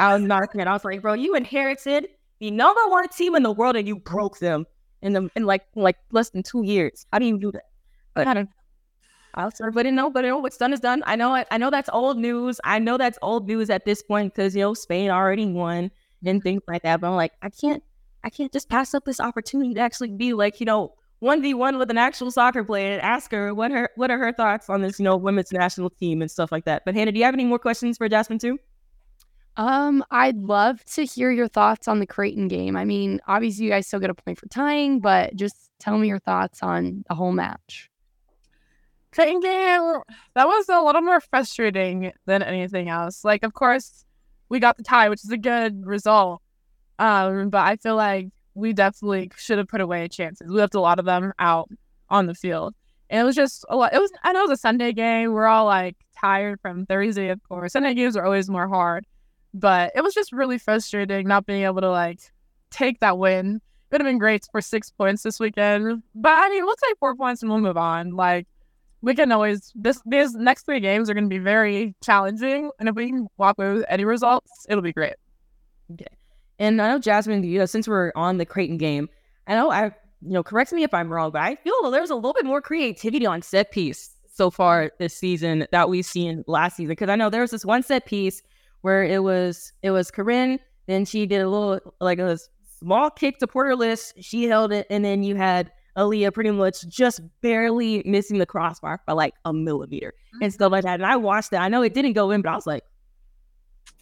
I 0.01 0.17
was, 0.17 0.31
I 0.31 0.41
it. 0.55 0.67
I 0.67 0.73
was 0.73 0.85
like, 0.85 1.03
bro, 1.03 1.13
you 1.13 1.35
inherited 1.35 2.09
the 2.41 2.51
number 2.51 2.81
one 2.89 3.09
team 3.09 3.35
in 3.35 3.43
the 3.43 3.53
world 3.53 3.77
and 3.77 3.87
you 3.87 3.97
broke 3.97 4.39
them 4.39 4.67
in 5.03 5.13
the 5.13 5.31
in 5.37 5.45
like 5.45 5.67
like 5.75 5.97
less 6.11 6.31
than 6.31 6.43
two 6.43 6.65
years. 6.65 7.07
How 7.13 7.19
do 7.19 7.27
you 7.27 7.39
do 7.39 7.53
that? 7.53 7.65
But 8.15 8.27
I 8.27 8.35
don't. 8.35 8.49
I'll 9.35 9.51
serve, 9.53 9.75
but 9.75 9.87
no, 9.87 10.11
but 10.11 10.25
you 10.25 10.31
know, 10.31 10.39
what's 10.39 10.57
done 10.57 10.73
is 10.73 10.81
done. 10.81 11.05
I 11.07 11.15
know, 11.15 11.45
I 11.51 11.57
know 11.57 11.71
that's 11.71 11.89
old 11.93 12.19
news. 12.19 12.61
I 12.65 12.81
know 12.81 12.97
that's 12.97 13.17
old 13.23 13.47
news 13.47 13.71
at 13.71 13.85
this 13.85 14.03
point 14.03 14.35
because 14.35 14.57
you 14.57 14.63
know 14.63 14.75
Spain 14.75 15.09
already 15.09 15.47
won 15.47 15.93
and 16.25 16.43
things 16.43 16.63
like 16.67 16.83
that. 16.83 17.01
But 17.01 17.09
I'm 17.09 17.15
like, 17.17 17.33
I 17.41 17.51
can't, 17.51 17.83
I 18.25 18.31
can't 18.31 18.53
just 18.53 18.69
pass 18.69 18.93
up 18.93 19.05
this 19.05 19.21
opportunity 19.21 19.75
to 19.75 19.81
actually 19.81 20.11
be 20.11 20.33
like, 20.33 20.59
you 20.59 20.67
know, 20.67 20.95
one 21.21 21.43
v 21.43 21.55
one 21.55 21.79
with 21.79 21.91
an 21.91 21.99
actual 21.99 22.33
soccer 22.33 22.65
player 22.65 22.95
and 22.95 23.03
ask 23.03 23.31
her 23.31 23.55
what 23.55 23.71
her 23.71 23.91
what 23.95 24.11
are 24.11 24.19
her 24.19 24.33
thoughts 24.33 24.69
on 24.69 24.81
this, 24.83 24.99
you 24.99 25.05
know, 25.05 25.17
women's 25.17 25.53
national 25.53 25.91
team 25.91 26.23
and 26.23 26.31
stuff 26.31 26.51
like 26.51 26.65
that. 26.65 26.83
But 26.85 26.95
Hannah, 26.95 27.13
do 27.13 27.19
you 27.19 27.25
have 27.25 27.35
any 27.35 27.45
more 27.45 27.59
questions 27.61 27.99
for 27.99 28.09
Jazmin 28.09 28.41
too? 28.41 28.59
Um, 29.57 30.05
I'd 30.11 30.37
love 30.37 30.85
to 30.95 31.05
hear 31.05 31.31
your 31.31 31.49
thoughts 31.49 31.89
on 31.89 31.99
the 31.99 32.07
Creighton 32.07 32.49
game. 32.49 32.77
I 32.77 32.85
mean, 32.85 33.21
obviously 33.27 33.65
you 33.65 33.71
guys 33.71 33.87
still 33.87 34.01
get 34.01 34.11
a 34.11 34.15
point 34.15 34.39
for 34.39 34.47
tying, 34.49 35.01
but 35.01 35.37
just 35.37 35.71
tell 35.79 35.99
me 35.99 36.09
your 36.09 36.21
thoughts 36.21 36.63
on 36.63 37.05
the 37.09 37.15
whole 37.15 37.33
match. 37.33 37.91
Creighton 39.13 39.41
game, 39.41 40.01
that 40.35 40.47
was 40.47 40.69
a 40.69 40.81
little 40.81 41.03
more 41.03 41.21
frustrating 41.21 42.13
than 42.27 42.43
anything 42.43 42.89
else. 42.89 43.25
Like, 43.25 43.43
of 43.43 43.55
course, 43.55 44.05
we 44.49 44.61
got 44.61 44.77
the 44.77 44.85
tie, 44.85 45.09
which 45.09 45.25
is 45.25 45.31
a 45.31 45.37
good 45.37 45.85
result. 45.85 46.43
Um, 46.99 47.51
but 47.51 47.63
I 47.67 47.77
feel 47.77 47.97
like 47.97 48.29
we 48.55 48.73
definitely 48.73 49.31
should 49.37 49.59
have 49.59 49.69
put 49.69 49.81
away 49.81 50.07
chances. 50.09 50.49
We 50.49 50.55
left 50.55 50.75
a 50.75 50.81
lot 50.81 50.99
of 50.99 51.07
them 51.07 51.33
out 51.39 51.69
on 52.09 52.27
the 52.27 52.35
field. 52.35 52.75
And 53.09 53.21
it 53.21 53.25
was 53.25 53.35
just 53.35 53.65
a 53.69 53.77
lot. 53.77 53.93
It 53.93 53.99
was, 53.99 54.13
I 54.23 54.33
know 54.33 54.41
it 54.41 54.49
was 54.49 54.59
a 54.59 54.61
Sunday 54.61 54.93
game. 54.93 55.33
We're 55.33 55.47
all 55.47 55.65
like 55.65 55.97
tired 56.21 56.61
from 56.61 56.87
Thursday, 56.87 57.29
of 57.31 57.43
course. 57.43 57.73
Sunday 57.73 57.95
games 57.95 58.17
are 58.17 58.25
always 58.25 58.49
more 58.49 58.69
hard. 58.69 59.07
But 59.53 59.93
it 59.95 60.03
was 60.03 60.15
just 60.15 60.33
really 60.33 60.59
frustrating 60.59 61.27
not 61.27 61.47
being 61.47 61.65
able 61.65 61.81
to 61.81 61.91
like 61.91 62.21
take 62.71 63.01
that 63.01 63.19
win. 63.19 63.57
It 63.57 63.95
would 63.95 64.01
have 64.03 64.09
been 64.09 64.19
great 64.19 64.47
for 64.53 64.61
six 64.61 64.91
points 64.91 65.23
this 65.23 65.41
weekend. 65.41 66.03
But 66.15 66.33
I 66.33 66.49
mean, 66.49 66.65
we'll 66.65 66.77
take 66.77 66.99
four 66.99 67.17
points 67.17 67.43
and 67.43 67.51
we'll 67.51 67.61
move 67.61 67.77
on. 67.77 68.15
Like, 68.15 68.47
we 69.03 69.15
can 69.15 69.33
always 69.33 69.73
this 69.75 70.01
these 70.07 70.35
next 70.35 70.67
three 70.67 70.81
games 70.81 71.09
are 71.09 71.15
going 71.15 71.25
to 71.25 71.31
be 71.31 71.39
very 71.39 71.95
challenging, 72.03 72.71
and 72.79 72.89
if 72.89 72.95
we 72.95 73.09
can 73.09 73.29
walk 73.39 73.59
away 73.59 73.75
with 73.75 73.85
any 73.89 74.05
results, 74.05 74.67
it'll 74.69 74.83
be 74.83 74.93
great. 74.93 75.15
Okay. 75.93 76.07
And 76.59 76.81
I 76.81 76.93
know 76.93 76.99
Jazmin, 76.99 77.49
you 77.49 77.59
know, 77.59 77.67
since 77.67 77.89
we're 77.89 78.13
on 78.15 78.37
the 78.37 78.45
Creighton 78.45 78.77
game, 78.77 79.09
I 79.47 79.55
know 79.55 79.71
I, 79.71 79.87
you 79.87 79.93
know, 80.33 80.43
correct 80.43 80.73
me 80.73 80.83
if 80.83 80.93
I'm 80.93 81.11
wrong, 81.11 81.31
but 81.31 81.43
I 81.43 81.57
feel 81.57 81.91
there's 81.91 82.11
a 82.11 82.15
little 82.15 82.35
bit 82.35 82.45
more 82.45 82.61
creativity 82.61 83.25
on 83.25 83.41
set 83.41 83.71
piece 83.73 84.11
so 84.33 84.51
far 84.51 84.93
this 84.99 85.17
season 85.17 85.67
that 85.73 85.89
we've 85.89 86.05
seen 86.05 86.45
last 86.47 86.77
season. 86.77 86.89
Because 86.89 87.09
I 87.09 87.17
know 87.17 87.31
there 87.31 87.41
was 87.41 87.51
this 87.51 87.65
one 87.65 87.83
set 87.83 88.05
piece 88.05 88.43
where 88.83 89.05
it 89.05 89.23
was 89.23 89.73
it 89.83 89.91
was 89.91 90.11
Corinne, 90.11 90.59
then 90.87 91.05
she 91.05 91.27
did 91.27 91.43
a 91.43 91.49
little 91.49 91.95
like 92.01 92.19
a 92.19 92.39
small 92.79 93.11
kick 93.11 93.39
to 93.39 93.47
Porter 93.47 93.77
List, 93.77 94.15
she 94.21 94.45
held 94.45 94.73
it, 94.73 94.87
and 94.91 95.05
then 95.05 95.23
you 95.23 95.37
had 95.37 95.71
Aaliyah 95.97 96.33
pretty 96.33 96.51
much 96.51 96.87
just 96.89 97.21
barely 97.41 98.03
missing 98.07 98.39
the 98.39 98.47
crossbar 98.47 99.03
by 99.07 99.13
like 99.13 99.35
a 99.45 99.53
millimeter 99.53 100.15
and 100.35 100.43
mm-hmm. 100.43 100.51
stuff 100.51 100.73
like 100.73 100.85
that. 100.85 100.95
And 100.95 101.07
I 101.07 101.17
watched 101.17 101.51
that. 101.51 101.63
I 101.63 101.69
know 101.69 101.83
it 101.83 101.95
didn't 101.95 102.15
go 102.15 102.31
in, 102.31 102.43
but 102.43 102.51
I 102.51 102.55
was 102.55 102.67
like, 102.67 102.85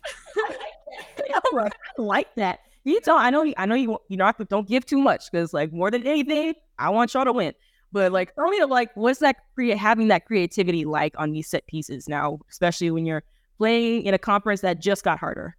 I 0.37 1.41
like- 1.53 1.73
I 1.99 2.03
like 2.03 2.35
that. 2.37 2.61
You 2.85 3.01
don't. 3.01 3.21
I 3.21 3.31
know. 3.31 3.43
you- 3.43 3.55
I 3.57 3.67
know 3.67 3.75
you. 3.75 3.99
You 4.09 4.17
know. 4.17 4.25
I 4.25 4.33
don't 4.49 4.69
give 4.69 4.87
too 4.87 4.99
much 4.99 5.31
because, 5.31 5.53
like, 5.53 5.73
more 5.73 5.91
than 5.91 6.07
anything, 6.07 6.55
I 6.79 6.89
want 6.91 7.13
y'all 7.13 7.25
to 7.25 7.33
win. 7.33 7.53
But 7.91 8.13
like, 8.13 8.33
me, 8.37 8.65
like, 8.65 8.91
what's 8.95 9.21
that 9.21 9.37
crea- 9.55 9.77
having 9.77 10.09
that 10.09 10.27
creativity 10.27 10.85
like 10.85 11.15
on 11.19 11.33
these 11.33 11.49
set 11.49 11.67
pieces 11.67 12.09
now, 12.09 12.39
especially 12.51 12.91
when 12.91 13.07
you're 13.07 13.25
playing 13.59 14.05
in 14.05 14.15
a 14.15 14.19
conference 14.19 14.61
that 14.63 14.79
just 14.79 15.05
got 15.05 15.19
harder. 15.19 15.57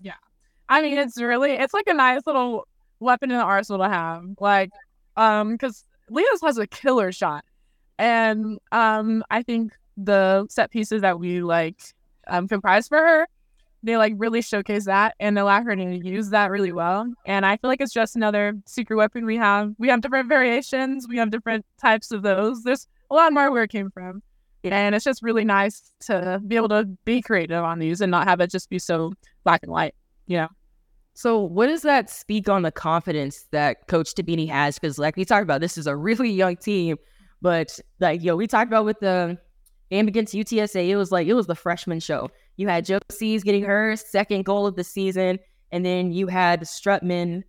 Yeah. 0.00 0.14
I 0.68 0.82
mean, 0.82 0.96
it's 0.96 1.20
really 1.20 1.52
it's 1.52 1.74
like 1.74 1.88
a 1.88 1.94
nice 1.94 2.22
little 2.26 2.66
weapon 3.00 3.30
in 3.30 3.36
the 3.36 3.42
arsenal 3.42 3.82
to 3.82 3.88
have. 3.88 4.24
Like, 4.38 4.70
um, 5.16 5.52
because 5.52 5.84
Leo's 6.08 6.40
has 6.42 6.58
a 6.58 6.66
killer 6.66 7.12
shot, 7.12 7.44
and 7.98 8.58
um, 8.72 9.24
I 9.30 9.42
think 9.42 9.72
the 9.96 10.46
set 10.48 10.70
pieces 10.70 11.02
that 11.02 11.18
we 11.18 11.42
like 11.42 11.78
um 12.28 12.48
comprise 12.48 12.88
for 12.88 12.98
her, 12.98 13.26
they 13.82 13.96
like 13.96 14.14
really 14.16 14.42
showcase 14.42 14.84
that 14.86 15.14
and 15.20 15.38
allow 15.38 15.62
her 15.62 15.74
to 15.74 15.96
use 15.96 16.30
that 16.30 16.50
really 16.50 16.72
well. 16.72 17.12
And 17.26 17.44
I 17.44 17.56
feel 17.56 17.68
like 17.68 17.80
it's 17.80 17.92
just 17.92 18.16
another 18.16 18.54
secret 18.66 18.96
weapon 18.96 19.26
we 19.26 19.36
have. 19.36 19.74
We 19.78 19.88
have 19.88 20.00
different 20.00 20.28
variations. 20.28 21.06
We 21.08 21.16
have 21.18 21.30
different 21.30 21.66
types 21.80 22.12
of 22.12 22.22
those. 22.22 22.62
There's 22.62 22.86
a 23.10 23.14
lot 23.14 23.32
more 23.32 23.50
where 23.50 23.64
it 23.64 23.70
came 23.70 23.90
from. 23.90 24.22
And 24.64 24.94
it's 24.94 25.04
just 25.04 25.22
really 25.22 25.44
nice 25.44 25.92
to 26.00 26.40
be 26.46 26.56
able 26.56 26.68
to 26.68 26.84
be 27.04 27.22
creative 27.22 27.64
on 27.64 27.78
these 27.78 28.00
and 28.00 28.10
not 28.10 28.26
have 28.26 28.40
it 28.40 28.50
just 28.50 28.68
be 28.68 28.78
so 28.78 29.12
black 29.44 29.62
and 29.62 29.72
white. 29.72 29.94
Know. 30.28 30.48
So, 31.14 31.40
what 31.40 31.66
does 31.66 31.82
that 31.82 32.08
speak 32.08 32.48
on 32.48 32.62
the 32.62 32.70
confidence 32.70 33.46
that 33.50 33.88
Coach 33.88 34.14
Dibbini 34.14 34.48
has? 34.48 34.78
Because, 34.78 34.98
like 34.98 35.16
we 35.16 35.24
talked 35.24 35.42
about, 35.42 35.60
this 35.60 35.76
is 35.76 35.86
a 35.86 35.96
really 35.96 36.30
young 36.30 36.56
team, 36.56 36.98
but 37.42 37.78
like 37.98 38.22
yo, 38.22 38.36
we 38.36 38.46
talked 38.46 38.68
about 38.68 38.84
with 38.84 39.00
the 39.00 39.38
game 39.90 40.08
against 40.08 40.34
UTSA, 40.34 40.88
it 40.88 40.96
was 40.96 41.10
like 41.10 41.26
it 41.26 41.34
was 41.34 41.46
the 41.46 41.54
freshman 41.54 42.00
show. 42.00 42.30
You 42.56 42.68
had 42.68 42.84
Josie's 42.84 43.42
getting 43.42 43.64
her 43.64 43.96
second 43.96 44.44
goal 44.44 44.66
of 44.66 44.76
the 44.76 44.84
season, 44.84 45.38
and 45.72 45.84
then 45.84 46.12
you 46.12 46.26
had 46.26 46.60
Strutman 46.62 47.42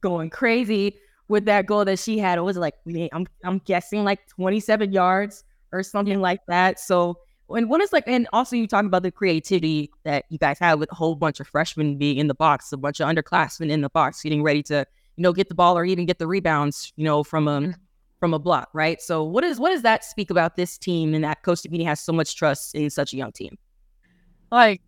going 0.00 0.30
crazy 0.30 0.96
with 1.28 1.44
that 1.46 1.66
goal 1.66 1.84
that 1.84 1.98
she 1.98 2.18
had. 2.18 2.38
It 2.38 2.42
was 2.42 2.56
like, 2.56 2.74
I'm 3.12 3.26
I'm 3.42 3.58
guessing 3.58 4.04
like 4.04 4.26
27 4.28 4.92
yards 4.92 5.44
or 5.72 5.82
something 5.82 6.20
like 6.20 6.40
that. 6.48 6.80
So 6.80 7.18
and 7.50 7.70
what 7.70 7.80
is 7.80 7.92
like, 7.92 8.04
and 8.06 8.28
also 8.32 8.56
you 8.56 8.66
talk 8.66 8.84
about 8.84 9.02
the 9.02 9.10
creativity 9.10 9.90
that 10.04 10.26
you 10.28 10.38
guys 10.38 10.58
have 10.58 10.78
with 10.78 10.92
a 10.92 10.94
whole 10.94 11.14
bunch 11.14 11.40
of 11.40 11.48
freshmen 11.48 11.96
being 11.96 12.18
in 12.18 12.26
the 12.26 12.34
box, 12.34 12.72
a 12.72 12.76
bunch 12.76 13.00
of 13.00 13.08
underclassmen 13.08 13.70
in 13.70 13.80
the 13.80 13.88
box, 13.88 14.22
getting 14.22 14.42
ready 14.42 14.62
to, 14.64 14.86
you 15.16 15.22
know, 15.22 15.32
get 15.32 15.48
the 15.48 15.54
ball 15.54 15.76
or 15.76 15.84
even 15.84 16.04
get 16.04 16.18
the 16.18 16.26
rebounds, 16.26 16.92
you 16.96 17.04
know, 17.04 17.24
from 17.24 17.48
a 17.48 17.74
from 18.20 18.34
a 18.34 18.38
block, 18.38 18.68
right? 18.74 19.00
So 19.00 19.24
what 19.24 19.44
is 19.44 19.58
what 19.58 19.70
does 19.70 19.82
that 19.82 20.04
speak 20.04 20.30
about 20.30 20.56
this 20.56 20.76
team 20.76 21.14
and 21.14 21.24
that 21.24 21.42
Coach 21.42 21.62
Dibbini 21.62 21.84
has 21.84 22.00
so 22.00 22.12
much 22.12 22.36
trust 22.36 22.74
in 22.74 22.90
such 22.90 23.12
a 23.14 23.16
young 23.16 23.32
team? 23.32 23.56
Like 24.52 24.82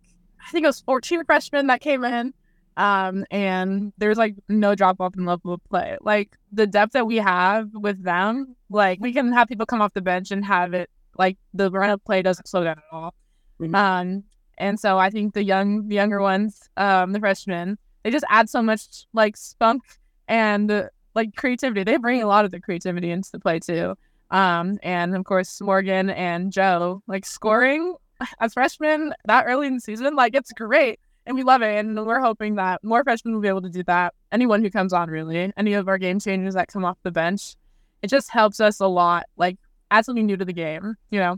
I 0.45 0.51
think 0.51 0.63
it 0.63 0.67
was 0.67 0.81
14 0.81 1.25
freshmen 1.25 1.67
that 1.67 1.81
came 1.81 2.03
in. 2.03 2.33
Um, 2.77 3.25
and 3.31 3.91
there's 3.97 4.17
like 4.17 4.35
no 4.47 4.75
drop 4.75 5.01
off 5.01 5.15
in 5.17 5.25
level 5.25 5.53
of 5.53 5.63
play. 5.65 5.97
Like 6.01 6.37
the 6.51 6.67
depth 6.67 6.93
that 6.93 7.05
we 7.05 7.17
have 7.17 7.69
with 7.73 8.03
them, 8.03 8.55
like 8.69 8.99
we 9.01 9.13
can 9.13 9.31
have 9.33 9.47
people 9.47 9.65
come 9.65 9.81
off 9.81 9.93
the 9.93 10.01
bench 10.01 10.31
and 10.31 10.43
have 10.45 10.73
it 10.73 10.89
like 11.17 11.37
the 11.53 11.69
run 11.69 11.89
of 11.89 12.03
play 12.03 12.21
doesn't 12.21 12.47
slow 12.47 12.63
down 12.63 12.77
at 12.77 12.83
all. 12.91 13.13
Mm-hmm. 13.59 13.75
Um, 13.75 14.23
and 14.57 14.79
so 14.79 14.97
I 14.97 15.09
think 15.09 15.33
the 15.33 15.43
young, 15.43 15.87
the 15.87 15.95
younger 15.95 16.21
ones, 16.21 16.69
um, 16.77 17.11
the 17.11 17.19
freshmen, 17.19 17.77
they 18.03 18.11
just 18.11 18.25
add 18.29 18.49
so 18.49 18.61
much 18.61 19.05
like 19.13 19.35
spunk 19.37 19.83
and 20.27 20.89
like 21.13 21.35
creativity. 21.35 21.83
They 21.83 21.97
bring 21.97 22.23
a 22.23 22.27
lot 22.27 22.45
of 22.45 22.51
the 22.51 22.59
creativity 22.59 23.11
into 23.11 23.31
the 23.31 23.39
play 23.39 23.59
too. 23.59 23.95
Um, 24.29 24.79
and 24.81 25.15
of 25.15 25.25
course 25.25 25.59
Morgan 25.61 26.09
and 26.09 26.51
Joe, 26.53 27.03
like 27.07 27.25
scoring 27.25 27.95
as 28.39 28.53
freshmen 28.53 29.13
that 29.25 29.45
early 29.45 29.67
in 29.67 29.75
the 29.75 29.81
season, 29.81 30.15
like 30.15 30.35
it's 30.35 30.53
great 30.53 30.99
and 31.25 31.35
we 31.35 31.43
love 31.43 31.61
it. 31.61 31.77
And 31.77 32.05
we're 32.05 32.19
hoping 32.19 32.55
that 32.55 32.83
more 32.83 33.03
freshmen 33.03 33.33
will 33.33 33.41
be 33.41 33.47
able 33.47 33.61
to 33.61 33.69
do 33.69 33.83
that. 33.83 34.13
Anyone 34.31 34.61
who 34.61 34.69
comes 34.69 34.93
on, 34.93 35.09
really, 35.09 35.51
any 35.57 35.73
of 35.73 35.87
our 35.87 35.97
game 35.97 36.19
changers 36.19 36.53
that 36.55 36.67
come 36.67 36.85
off 36.85 36.97
the 37.03 37.11
bench, 37.11 37.55
it 38.01 38.09
just 38.09 38.29
helps 38.29 38.59
us 38.59 38.79
a 38.79 38.87
lot. 38.87 39.25
Like 39.37 39.57
add 39.91 40.05
something 40.05 40.25
new 40.25 40.37
to 40.37 40.45
the 40.45 40.53
game, 40.53 40.95
you 41.11 41.19
know. 41.19 41.37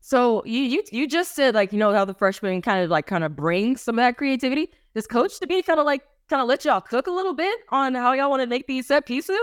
So 0.00 0.42
you 0.44 0.60
you 0.60 0.82
you 0.90 1.06
just 1.06 1.34
said 1.34 1.54
like 1.54 1.72
you 1.72 1.78
know 1.78 1.92
how 1.92 2.04
the 2.04 2.14
freshmen 2.14 2.60
kind 2.62 2.82
of 2.82 2.90
like 2.90 3.06
kind 3.06 3.22
of 3.22 3.36
bring 3.36 3.76
some 3.76 3.98
of 3.98 4.02
that 4.02 4.16
creativity. 4.16 4.68
Does 4.94 5.06
Coach 5.06 5.38
Dibbini 5.38 5.64
kind 5.64 5.78
of 5.78 5.86
like 5.86 6.02
kind 6.28 6.42
of 6.42 6.48
let 6.48 6.64
y'all 6.64 6.80
cook 6.80 7.06
a 7.06 7.10
little 7.10 7.34
bit 7.34 7.56
on 7.68 7.94
how 7.94 8.12
y'all 8.12 8.30
want 8.30 8.42
to 8.42 8.48
make 8.48 8.66
these 8.66 8.88
set 8.88 9.06
pieces? 9.06 9.38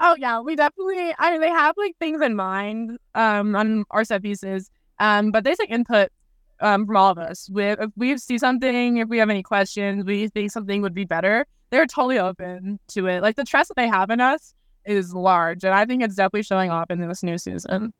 Oh 0.00 0.16
yeah, 0.18 0.40
we 0.40 0.56
definitely. 0.56 1.14
I 1.18 1.30
mean, 1.30 1.42
they 1.42 1.50
have 1.50 1.76
like 1.76 1.94
things 2.00 2.22
in 2.22 2.34
mind 2.34 2.98
um 3.14 3.54
on 3.54 3.84
our 3.90 4.02
set 4.02 4.22
pieces, 4.22 4.70
um, 4.98 5.30
but 5.30 5.44
there's 5.44 5.58
like 5.58 5.70
input 5.70 6.10
um 6.60 6.86
from 6.86 6.96
all 6.96 7.10
of 7.10 7.18
us. 7.18 7.48
If 7.54 7.90
we 7.96 8.16
see 8.18 8.38
something, 8.38 8.98
if 8.98 9.08
we 9.08 9.18
have 9.18 9.30
any 9.30 9.42
questions, 9.42 10.04
we 10.04 10.28
think 10.28 10.50
something 10.50 10.82
would 10.82 10.94
be 10.94 11.04
better, 11.04 11.46
they're 11.70 11.86
totally 11.86 12.18
open 12.18 12.78
to 12.88 13.06
it. 13.06 13.22
Like 13.22 13.36
the 13.36 13.44
trust 13.44 13.68
that 13.68 13.76
they 13.76 13.88
have 13.88 14.10
in 14.10 14.20
us 14.20 14.54
is 14.84 15.14
large, 15.14 15.64
and 15.64 15.74
I 15.74 15.84
think 15.84 16.02
it's 16.02 16.14
definitely 16.14 16.42
showing 16.42 16.70
off 16.70 16.90
in 16.90 17.06
this 17.06 17.22
new 17.22 17.38
season. 17.38 17.92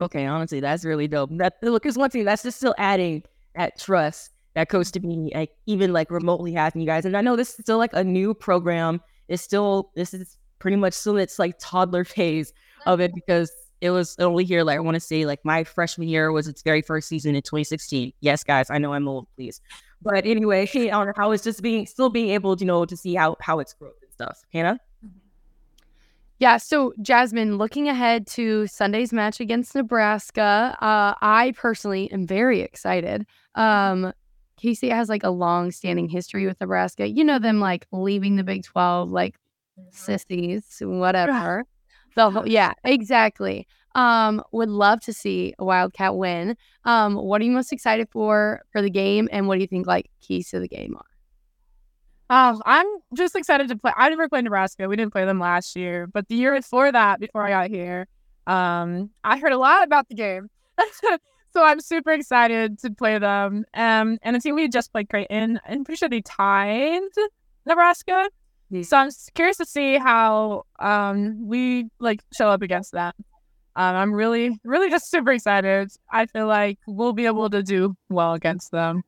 Okay, 0.00 0.26
honestly, 0.26 0.60
that's 0.60 0.84
really 0.84 1.08
dope. 1.08 1.30
That 1.32 1.54
look 1.62 1.86
is 1.86 1.96
one 1.96 2.10
thing 2.10 2.24
that's 2.24 2.42
just 2.42 2.58
still 2.58 2.74
adding 2.78 3.22
that 3.54 3.78
trust 3.78 4.32
that 4.56 4.70
Coach 4.70 4.90
be 4.92 5.30
like 5.34 5.50
even 5.66 5.92
like 5.92 6.10
remotely 6.10 6.52
has 6.54 6.74
in 6.74 6.80
you 6.80 6.86
guys. 6.86 7.04
And 7.04 7.14
I 7.14 7.20
know 7.20 7.36
this 7.36 7.50
is 7.50 7.56
still 7.56 7.76
like 7.76 7.92
a 7.92 8.02
new 8.02 8.32
program. 8.32 9.02
It's 9.28 9.42
still 9.42 9.90
this 9.94 10.14
is 10.14 10.38
pretty 10.58 10.78
much 10.78 10.94
still 10.94 11.18
its 11.18 11.38
like 11.38 11.56
toddler 11.60 12.04
phase 12.16 12.52
of 12.86 13.00
it 13.00 13.14
because 13.14 13.52
it 13.80 13.90
was 13.90 14.16
only 14.18 14.44
here 14.44 14.62
like 14.62 14.76
I 14.76 14.80
want 14.80 14.94
to 14.94 15.00
say 15.00 15.26
like 15.26 15.44
my 15.44 15.64
freshman 15.64 16.08
year 16.08 16.32
was 16.32 16.48
its 16.48 16.62
very 16.62 16.82
first 16.82 17.08
season 17.08 17.34
in 17.34 17.42
2016. 17.42 18.12
Yes, 18.20 18.42
guys, 18.42 18.70
I 18.70 18.78
know 18.78 18.92
I'm 18.92 19.06
old, 19.08 19.26
please. 19.36 19.60
But 20.02 20.26
anyway, 20.26 20.66
on 20.90 21.12
how 21.16 21.32
it's 21.32 21.44
just 21.44 21.62
being 21.62 21.86
still 21.86 22.10
being 22.10 22.30
able 22.30 22.56
to 22.56 22.60
you 22.60 22.66
know 22.66 22.84
to 22.84 22.96
see 22.96 23.14
how 23.14 23.36
how 23.40 23.58
it's 23.58 23.74
growth 23.74 23.96
and 24.02 24.12
stuff. 24.12 24.44
Hannah. 24.52 24.80
Yeah. 26.38 26.58
So, 26.58 26.92
Jazmin, 27.00 27.56
looking 27.56 27.88
ahead 27.88 28.26
to 28.28 28.66
Sunday's 28.66 29.10
match 29.12 29.40
against 29.40 29.74
Nebraska, 29.74 30.76
uh, 30.80 31.14
I 31.22 31.54
personally 31.56 32.12
am 32.12 32.26
very 32.26 32.60
excited. 32.60 33.26
Um, 33.54 34.12
K 34.58 34.74
State 34.74 34.92
has 34.92 35.08
like 35.08 35.24
a 35.24 35.30
long 35.30 35.70
standing 35.70 36.08
history 36.08 36.46
with 36.46 36.60
Nebraska. 36.60 37.08
You 37.08 37.24
know, 37.24 37.38
them 37.38 37.58
like 37.58 37.86
leaving 37.90 38.36
the 38.36 38.44
Big 38.44 38.64
12, 38.64 39.10
like 39.10 39.36
sissies, 39.90 40.76
whatever. 40.80 41.64
The 42.16 42.30
whole, 42.30 42.48
yeah, 42.48 42.72
exactly. 42.82 43.68
Um, 43.94 44.42
would 44.52 44.68
love 44.68 45.00
to 45.02 45.12
see 45.12 45.54
a 45.58 45.64
Wildcat 45.64 46.16
win. 46.16 46.56
Um, 46.84 47.14
what 47.14 47.40
are 47.40 47.44
you 47.44 47.52
most 47.52 47.72
excited 47.72 48.08
for 48.10 48.60
for 48.72 48.82
the 48.82 48.90
game, 48.90 49.28
and 49.32 49.46
what 49.46 49.54
do 49.54 49.60
you 49.60 49.66
think 49.66 49.86
like 49.86 50.10
keys 50.20 50.50
to 50.50 50.60
the 50.60 50.68
game 50.68 50.96
are? 50.96 51.04
Um, 52.28 52.60
I'm 52.66 52.86
just 53.14 53.36
excited 53.36 53.68
to 53.68 53.76
play. 53.76 53.92
I 53.96 54.08
never 54.08 54.28
played 54.28 54.44
Nebraska. 54.44 54.88
We 54.88 54.96
didn't 54.96 55.12
play 55.12 55.24
them 55.24 55.38
last 55.38 55.76
year, 55.76 56.06
but 56.08 56.26
the 56.28 56.34
year 56.34 56.54
before 56.54 56.90
that, 56.90 57.20
before 57.20 57.46
I 57.46 57.50
got 57.50 57.70
here, 57.70 58.08
um, 58.46 59.10
I 59.22 59.38
heard 59.38 59.52
a 59.52 59.58
lot 59.58 59.84
about 59.84 60.08
the 60.08 60.16
game. 60.16 60.50
so 61.52 61.64
I'm 61.64 61.80
super 61.80 62.12
excited 62.12 62.78
to 62.80 62.90
play 62.90 63.18
them. 63.18 63.64
Um, 63.74 64.18
and 64.22 64.34
the 64.34 64.40
team 64.40 64.56
we 64.56 64.68
just 64.68 64.92
played 64.92 65.08
Creighton. 65.08 65.60
I'm 65.66 65.84
pretty 65.84 65.98
sure 65.98 66.08
they 66.08 66.20
tied 66.20 67.00
Nebraska. 67.64 68.28
Mm-hmm. 68.72 68.82
So 68.82 68.96
I'm 68.96 69.10
curious 69.34 69.56
to 69.58 69.64
see 69.64 69.96
how 69.96 70.64
um 70.78 71.46
we 71.46 71.88
like 72.00 72.20
show 72.36 72.48
up 72.48 72.62
against 72.62 72.92
that. 72.92 73.14
Um, 73.76 73.94
I'm 73.94 74.12
really, 74.12 74.58
really 74.64 74.88
just 74.88 75.10
super 75.10 75.32
excited. 75.32 75.90
I 76.10 76.24
feel 76.26 76.46
like 76.46 76.78
we'll 76.86 77.12
be 77.12 77.26
able 77.26 77.50
to 77.50 77.62
do 77.62 77.94
well 78.08 78.32
against 78.32 78.70
them. 78.70 79.02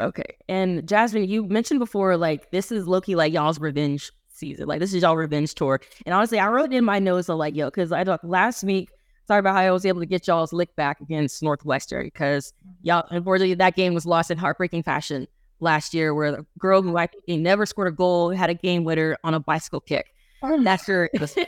Okay. 0.00 0.36
And 0.48 0.82
Jazmin, 0.82 1.28
you 1.28 1.46
mentioned 1.46 1.78
before, 1.78 2.16
like, 2.16 2.50
this 2.50 2.72
is 2.72 2.88
Loki, 2.88 3.14
like, 3.14 3.32
y'all's 3.32 3.60
revenge 3.60 4.10
season. 4.30 4.66
Like, 4.66 4.80
this 4.80 4.92
is 4.92 5.02
y'all 5.02 5.16
revenge 5.16 5.54
tour. 5.54 5.80
And 6.06 6.12
honestly, 6.12 6.40
I 6.40 6.48
wrote 6.48 6.72
in 6.72 6.84
my 6.84 6.98
notes, 6.98 7.28
like, 7.28 7.54
yo, 7.54 7.66
because 7.66 7.92
I 7.92 8.02
thought 8.02 8.24
last 8.24 8.64
week, 8.64 8.88
sorry 9.28 9.40
about 9.40 9.54
how 9.54 9.60
I 9.60 9.70
was 9.70 9.86
able 9.86 10.00
to 10.00 10.06
get 10.06 10.26
y'all's 10.26 10.52
lick 10.52 10.74
back 10.74 11.00
against 11.00 11.40
Northwestern 11.40 12.06
because 12.06 12.52
y'all, 12.82 13.06
unfortunately, 13.10 13.54
that 13.54 13.76
game 13.76 13.94
was 13.94 14.06
lost 14.06 14.32
in 14.32 14.38
heartbreaking 14.38 14.82
fashion 14.82 15.28
last 15.60 15.94
year 15.94 16.14
where 16.14 16.32
the 16.32 16.46
girl 16.58 16.82
who 16.82 16.96
I 16.96 17.06
think 17.06 17.42
never 17.42 17.66
scored 17.66 17.88
a 17.88 17.92
goal 17.92 18.30
had 18.30 18.50
a 18.50 18.54
game 18.54 18.84
winner 18.84 19.16
on 19.24 19.34
a 19.34 19.40
bicycle 19.40 19.80
kick. 19.80 20.12
Oh 20.42 20.62
that 20.62 20.80
hurt. 20.82 21.10
that, 21.18 21.46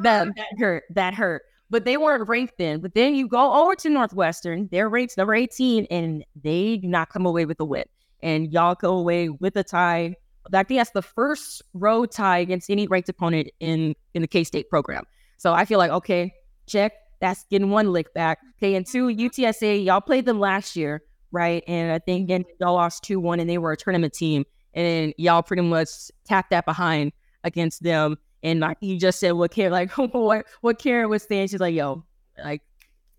that 0.00 0.58
hurt. 0.58 0.84
That 0.90 1.14
hurt 1.14 1.42
but 1.70 1.84
they 1.84 1.96
weren't 1.96 2.28
ranked 2.28 2.58
then. 2.58 2.80
But 2.80 2.94
then 2.94 3.14
you 3.14 3.28
go 3.28 3.52
over 3.52 3.74
to 3.76 3.88
Northwestern, 3.88 4.68
they're 4.70 4.88
ranked 4.88 5.16
number 5.16 5.34
18, 5.34 5.86
and 5.90 6.24
they 6.42 6.78
do 6.78 6.88
not 6.88 7.08
come 7.08 7.24
away 7.24 7.46
with 7.46 7.60
a 7.60 7.64
win. 7.64 7.84
And 8.22 8.52
y'all 8.52 8.74
go 8.74 8.96
away 8.96 9.28
with 9.28 9.56
a 9.56 9.64
tie. 9.64 10.16
I 10.52 10.62
think 10.64 10.80
that's 10.80 10.90
the 10.90 11.02
first 11.02 11.62
road 11.72 12.10
tie 12.10 12.38
against 12.38 12.68
any 12.68 12.86
ranked 12.86 13.08
opponent 13.08 13.50
in 13.60 13.94
in 14.14 14.22
the 14.22 14.28
K 14.28 14.44
State 14.44 14.68
program. 14.68 15.04
So 15.38 15.54
I 15.54 15.64
feel 15.64 15.78
like 15.78 15.90
okay, 15.90 16.34
check. 16.66 16.92
That's 17.20 17.44
getting 17.50 17.70
one 17.70 17.92
lick 17.92 18.12
back. 18.14 18.38
Okay, 18.58 18.74
and 18.74 18.86
two, 18.86 19.08
UTSA, 19.08 19.84
y'all 19.84 20.00
played 20.00 20.24
them 20.24 20.40
last 20.40 20.74
year, 20.74 21.02
right? 21.32 21.62
And 21.66 21.92
I 21.92 21.98
think 21.98 22.24
again, 22.24 22.44
y'all 22.60 22.74
lost 22.74 23.02
2 23.04 23.20
1 23.20 23.40
and 23.40 23.48
they 23.48 23.58
were 23.58 23.72
a 23.72 23.76
tournament 23.76 24.12
team. 24.12 24.44
And 24.74 25.12
y'all 25.18 25.42
pretty 25.42 25.62
much 25.62 25.88
tapped 26.24 26.50
that 26.50 26.64
behind 26.64 27.12
against 27.44 27.82
them. 27.82 28.16
And 28.42 28.60
like 28.60 28.78
you 28.80 28.98
just 28.98 29.18
said, 29.20 29.32
what 29.32 29.50
Karen, 29.50 29.72
like 29.72 29.90
what 29.98 30.46
what 30.60 30.78
Karen 30.78 31.08
was 31.08 31.22
saying, 31.22 31.48
she's 31.48 31.60
like, 31.60 31.74
yo, 31.74 32.04
like 32.42 32.62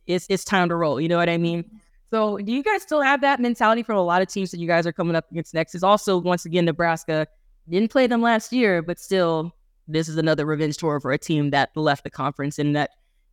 it's 0.08 0.26
it's 0.30 0.44
time 0.44 0.70
to 0.70 0.76
roll. 0.76 1.00
You 1.00 1.10
know 1.10 1.18
what 1.18 1.30
I 1.30 1.38
mean? 1.38 1.82
So 2.10 2.38
do 2.38 2.52
you 2.52 2.64
guys 2.64 2.82
still 2.82 3.02
have 3.02 3.22
that 3.22 3.40
mentality 3.40 3.84
from 3.84 3.96
a 3.96 4.02
lot 4.02 4.22
of 4.22 4.28
teams 4.28 4.52
that 4.52 4.60
you 4.60 4.68
guys 4.68 4.86
are 4.86 4.92
coming 4.92 5.16
up 5.16 5.30
against 5.32 5.54
next? 5.54 5.76
Is 5.76 5.84
also 5.84 6.18
once 6.18 6.46
again 6.46 6.66
Nebraska 6.66 7.28
didn't 7.70 7.92
play 7.92 8.08
them 8.08 8.22
last 8.22 8.52
year, 8.52 8.82
but 8.82 9.00
still 9.00 9.56
this 9.88 10.10
is 10.10 10.18
another 10.18 10.46
revenge 10.46 10.78
tour 10.78 11.00
for 11.00 11.12
a 11.12 11.18
team 11.18 11.52
that 11.52 11.70
left 11.76 12.04
the 12.04 12.10
conference 12.10 12.60
and 12.60 12.76
that 12.76 12.92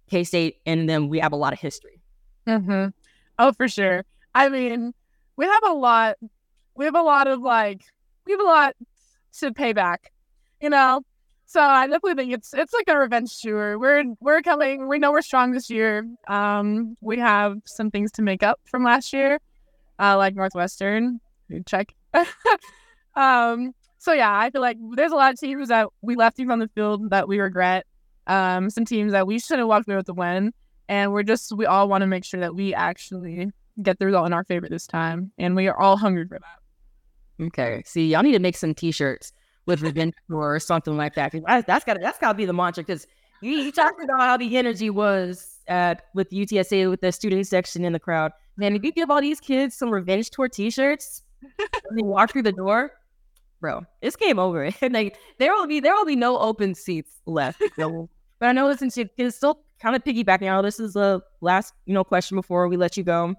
K 0.08 0.24
State 0.24 0.58
and 0.66 0.88
them 0.88 1.08
we 1.08 1.18
have 1.18 1.32
a 1.32 1.36
lot 1.36 1.52
of 1.52 1.58
history. 1.58 2.00
Mm-hmm. 2.46 2.88
Oh, 3.38 3.52
for 3.52 3.68
sure. 3.68 4.04
I 4.34 4.48
mean, 4.48 4.92
we 5.36 5.46
have 5.46 5.62
a 5.66 5.72
lot. 5.72 6.16
We 6.74 6.84
have 6.84 6.94
a 6.94 7.02
lot 7.02 7.26
of 7.26 7.40
like 7.40 7.82
we 8.26 8.32
have 8.32 8.40
a 8.40 8.44
lot 8.44 8.74
to 9.40 9.52
pay 9.52 9.72
back. 9.72 10.12
You 10.60 10.70
know, 10.70 11.02
so 11.48 11.62
I 11.62 11.86
definitely 11.86 12.14
think 12.14 12.32
it's 12.34 12.52
it's 12.52 12.74
like 12.74 12.88
a 12.88 12.98
revenge 12.98 13.40
tour. 13.40 13.78
We're 13.78 14.04
we're 14.20 14.42
coming. 14.42 14.86
We 14.86 14.98
know 14.98 15.10
we're 15.10 15.22
strong 15.22 15.52
this 15.52 15.70
year. 15.70 16.06
Um, 16.28 16.94
we 17.00 17.18
have 17.20 17.56
some 17.64 17.90
things 17.90 18.12
to 18.12 18.22
make 18.22 18.42
up 18.42 18.60
from 18.70 18.84
last 18.84 19.14
year, 19.14 19.38
uh, 19.98 20.18
like 20.18 20.34
Northwestern. 20.34 21.20
Check. 21.64 21.94
um, 23.16 23.72
so 23.96 24.12
yeah, 24.12 24.38
I 24.38 24.50
feel 24.50 24.60
like 24.60 24.76
there's 24.94 25.12
a 25.12 25.16
lot 25.16 25.32
of 25.32 25.40
teams 25.40 25.68
that 25.68 25.88
we 26.02 26.16
left 26.16 26.36
teams 26.36 26.50
on 26.50 26.58
the 26.58 26.68
field 26.68 27.08
that 27.10 27.28
we 27.28 27.40
regret. 27.40 27.86
Um, 28.26 28.68
some 28.68 28.84
teams 28.84 29.12
that 29.12 29.26
we 29.26 29.38
should 29.38 29.58
have 29.58 29.68
walked 29.68 29.88
away 29.88 29.96
with 29.96 30.04
the 30.04 30.12
win, 30.12 30.52
and 30.86 31.14
we're 31.14 31.22
just 31.22 31.50
we 31.56 31.64
all 31.64 31.88
want 31.88 32.02
to 32.02 32.06
make 32.06 32.26
sure 32.26 32.40
that 32.40 32.54
we 32.54 32.74
actually 32.74 33.52
get 33.82 33.98
the 33.98 34.06
result 34.06 34.26
in 34.26 34.32
our 34.32 34.44
favor 34.44 34.68
this 34.68 34.86
time, 34.86 35.32
and 35.38 35.54
we 35.54 35.68
are 35.68 35.78
all 35.78 35.96
hungry 35.96 36.26
for 36.26 36.38
that. 36.38 37.44
Okay, 37.46 37.82
see, 37.86 38.08
y'all 38.08 38.22
need 38.22 38.32
to 38.32 38.38
make 38.38 38.56
some 38.56 38.74
T-shirts 38.74 39.32
with 39.66 39.82
revenge 39.82 40.14
tour 40.28 40.38
or 40.54 40.60
something 40.60 40.96
like 40.96 41.14
that. 41.14 41.32
That's 41.66 41.84
got 41.84 42.00
that's 42.00 42.18
got 42.18 42.32
to 42.32 42.34
be 42.34 42.44
the 42.44 42.52
mantra 42.52 42.82
because 42.82 43.06
you, 43.40 43.52
you 43.52 43.72
talked 43.72 44.02
about 44.02 44.20
how 44.20 44.36
the 44.36 44.56
energy 44.56 44.90
was 44.90 45.58
at 45.68 46.06
with 46.14 46.30
UTSA 46.30 46.90
with 46.90 47.00
the 47.00 47.12
student 47.12 47.46
section 47.46 47.84
in 47.84 47.92
the 47.92 48.00
crowd. 48.00 48.32
Man, 48.56 48.74
if 48.74 48.82
you 48.82 48.92
give 48.92 49.10
all 49.10 49.20
these 49.20 49.40
kids 49.40 49.76
some 49.76 49.90
revenge 49.90 50.30
tour 50.30 50.48
T-shirts, 50.48 51.22
and 51.58 51.98
they 51.98 52.02
walk 52.02 52.32
through 52.32 52.42
the 52.42 52.52
door, 52.52 52.92
bro, 53.60 53.82
it's 54.02 54.16
game 54.16 54.38
over. 54.38 54.70
And 54.82 54.94
like 54.94 55.16
there 55.38 55.52
will 55.52 55.66
be 55.66 55.80
there 55.80 55.94
will 55.94 56.06
be 56.06 56.16
no 56.16 56.38
open 56.38 56.74
seats 56.74 57.20
left. 57.26 57.62
But 57.76 58.48
I 58.48 58.52
know 58.52 58.72
this 58.72 58.98
is 59.16 59.36
still 59.36 59.60
kind 59.80 59.96
of 59.96 60.04
piggybacking. 60.04 60.42
Now 60.42 60.62
this 60.62 60.80
is 60.80 60.94
the 60.94 61.20
last 61.40 61.74
you 61.86 61.94
know 61.94 62.04
question 62.04 62.36
before 62.36 62.68
we 62.68 62.76
let 62.76 62.96
you 62.96 63.04
go. 63.04 63.34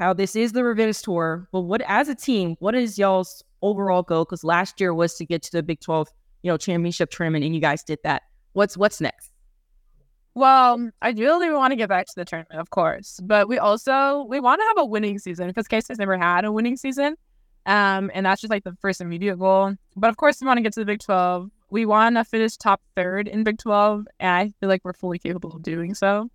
How 0.00 0.14
this 0.14 0.34
is 0.34 0.52
the 0.52 0.64
revenge 0.64 1.02
tour, 1.02 1.46
but 1.52 1.60
what 1.60 1.82
as 1.82 2.08
a 2.08 2.14
team, 2.14 2.56
what 2.58 2.74
is 2.74 2.98
y'all's 2.98 3.44
overall 3.60 4.02
goal? 4.02 4.24
Because 4.24 4.42
last 4.42 4.80
year 4.80 4.94
was 4.94 5.14
to 5.16 5.26
get 5.26 5.42
to 5.42 5.52
the 5.52 5.62
Big 5.62 5.78
Twelve 5.80 6.08
you 6.42 6.50
know 6.50 6.56
championship 6.56 7.10
tournament, 7.10 7.44
and 7.44 7.54
you 7.54 7.60
guys 7.60 7.84
did 7.84 7.98
that. 8.04 8.22
What's 8.54 8.78
what's 8.78 9.02
next? 9.02 9.30
Well, 10.34 10.90
ideally, 11.02 11.50
we 11.50 11.54
want 11.54 11.72
to 11.72 11.76
get 11.76 11.90
back 11.90 12.06
to 12.06 12.12
the 12.16 12.24
tournament, 12.24 12.58
of 12.58 12.70
course, 12.70 13.20
but 13.22 13.46
we 13.46 13.58
also 13.58 14.24
we 14.26 14.40
want 14.40 14.62
to 14.62 14.66
have 14.68 14.78
a 14.78 14.86
winning 14.86 15.18
season 15.18 15.48
because 15.48 15.68
Case 15.68 15.88
has 15.88 15.98
never 15.98 16.16
had 16.16 16.46
a 16.46 16.50
winning 16.50 16.78
season. 16.78 17.16
Um, 17.66 18.10
and 18.14 18.24
that's 18.24 18.40
just 18.40 18.50
like 18.50 18.64
the 18.64 18.74
first 18.80 19.02
immediate 19.02 19.36
goal. 19.36 19.74
But 19.96 20.08
of 20.08 20.16
course, 20.16 20.40
we 20.40 20.46
want 20.46 20.56
to 20.56 20.62
get 20.62 20.72
to 20.72 20.80
the 20.80 20.86
Big 20.86 21.00
12. 21.00 21.50
We 21.68 21.84
want 21.84 22.16
to 22.16 22.24
finish 22.24 22.56
top 22.56 22.80
third 22.96 23.28
in 23.28 23.44
Big 23.44 23.58
12, 23.58 24.06
and 24.18 24.30
I 24.30 24.48
feel 24.60 24.70
like 24.70 24.80
we're 24.82 24.94
fully 24.94 25.18
capable 25.18 25.54
of 25.54 25.62
doing 25.62 25.92
so. 25.94 26.30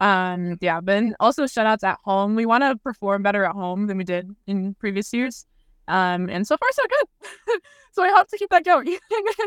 Um, 0.00 0.58
yeah, 0.60 0.80
but 0.80 1.04
also 1.20 1.46
shout 1.46 1.66
outs 1.66 1.84
at 1.84 1.98
home. 2.04 2.34
We 2.34 2.46
want 2.46 2.62
to 2.62 2.76
perform 2.76 3.22
better 3.22 3.44
at 3.44 3.52
home 3.52 3.86
than 3.86 3.98
we 3.98 4.04
did 4.04 4.34
in 4.46 4.74
previous 4.74 5.12
years. 5.12 5.46
Um, 5.88 6.28
and 6.28 6.46
so 6.46 6.56
far 6.56 6.68
so 6.72 6.82
good. 6.88 7.60
so 7.92 8.02
I 8.02 8.10
hope 8.10 8.28
to 8.28 8.38
keep 8.38 8.50
that 8.50 8.64
going. 8.64 8.98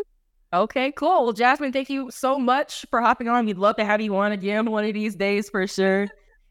okay, 0.53 0.91
cool. 0.93 1.25
Well, 1.25 1.33
Jazmin, 1.33 1.73
thank 1.73 1.89
you 1.89 2.09
so 2.11 2.39
much 2.39 2.85
for 2.89 3.01
hopping 3.01 3.27
on. 3.27 3.45
We'd 3.45 3.57
love 3.57 3.75
to 3.75 3.85
have 3.85 4.01
you 4.01 4.15
on 4.15 4.31
again 4.31 4.71
one 4.71 4.85
of 4.85 4.93
these 4.93 5.15
days 5.15 5.49
for 5.49 5.67
sure. 5.67 6.07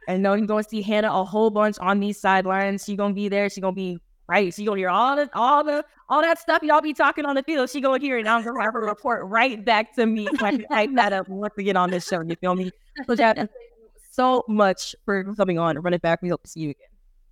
And 0.07 0.23
know 0.23 0.35
you're 0.35 0.47
going 0.47 0.65
to 0.65 0.71
see 0.71 0.83
Hannah 0.83 1.13
a 1.13 1.25
whole 1.25 1.51
bunch 1.51 1.77
on 1.81 2.01
these 2.01 2.21
sidelines. 2.21 2.85
She's 2.85 2.97
gonna 2.97 3.13
be 3.13 3.29
there. 3.29 3.51
She's 3.51 3.61
gonna 3.61 3.75
be 3.75 3.99
right. 4.27 4.55
She's 4.55 4.67
gonna 4.67 4.79
hear 4.79 4.89
all 4.89 5.17
the 5.17 5.29
all 5.35 5.63
the 5.63 5.85
all 6.09 6.23
that 6.23 6.39
stuff 6.39 6.63
y'all 6.63 6.81
be 6.81 6.95
talking 6.95 7.27
on 7.27 7.35
the 7.35 7.43
field. 7.43 7.69
She 7.69 7.83
gonna 7.83 8.01
hear 8.01 8.17
it. 8.17 8.27
I'm 8.27 8.43
gonna 8.43 8.63
have 8.63 8.73
her 8.73 8.81
report 8.81 9.27
right 9.27 9.63
back 9.63 9.95
to 9.97 10.07
me. 10.07 10.27
I 10.41 10.57
type 10.73 10.91
that 10.95 11.13
up 11.13 11.29
once 11.29 11.53
we 11.59 11.65
get 11.65 11.77
on 11.77 11.91
this 11.91 12.09
show. 12.09 12.23
You 12.23 12.37
feel 12.37 12.55
me? 12.55 12.71
So 13.07 13.17
Chad, 13.17 13.51
so 14.19 14.45
much 14.49 14.97
for 15.05 15.23
coming 15.35 15.59
on. 15.59 15.79
Run 15.79 15.95
it 15.95 16.03
back. 16.03 16.21
We 16.23 16.29
hope 16.29 16.43
to 16.43 16.51
see 16.51 16.61
you 16.61 16.71
again. 16.71 16.89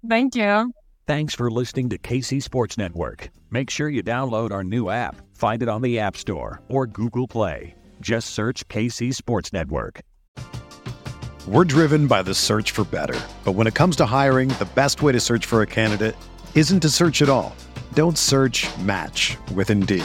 Thank 0.08 0.36
you. 0.36 0.72
Thanks 1.06 1.34
for 1.34 1.50
listening 1.50 1.88
to 1.90 1.98
KC 1.98 2.42
Sports 2.42 2.78
Network. 2.78 3.30
Make 3.50 3.70
sure 3.70 3.88
you 3.88 4.02
download 4.02 4.52
our 4.52 4.62
new 4.62 4.88
app. 4.88 5.16
Find 5.34 5.62
it 5.62 5.68
on 5.68 5.82
the 5.82 5.98
App 5.98 6.16
Store 6.16 6.62
or 6.68 6.86
Google 6.86 7.26
Play. 7.28 7.74
Just 8.00 8.34
search 8.34 8.66
KC 8.68 9.14
Sports 9.14 9.52
Network. 9.52 10.00
We're 11.48 11.64
driven 11.64 12.06
by 12.06 12.22
the 12.22 12.34
search 12.34 12.70
for 12.70 12.84
better. 12.84 13.18
But 13.44 13.52
when 13.52 13.66
it 13.66 13.74
comes 13.74 13.96
to 13.96 14.06
hiring, 14.06 14.48
the 14.48 14.68
best 14.74 15.02
way 15.02 15.12
to 15.12 15.20
search 15.20 15.46
for 15.46 15.62
a 15.62 15.66
candidate 15.66 16.16
isn't 16.54 16.80
to 16.80 16.88
search 16.88 17.22
at 17.22 17.28
all. 17.28 17.54
Don't 17.94 18.18
search 18.18 18.66
match 18.78 19.36
with 19.54 19.70
Indeed. 19.70 20.04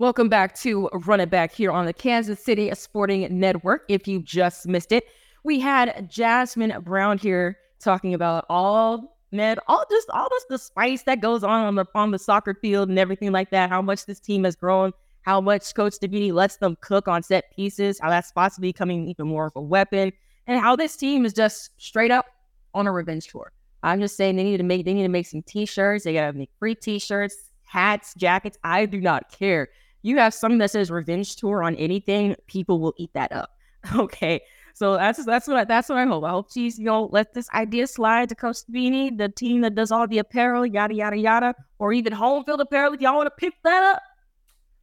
Welcome 0.00 0.30
back 0.30 0.54
to 0.60 0.88
Run 1.04 1.20
It 1.20 1.28
Back 1.28 1.52
here 1.52 1.70
on 1.70 1.84
the 1.84 1.92
Kansas 1.92 2.42
City 2.42 2.70
Sporting 2.74 3.38
Network. 3.38 3.84
If 3.86 4.08
you 4.08 4.22
just 4.22 4.66
missed 4.66 4.92
it, 4.92 5.04
we 5.44 5.60
had 5.60 6.08
Jazmin 6.10 6.82
Brown 6.82 7.18
here 7.18 7.58
talking 7.80 8.14
about 8.14 8.46
all 8.48 9.18
man, 9.30 9.58
all 9.68 9.84
just 9.90 10.08
all 10.08 10.26
this 10.30 10.44
the 10.48 10.56
spice 10.56 11.02
that 11.02 11.20
goes 11.20 11.44
on 11.44 11.66
on 11.66 11.74
the 11.74 11.84
on 11.94 12.12
the 12.12 12.18
soccer 12.18 12.54
field 12.54 12.88
and 12.88 12.98
everything 12.98 13.30
like 13.30 13.50
that. 13.50 13.68
How 13.68 13.82
much 13.82 14.06
this 14.06 14.18
team 14.18 14.44
has 14.44 14.56
grown, 14.56 14.92
how 15.20 15.38
much 15.38 15.74
Coach 15.74 15.96
Dibbini 16.00 16.32
lets 16.32 16.56
them 16.56 16.78
cook 16.80 17.06
on 17.06 17.22
set 17.22 17.54
pieces, 17.54 18.00
how 18.00 18.08
that's 18.08 18.32
possibly 18.32 18.70
becoming 18.70 19.06
even 19.06 19.26
more 19.26 19.48
of 19.48 19.52
a 19.54 19.60
weapon, 19.60 20.12
and 20.46 20.58
how 20.58 20.76
this 20.76 20.96
team 20.96 21.26
is 21.26 21.34
just 21.34 21.72
straight 21.76 22.10
up 22.10 22.24
on 22.72 22.86
a 22.86 22.92
revenge 22.92 23.26
tour. 23.26 23.52
I'm 23.82 24.00
just 24.00 24.16
saying 24.16 24.36
they 24.36 24.44
need 24.44 24.56
to 24.56 24.62
make 24.62 24.86
they 24.86 24.94
need 24.94 25.02
to 25.02 25.08
make 25.08 25.26
some 25.26 25.42
t-shirts. 25.42 26.04
They 26.04 26.14
gotta 26.14 26.32
make 26.32 26.48
free 26.58 26.74
t-shirts, 26.74 27.50
hats, 27.64 28.14
jackets. 28.14 28.56
I 28.64 28.86
do 28.86 28.98
not 28.98 29.30
care 29.30 29.68
you 30.02 30.18
have 30.18 30.34
something 30.34 30.58
that 30.58 30.70
says 30.70 30.90
revenge 30.90 31.36
tour 31.36 31.62
on 31.62 31.76
anything, 31.76 32.36
people 32.46 32.80
will 32.80 32.94
eat 32.96 33.10
that 33.14 33.32
up. 33.32 33.50
Okay. 33.96 34.42
So 34.74 34.94
that's 34.96 35.24
that's 35.24 35.46
what 35.48 35.56
I, 35.56 35.64
that's 35.64 35.88
what 35.88 35.98
I 35.98 36.06
hope. 36.06 36.24
I 36.24 36.30
hope 36.30 36.52
she's 36.52 36.78
you 36.78 36.84
know 36.84 37.08
let 37.12 37.34
this 37.34 37.50
idea 37.50 37.86
slide 37.86 38.28
to 38.30 38.34
Coach 38.34 38.58
Dibbini, 38.66 39.16
the 39.16 39.28
team 39.28 39.60
that 39.62 39.74
does 39.74 39.90
all 39.90 40.06
the 40.06 40.18
apparel, 40.18 40.64
yada 40.64 40.94
yada 40.94 41.16
yada, 41.16 41.54
or 41.78 41.92
even 41.92 42.12
Homefield 42.12 42.60
Apparel. 42.60 42.94
If 42.94 43.00
y'all 43.00 43.16
want 43.16 43.26
to 43.26 43.30
pick 43.36 43.54
that 43.64 43.82
up, 43.82 44.02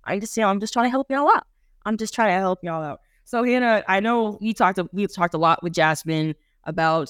I 0.03 0.19
just 0.19 0.35
you 0.37 0.41
know 0.41 0.49
I'm 0.49 0.59
just 0.59 0.73
trying 0.73 0.85
to 0.85 0.89
help 0.91 1.09
y'all 1.09 1.29
out. 1.29 1.47
I'm 1.85 1.97
just 1.97 2.13
trying 2.13 2.29
to 2.29 2.33
help 2.33 2.59
y'all 2.63 2.83
out. 2.83 2.99
So 3.23 3.43
Hannah, 3.43 3.83
I 3.87 3.99
know 3.99 4.37
we 4.41 4.53
talked 4.53 4.79
we 4.91 5.07
talked 5.07 5.33
a 5.33 5.37
lot 5.39 5.63
with 5.63 5.73
Jazmin 5.73 6.35
about 6.65 7.09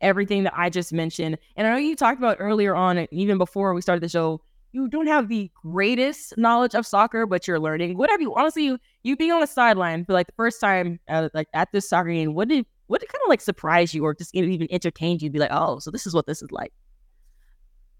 everything 0.00 0.44
that 0.44 0.54
I 0.56 0.68
just 0.68 0.92
mentioned, 0.92 1.38
and 1.56 1.66
I 1.66 1.70
know 1.70 1.78
you 1.78 1.96
talked 1.96 2.18
about 2.18 2.36
earlier 2.40 2.74
on, 2.74 3.06
even 3.12 3.38
before 3.38 3.72
we 3.72 3.80
started 3.80 4.02
the 4.02 4.08
show, 4.08 4.42
you 4.72 4.88
don't 4.88 5.06
have 5.06 5.28
the 5.28 5.50
greatest 5.62 6.36
knowledge 6.36 6.74
of 6.74 6.86
soccer, 6.86 7.26
but 7.26 7.48
you're 7.48 7.60
learning. 7.60 7.96
What 7.96 8.10
have 8.10 8.20
you 8.20 8.34
honestly 8.34 8.64
you, 8.64 8.78
you 9.02 9.16
being 9.16 9.32
on 9.32 9.40
the 9.40 9.46
sideline 9.46 10.04
for 10.04 10.12
like 10.12 10.26
the 10.26 10.32
first 10.36 10.60
time 10.60 11.00
at, 11.08 11.34
like 11.34 11.48
at 11.54 11.68
this 11.72 11.88
soccer 11.88 12.10
game? 12.10 12.34
What 12.34 12.48
did 12.48 12.66
what 12.86 13.00
did 13.00 13.08
kind 13.08 13.22
of 13.24 13.28
like 13.28 13.40
surprise 13.40 13.94
you 13.94 14.04
or 14.04 14.14
just 14.14 14.34
even 14.34 14.66
entertained 14.70 15.22
you? 15.22 15.30
Be 15.30 15.38
like, 15.38 15.52
oh, 15.52 15.78
so 15.78 15.90
this 15.90 16.06
is 16.06 16.14
what 16.14 16.26
this 16.26 16.42
is 16.42 16.50
like. 16.50 16.72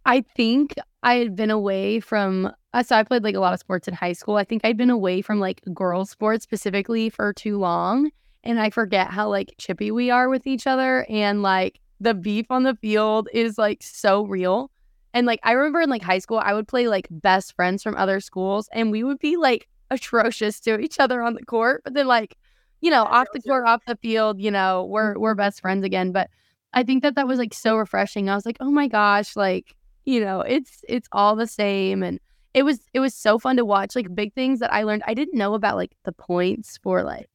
I 0.07 0.23
think 0.37 0.75
I 1.03 1.15
had 1.15 1.37
been 1.37 1.51
away 1.51 2.01
from. 2.01 2.53
Uh, 2.73 2.83
so 2.83 2.97
I 2.97 3.03
played 3.03 3.25
like 3.25 3.35
a 3.35 3.41
lot 3.41 3.53
of 3.53 3.61
sports 3.61 3.89
in 3.89 3.95
high 3.95 4.13
school. 4.13 4.37
I 4.37 4.45
think 4.45 4.65
I'd 4.65 4.77
been 4.77 4.91
away 4.91 5.23
from 5.23 5.41
like 5.41 5.63
girls' 5.75 6.11
sports 6.11 6.45
specifically 6.45 7.11
for 7.11 7.33
too 7.33 7.59
long, 7.59 8.11
and 8.45 8.61
I 8.61 8.71
forget 8.71 9.11
how 9.11 9.29
like 9.29 9.55
chippy 9.59 9.91
we 9.91 10.11
are 10.11 10.29
with 10.29 10.47
each 10.47 10.67
other, 10.67 11.05
and 11.09 11.43
like 11.43 11.81
the 12.01 12.15
beef 12.15 12.47
on 12.51 12.63
the 12.63 12.77
field 12.77 13.29
is 13.33 13.59
like 13.59 13.83
so 13.83 14.25
real. 14.25 14.71
And 15.13 15.27
like 15.27 15.41
I 15.43 15.53
remember 15.53 15.81
in 15.81 15.91
like 15.91 16.03
high 16.03 16.19
school, 16.19 16.39
I 16.39 16.55
would 16.55 16.69
play 16.69 16.89
like 16.89 17.09
best 17.11 17.55
friends 17.57 17.83
from 17.83 17.97
other 17.97 18.21
schools, 18.21 18.69
and 18.73 18.91
we 18.91 19.03
would 19.03 19.19
be 19.19 19.37
like 19.37 19.69
atrocious 19.91 20.61
to 20.61 20.79
each 20.79 21.01
other 21.01 21.23
on 21.23 21.35
the 21.35 21.45
court, 21.45 21.83
but 21.85 21.95
then 21.95 22.07
like 22.07 22.37
you 22.81 22.91
know 22.91 23.05
off 23.05 23.27
the 23.33 23.41
court, 23.41 23.67
off 23.67 23.83
the 23.87 23.97
field, 23.97 24.41
you 24.41 24.51
know 24.51 24.85
we're 24.85 25.19
we're 25.19 25.35
best 25.35 25.61
friends 25.61 25.85
again. 25.85 26.13
But 26.13 26.31
I 26.73 26.85
think 26.85 27.03
that 27.03 27.17
that 27.17 27.27
was 27.27 27.39
like 27.39 27.55
so 27.55 27.77
refreshing. 27.77 28.29
I 28.29 28.35
was 28.35 28.47
like, 28.47 28.57
oh 28.61 28.71
my 28.71 28.89
gosh, 28.89 29.37
like 29.37 29.75
you 30.05 30.21
know 30.21 30.41
it's 30.43 30.85
it's 30.89 31.09
all 31.13 31.35
the 31.37 31.47
same, 31.47 32.03
and 32.03 32.21
it 32.55 32.63
was 32.63 32.81
it 32.95 33.01
was 33.01 33.15
so 33.15 33.39
fun 33.39 33.57
to 33.57 33.65
watch. 33.65 33.97
Like 33.97 34.15
big 34.15 34.33
things 34.35 34.61
that 34.61 34.73
I 34.73 34.85
learned. 34.85 35.03
I 35.07 35.15
didn't 35.15 35.39
know 35.39 35.55
about 35.55 35.77
like 35.77 35.93
the 36.05 36.13
points 36.13 36.79
for 36.83 37.03
like 37.03 37.29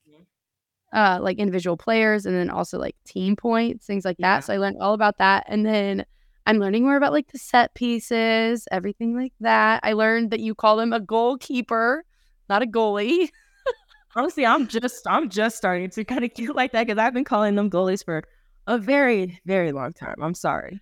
uh 0.93 1.19
like 1.21 1.37
individual 1.39 1.75
players 1.75 2.25
and 2.25 2.35
then 2.35 2.49
also 2.49 2.79
like 2.79 2.95
team 3.05 3.35
points, 3.35 3.85
things 3.85 4.05
like 4.05 4.17
that. 4.19 4.45
So 4.45 4.53
I 4.53 4.57
learned 4.57 4.77
all 4.79 4.93
about 4.93 5.17
that, 5.17 5.43
and 5.47 5.65
then 5.65 6.05
I'm 6.45 6.57
learning 6.57 6.83
more 6.83 6.95
about 6.95 7.11
like 7.11 7.31
the 7.31 7.39
set 7.39 7.73
pieces, 7.73 8.67
everything 8.71 9.15
like 9.15 9.33
that. 9.39 9.79
I 9.83 9.93
learned 9.93 10.31
that 10.31 10.39
you 10.39 10.53
call 10.53 10.77
them 10.77 10.93
a 10.93 10.99
goalkeeper, 10.99 12.05
not 12.49 12.61
a 12.61 12.67
goalie. 12.67 13.29
Honestly, 14.15 14.45
I'm 14.45 14.67
just 14.67 15.07
I'm 15.07 15.29
just 15.29 15.57
starting 15.57 15.89
to 15.89 16.05
kind 16.05 16.23
of 16.23 16.33
get 16.33 16.55
like 16.55 16.71
that 16.71 16.87
because 16.87 16.99
I've 16.99 17.13
been 17.13 17.23
calling 17.23 17.55
them 17.55 17.69
goalies 17.69 18.05
for 18.05 18.23
a 18.67 18.77
very 18.77 19.39
very 19.45 19.71
long 19.71 19.93
time. 19.93 20.15
I'm 20.21 20.35
sorry. 20.35 20.79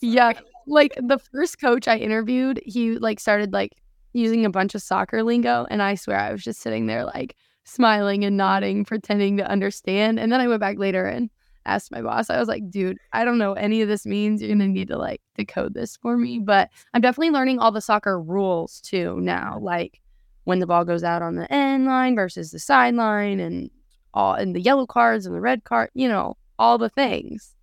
Yeah, 0.00 0.32
like 0.66 0.94
the 0.96 1.18
first 1.18 1.60
coach 1.60 1.86
I 1.86 1.96
interviewed, 1.96 2.60
he 2.64 2.98
like 2.98 3.20
started 3.20 3.52
like 3.52 3.72
using 4.12 4.44
a 4.44 4.50
bunch 4.50 4.74
of 4.74 4.82
soccer 4.82 5.22
lingo, 5.22 5.66
and 5.70 5.82
I 5.82 5.94
swear 5.94 6.18
I 6.18 6.32
was 6.32 6.42
just 6.42 6.60
sitting 6.60 6.86
there 6.86 7.04
like 7.04 7.36
smiling 7.64 8.24
and 8.24 8.36
nodding, 8.36 8.84
pretending 8.84 9.36
to 9.36 9.48
understand. 9.48 10.18
And 10.18 10.32
then 10.32 10.40
I 10.40 10.48
went 10.48 10.60
back 10.60 10.78
later 10.78 11.04
and 11.06 11.30
asked 11.66 11.90
my 11.90 12.02
boss. 12.02 12.30
I 12.30 12.38
was 12.38 12.48
like, 12.48 12.70
dude, 12.70 12.98
I 13.12 13.24
don't 13.24 13.38
know 13.38 13.54
any 13.54 13.82
of 13.82 13.88
this 13.88 14.06
means. 14.06 14.40
You're 14.40 14.50
gonna 14.50 14.68
need 14.68 14.88
to 14.88 14.98
like 14.98 15.20
decode 15.36 15.74
this 15.74 15.96
for 15.96 16.16
me. 16.16 16.38
But 16.38 16.70
I'm 16.92 17.00
definitely 17.00 17.30
learning 17.30 17.58
all 17.58 17.72
the 17.72 17.80
soccer 17.80 18.20
rules 18.20 18.80
too 18.80 19.20
now, 19.20 19.58
like 19.60 20.00
when 20.44 20.58
the 20.60 20.66
ball 20.66 20.84
goes 20.84 21.04
out 21.04 21.22
on 21.22 21.36
the 21.36 21.52
end 21.52 21.86
line 21.86 22.14
versus 22.14 22.50
the 22.50 22.58
sideline 22.58 23.40
and 23.40 23.70
all 24.14 24.34
and 24.34 24.54
the 24.54 24.60
yellow 24.60 24.86
cards 24.86 25.26
and 25.26 25.34
the 25.34 25.40
red 25.40 25.64
card, 25.64 25.90
you 25.94 26.08
know, 26.08 26.36
all 26.58 26.78
the 26.78 26.88
things. 26.90 27.54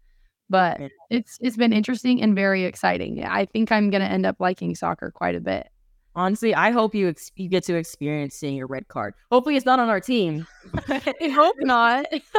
But 0.49 0.82
it's 1.10 1.38
it's 1.41 1.58
been 1.58 1.74
interesting 1.74 2.22
and 2.22 2.36
very 2.36 2.66
exciting. 2.66 3.24
I 3.24 3.45
think 3.45 3.72
I'm 3.72 3.89
gonna 3.89 4.06
end 4.06 4.26
up 4.26 4.36
liking 4.39 4.76
soccer 4.76 5.12
quite 5.12 5.36
a 5.36 5.39
bit. 5.39 5.71
Honestly, 6.16 6.53
I 6.53 6.72
hope 6.72 6.93
you 6.93 7.07
ex- 7.09 7.32
you 7.36 7.47
get 7.47 7.64
to 7.66 7.76
experience 7.76 8.36
seeing 8.36 8.55
your 8.55 8.68
red 8.68 8.88
card. 8.89 9.14
Hopefully, 9.32 9.55
it's 9.55 9.66
not 9.66 9.80
on 9.80 9.88
our 9.89 10.01
team. 10.01 10.45
I 10.89 11.30
hope 11.34 11.55
not. 11.59 12.05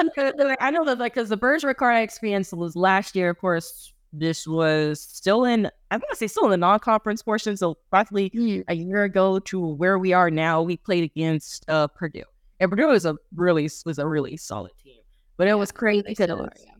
I 0.60 0.70
know 0.70 0.84
that 0.84 0.98
like 0.98 1.14
because 1.14 1.30
the 1.30 1.36
Birds 1.38 1.64
red 1.64 1.76
card 1.78 1.96
I 1.96 2.00
experienced 2.02 2.52
was 2.52 2.76
last 2.76 3.16
year. 3.16 3.30
Of 3.30 3.38
course, 3.38 3.92
this 4.12 4.46
was 4.46 5.00
still 5.00 5.44
in 5.46 5.70
I'm 5.90 6.00
gonna 6.00 6.14
say 6.16 6.26
still 6.26 6.44
in 6.44 6.50
the 6.50 6.56
non-conference 6.58 7.22
portion. 7.22 7.56
So 7.56 7.78
roughly 7.90 8.28
Mm. 8.30 8.64
a 8.68 8.74
year 8.74 9.04
ago 9.04 9.38
to 9.38 9.58
where 9.60 9.98
we 9.98 10.12
are 10.12 10.30
now, 10.30 10.60
we 10.60 10.76
played 10.76 11.04
against 11.04 11.64
uh, 11.68 11.86
Purdue, 11.86 12.24
and 12.60 12.68
Purdue 12.70 12.90
is 12.90 13.06
a 13.06 13.16
really 13.34 13.70
was 13.86 13.98
a 13.98 14.06
really 14.06 14.36
solid 14.36 14.72
team. 14.84 14.98
But 15.38 15.48
it 15.48 15.54
was 15.54 15.72
crazy 15.72 16.02
They 16.02 16.10
because 16.10 16.28
are, 16.30 16.52
yeah. 16.62 16.72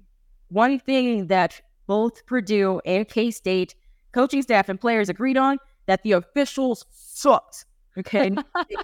one 0.49 0.79
thing 0.79 1.29
that 1.29 1.59
both 1.87 2.27
Purdue 2.27 2.83
and 2.85 3.09
K 3.09 3.31
State 3.31 3.75
coaching 4.13 4.43
staff 4.43 4.69
and 4.69 4.79
players 4.79 5.09
agreed 5.09 5.39
on 5.39 5.57
that 5.87 6.03
the 6.03 6.13
officials 6.13 6.87
sucked. 6.91 7.67
Okay. 7.99 8.31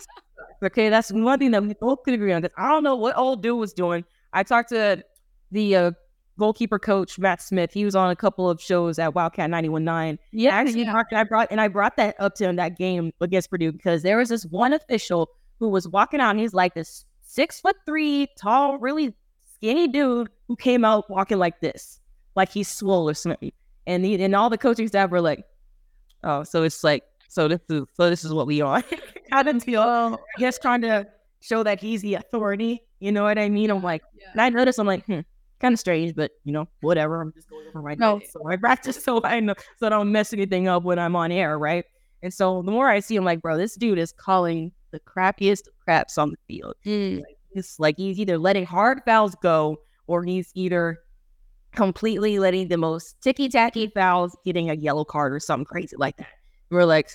okay, 0.63 0.89
that's 0.89 1.13
one 1.13 1.39
thing 1.39 1.51
that 1.53 1.63
we 1.63 1.75
both 1.75 2.03
could 2.05 2.15
agree 2.15 2.33
on. 2.33 2.43
Because 2.43 2.55
I 2.59 2.69
don't 2.69 2.85
know 2.85 2.97
what 2.97 3.17
old 3.17 3.43
dude 3.43 3.59
was 3.59 3.73
doing. 3.73 4.05
I 4.33 4.43
talked 4.43 4.71
to 4.71 5.03
the 5.51 5.77
uh, 5.77 5.91
goalkeeper 6.39 6.79
coach 6.79 7.19
Matt 7.19 7.43
Smith. 7.43 7.73
He 7.73 7.85
was 7.85 7.95
on 7.95 8.11
a 8.11 8.17
couple 8.17 8.49
of 8.49 8.61
shows 8.61 8.99
at 8.99 9.15
Wildcat 9.15 9.51
91.9. 9.51 10.19
Yeah, 10.33 10.51
Actually, 10.51 10.83
yeah. 10.83 10.93
Mark, 10.93 11.09
I 11.13 11.25
brought 11.25 11.49
and 11.51 11.61
I 11.61 11.69
brought 11.69 11.97
that 11.97 12.17
up 12.19 12.35
to 12.37 12.49
him 12.49 12.57
that 12.57 12.79
game 12.79 13.13
against 13.21 13.51
Purdue 13.51 13.73
because 13.73 14.03
there 14.03 14.17
was 14.17 14.29
this 14.29 14.45
one 14.47 14.73
official 14.73 15.31
who 15.59 15.69
was 15.69 15.89
walking 15.89 16.21
out. 16.21 16.31
And 16.31 16.41
he's 16.41 16.55
like 16.55 16.75
this 16.75 17.05
six 17.23 17.61
foot 17.61 17.77
three, 17.87 18.29
tall, 18.39 18.79
really 18.79 19.15
skinny 19.55 19.89
dude 19.89 20.29
who 20.47 20.57
came 20.57 20.85
out 20.85 21.11
walking 21.11 21.39
like 21.39 21.61
this, 21.61 22.01
like 22.37 22.51
he's 22.51 22.69
swole 22.69 23.09
or 23.09 23.15
something. 23.15 23.53
And 23.87 24.05
the, 24.05 24.23
and 24.23 24.35
all 24.35 24.51
the 24.51 24.59
coaching 24.59 24.89
staff 24.89 25.11
were 25.11 25.21
like, 25.21 25.45
"Oh, 26.25 26.43
so 26.45 26.63
it's 26.63 26.83
like 26.85 27.05
so 27.29 27.49
this 27.49 27.61
is 27.69 27.85
so 27.95 28.11
this 28.11 28.25
is 28.25 28.33
what 28.33 28.47
we 28.47 28.61
are." 28.61 28.83
kind 29.31 29.49
of 29.49 29.65
deal. 29.65 29.83
I 29.83 30.17
guess 30.39 30.59
trying 30.59 30.81
to 30.83 31.07
show 31.41 31.63
that 31.63 31.81
he's 31.81 32.03
the 32.03 32.15
authority. 32.15 32.83
You 33.01 33.13
know 33.13 33.23
what 33.25 33.39
I 33.39 33.49
mean? 33.49 33.71
I'm 33.71 33.83
like, 33.83 34.03
and 34.33 34.41
I 34.41 34.49
notice 34.49 34.79
I'm 34.79 34.87
like, 34.87 35.05
hmm, 35.07 35.21
kind 35.61 35.73
of 35.75 35.79
strange, 35.79 36.15
but 36.17 36.31
you 36.45 36.53
know, 36.53 36.67
whatever. 36.81 37.21
I'm 37.21 37.33
just 37.33 37.49
going 37.49 37.67
over 37.69 37.83
my 37.83 37.95
No. 37.95 38.15
notes. 38.15 38.33
So 38.33 38.47
I 38.49 38.57
practice 38.57 38.97
so 39.05 39.21
I 39.23 39.41
know 39.41 39.55
so 39.79 39.87
I 39.87 39.91
don't 39.91 40.11
mess 40.11 40.33
anything 40.33 40.67
up 40.69 40.83
when 40.83 40.99
I'm 40.99 41.15
on 41.15 41.31
air, 41.31 41.59
right? 41.59 41.85
And 42.23 42.35
so 42.35 42.63
the 42.63 42.73
more 42.73 42.89
I 42.89 42.99
see 43.01 43.15
him, 43.15 43.25
like, 43.25 43.41
bro, 43.41 43.57
this 43.57 43.77
dude 43.77 43.99
is 43.99 44.13
calling 44.13 44.73
the 44.91 44.99
crappiest 45.01 45.69
of 45.69 45.75
craps 45.85 46.19
on 46.19 46.31
the 46.31 46.37
field. 46.49 46.75
Mm. 46.85 47.23
It's 47.53 47.79
like 47.79 47.97
he's 47.97 48.19
either 48.19 48.39
letting 48.39 48.67
hard 48.67 49.03
fouls 49.05 49.37
go 49.43 49.77
or 50.09 50.25
he's 50.25 50.51
either 50.55 50.99
completely 51.73 52.39
letting 52.39 52.69
the 52.69 52.77
most 52.77 53.21
ticky 53.21 53.49
tacky 53.49 53.87
mm-hmm. 53.87 53.99
fouls, 53.99 54.37
getting 54.45 54.71
a 54.71 54.75
yellow 54.75 55.05
card 55.05 55.33
or 55.33 55.41
something 55.41 55.65
crazy 55.65 55.97
like 55.97 56.17
that. 56.17 56.29
We're 56.71 56.85
like, 56.85 57.11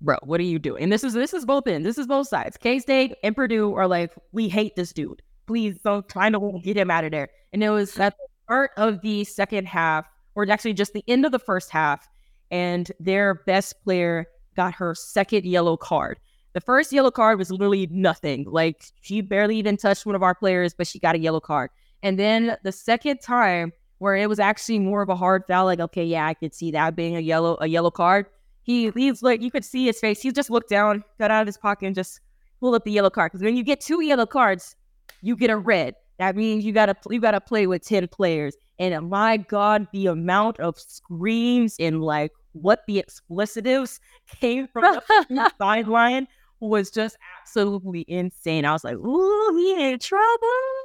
bro, 0.00 0.16
what 0.22 0.40
are 0.40 0.44
you 0.44 0.58
doing? 0.58 0.82
And 0.82 0.92
this 0.92 1.04
is 1.04 1.14
this 1.14 1.34
is 1.34 1.44
both 1.44 1.66
ends. 1.66 1.84
This 1.84 1.98
is 1.98 2.06
both 2.06 2.28
sides. 2.28 2.56
K 2.56 2.78
State 2.78 3.14
and 3.22 3.34
Purdue 3.34 3.74
are 3.74 3.88
like, 3.88 4.12
we 4.32 4.48
hate 4.48 4.76
this 4.76 4.92
dude. 4.92 5.22
Please 5.46 5.78
don't 5.78 6.08
try 6.08 6.30
to 6.30 6.60
get 6.62 6.76
him 6.76 6.90
out 6.90 7.04
of 7.04 7.10
there. 7.10 7.28
And 7.52 7.62
it 7.62 7.70
was 7.70 7.98
at 7.98 8.16
the 8.16 8.26
start 8.44 8.70
of 8.76 9.00
the 9.02 9.24
second 9.24 9.66
half, 9.66 10.06
or 10.34 10.48
actually 10.50 10.74
just 10.74 10.92
the 10.92 11.04
end 11.08 11.24
of 11.24 11.32
the 11.32 11.38
first 11.38 11.70
half, 11.70 12.08
and 12.50 12.90
their 13.00 13.34
best 13.46 13.82
player 13.84 14.26
got 14.56 14.74
her 14.74 14.94
second 14.94 15.44
yellow 15.44 15.76
card. 15.76 16.18
The 16.52 16.60
first 16.60 16.92
yellow 16.92 17.10
card 17.10 17.38
was 17.38 17.50
literally 17.50 17.88
nothing. 17.90 18.44
Like 18.48 18.84
she 19.00 19.20
barely 19.20 19.56
even 19.56 19.76
touched 19.76 20.06
one 20.06 20.14
of 20.14 20.22
our 20.22 20.34
players, 20.34 20.72
but 20.72 20.86
she 20.86 21.00
got 21.00 21.16
a 21.16 21.18
yellow 21.18 21.40
card. 21.40 21.70
And 22.04 22.18
then 22.18 22.56
the 22.62 22.70
second 22.70 23.20
time 23.22 23.72
where 23.98 24.14
it 24.14 24.28
was 24.28 24.38
actually 24.38 24.78
more 24.78 25.00
of 25.00 25.08
a 25.08 25.16
hard 25.16 25.42
foul, 25.48 25.64
like, 25.64 25.80
okay, 25.80 26.04
yeah, 26.04 26.26
I 26.26 26.34
could 26.34 26.54
see 26.54 26.70
that 26.70 26.94
being 26.94 27.16
a 27.16 27.20
yellow, 27.20 27.56
a 27.60 27.66
yellow 27.66 27.90
card. 27.90 28.26
He 28.62 28.90
he's 28.90 29.22
like 29.22 29.42
you 29.42 29.50
could 29.50 29.64
see 29.64 29.86
his 29.86 29.98
face. 29.98 30.20
He 30.20 30.30
just 30.30 30.50
looked 30.50 30.68
down, 30.68 31.02
got 31.18 31.30
out 31.30 31.40
of 31.40 31.46
his 31.46 31.56
pocket, 31.56 31.86
and 31.86 31.94
just 31.94 32.20
pulled 32.60 32.74
up 32.74 32.84
the 32.84 32.92
yellow 32.92 33.10
card. 33.10 33.32
Because 33.32 33.42
when 33.42 33.56
you 33.56 33.64
get 33.64 33.80
two 33.80 34.02
yellow 34.02 34.26
cards, 34.26 34.76
you 35.22 35.34
get 35.34 35.50
a 35.50 35.56
red. 35.56 35.94
That 36.18 36.36
means 36.36 36.64
you 36.64 36.72
gotta 36.72 36.94
you 37.10 37.20
gotta 37.20 37.40
play 37.40 37.66
with 37.66 37.82
ten 37.82 38.06
players. 38.08 38.54
And 38.78 39.08
my 39.08 39.38
God, 39.38 39.86
the 39.92 40.06
amount 40.06 40.60
of 40.60 40.78
screams 40.78 41.76
and 41.78 42.02
like 42.02 42.32
what 42.52 42.82
the 42.86 43.02
explicitives 43.02 43.98
came 44.40 44.68
from 44.68 45.00
the 45.30 45.50
sideline 45.58 46.28
was 46.60 46.90
just 46.90 47.16
absolutely 47.40 48.04
insane. 48.08 48.64
I 48.66 48.72
was 48.72 48.84
like, 48.84 48.96
"Ooh, 48.96 49.56
he 49.56 49.92
in 49.92 49.98
trouble." 49.98 50.83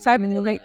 So 0.00 0.10
I've 0.10 0.20
been 0.20 0.42
like, 0.42 0.62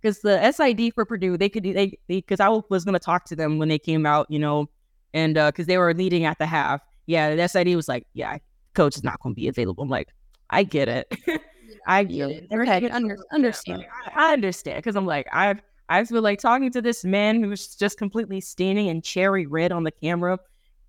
because 0.00 0.20
the 0.20 0.50
SID 0.52 0.94
for 0.94 1.04
Purdue, 1.04 1.36
they 1.36 1.48
could 1.48 1.62
do 1.62 1.72
they 1.74 1.98
because 2.06 2.40
I 2.40 2.48
was 2.48 2.84
gonna 2.84 2.98
talk 2.98 3.24
to 3.26 3.36
them 3.36 3.58
when 3.58 3.68
they 3.68 3.78
came 3.78 4.06
out, 4.06 4.26
you 4.30 4.38
know, 4.38 4.68
and 5.12 5.36
uh, 5.38 5.50
because 5.50 5.66
they 5.66 5.78
were 5.78 5.94
leading 5.94 6.24
at 6.24 6.38
the 6.38 6.46
half. 6.46 6.80
Yeah, 7.06 7.34
the 7.34 7.46
SID 7.48 7.76
was 7.76 7.88
like, 7.88 8.06
"Yeah, 8.14 8.38
coach 8.74 8.96
is 8.96 9.04
not 9.04 9.20
gonna 9.20 9.34
be 9.34 9.48
available." 9.48 9.82
I'm 9.84 9.90
like, 9.90 10.08
I 10.50 10.62
get 10.62 10.88
it. 10.88 11.14
I 11.86 12.04
get 12.04 12.30
it. 12.30 12.46
Okay, 12.52 12.88
under- 12.88 13.18
understand. 13.32 13.84
I, 14.14 14.28
I 14.30 14.32
understand 14.32 14.76
because 14.78 14.96
I'm 14.96 15.06
like, 15.06 15.26
I've 15.32 15.60
I 15.90 16.02
feel 16.04 16.22
like 16.22 16.38
talking 16.38 16.70
to 16.72 16.80
this 16.80 17.04
man 17.04 17.42
who's 17.42 17.76
just 17.76 17.98
completely 17.98 18.40
standing 18.40 18.88
and 18.88 19.04
cherry 19.04 19.44
red 19.46 19.70
on 19.70 19.84
the 19.84 19.90
camera. 19.90 20.38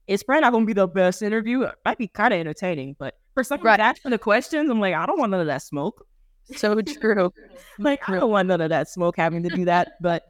It's 0.07 0.23
probably 0.23 0.41
not 0.41 0.53
gonna 0.53 0.65
be 0.65 0.73
the 0.73 0.87
best 0.87 1.21
interview. 1.21 1.63
It 1.63 1.75
might 1.83 1.97
be 1.97 2.07
kind 2.07 2.33
of 2.33 2.39
entertaining, 2.39 2.95
but 2.97 3.15
for 3.33 3.43
someone 3.43 3.65
Right. 3.65 3.79
asking 3.81 4.11
the 4.11 4.19
questions, 4.19 4.69
I'm 4.69 4.79
like, 4.79 4.93
I 4.93 5.05
don't 5.05 5.19
want 5.19 5.31
none 5.31 5.41
of 5.41 5.47
that 5.47 5.63
smoke. 5.63 6.05
So 6.53 6.81
true. 7.01 7.33
Like 7.79 8.07
I 8.07 8.19
don't 8.19 8.29
want 8.29 8.47
none 8.47 8.61
of 8.61 8.69
that 8.69 8.89
smoke 8.89 9.17
having 9.17 9.43
to 9.43 9.49
do 9.49 9.65
that. 9.65 9.93
But 10.01 10.23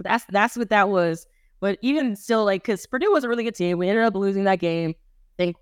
that's 0.00 0.24
that's 0.30 0.56
what 0.56 0.70
that 0.70 0.88
was. 0.88 1.26
But 1.60 1.78
even 1.82 2.14
still, 2.14 2.44
like, 2.44 2.62
because 2.62 2.86
Purdue 2.86 3.10
was 3.10 3.24
a 3.24 3.28
really 3.28 3.42
good 3.42 3.54
team. 3.54 3.78
We 3.78 3.88
ended 3.88 4.04
up 4.04 4.14
losing 4.14 4.44
that 4.44 4.60
game. 4.60 4.90
I 4.90 5.36
think 5.36 5.56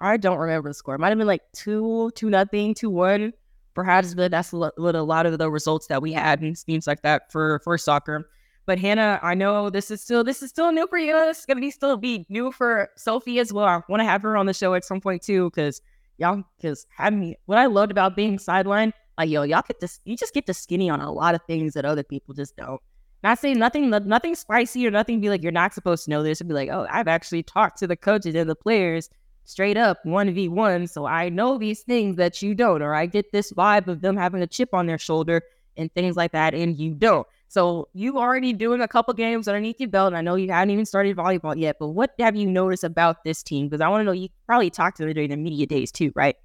I 0.00 0.16
don't 0.16 0.38
remember 0.38 0.68
the 0.68 0.74
score. 0.74 0.96
It 0.96 0.98
might 0.98 1.10
have 1.10 1.18
been 1.18 1.28
like 1.28 1.42
two, 1.52 2.10
two 2.14 2.28
nothing, 2.30 2.74
two 2.74 2.90
one. 2.90 3.32
Perhaps, 3.74 4.14
but 4.14 4.32
that's 4.32 4.52
what 4.52 4.72
a 4.76 5.02
lot 5.02 5.26
of 5.26 5.38
the 5.38 5.48
results 5.48 5.86
that 5.86 6.02
we 6.02 6.12
had 6.12 6.40
and 6.40 6.56
teams 6.66 6.88
like 6.88 7.02
that 7.02 7.30
for 7.30 7.60
for 7.62 7.78
soccer. 7.78 8.28
But 8.66 8.78
Hannah, 8.78 9.20
I 9.22 9.34
know 9.34 9.70
this 9.70 9.90
is 9.90 10.02
still 10.02 10.24
this 10.24 10.42
is 10.42 10.50
still 10.50 10.72
new 10.72 10.86
for 10.88 10.98
you. 10.98 11.16
It's 11.28 11.46
gonna 11.46 11.60
be 11.60 11.70
still 11.70 11.96
be 11.96 12.26
new 12.28 12.50
for 12.50 12.90
Sophie 12.96 13.38
as 13.38 13.52
well. 13.52 13.66
I 13.66 13.80
want 13.88 14.00
to 14.00 14.04
have 14.04 14.22
her 14.22 14.36
on 14.36 14.46
the 14.46 14.52
show 14.52 14.74
at 14.74 14.84
some 14.84 15.00
point 15.00 15.22
too, 15.22 15.48
because 15.50 15.80
y'all 16.18 16.42
because 16.60 16.86
having 16.96 17.20
me 17.20 17.36
what 17.46 17.58
I 17.58 17.66
loved 17.66 17.92
about 17.92 18.16
being 18.16 18.38
sideline, 18.38 18.92
like 19.18 19.28
yo, 19.28 19.42
y'all 19.42 19.62
get 19.66 19.80
this 19.80 20.00
you 20.04 20.16
just 20.16 20.32
get 20.32 20.46
the 20.46 20.54
skinny 20.54 20.88
on 20.88 21.00
a 21.00 21.12
lot 21.12 21.34
of 21.34 21.42
things 21.46 21.74
that 21.74 21.84
other 21.84 22.02
people 22.02 22.32
just 22.34 22.56
don't. 22.56 22.80
not 23.22 23.38
saying 23.38 23.58
nothing, 23.58 23.90
nothing 23.90 24.34
spicy 24.34 24.86
or 24.86 24.90
nothing. 24.90 25.20
Be 25.20 25.28
like, 25.28 25.42
you're 25.42 25.52
not 25.52 25.74
supposed 25.74 26.04
to 26.04 26.10
know 26.10 26.22
this. 26.22 26.40
And 26.40 26.48
be 26.48 26.54
like, 26.54 26.68
oh, 26.70 26.86
I've 26.90 27.08
actually 27.08 27.42
talked 27.42 27.78
to 27.78 27.86
the 27.86 27.96
coaches 27.96 28.34
and 28.34 28.48
the 28.48 28.54
players 28.54 29.10
straight 29.44 29.76
up 29.76 29.98
one 30.04 30.32
v 30.34 30.46
one, 30.48 30.86
so 30.86 31.06
I 31.06 31.30
know 31.30 31.58
these 31.58 31.80
things 31.80 32.16
that 32.16 32.42
you 32.42 32.54
don't, 32.54 32.82
or 32.82 32.94
I 32.94 33.06
get 33.06 33.32
this 33.32 33.50
vibe 33.52 33.88
of 33.88 34.02
them 34.02 34.16
having 34.16 34.42
a 34.42 34.46
chip 34.46 34.74
on 34.74 34.86
their 34.86 34.98
shoulder 34.98 35.42
and 35.76 35.92
things 35.94 36.16
like 36.16 36.32
that, 36.32 36.54
and 36.54 36.78
you 36.78 36.92
don't. 36.92 37.26
So 37.48 37.88
you 37.94 38.18
already 38.18 38.52
doing 38.52 38.82
a 38.82 38.88
couple 38.88 39.14
games 39.14 39.48
underneath 39.48 39.80
your 39.80 39.88
belt, 39.88 40.08
and 40.08 40.18
I 40.18 40.20
know 40.20 40.34
you 40.34 40.52
haven't 40.52 40.70
even 40.70 40.84
started 40.84 41.16
volleyball 41.16 41.58
yet. 41.58 41.76
But 41.80 41.88
what 41.88 42.10
have 42.18 42.36
you 42.36 42.46
noticed 42.46 42.84
about 42.84 43.24
this 43.24 43.42
team? 43.42 43.68
Because 43.68 43.80
I 43.80 43.88
want 43.88 44.02
to 44.02 44.04
know. 44.04 44.12
You 44.12 44.28
probably 44.46 44.68
talked 44.68 44.98
to 44.98 45.04
them 45.04 45.14
during 45.14 45.30
the 45.30 45.36
media 45.38 45.66
days 45.66 45.90
too, 45.90 46.12
right? 46.14 46.36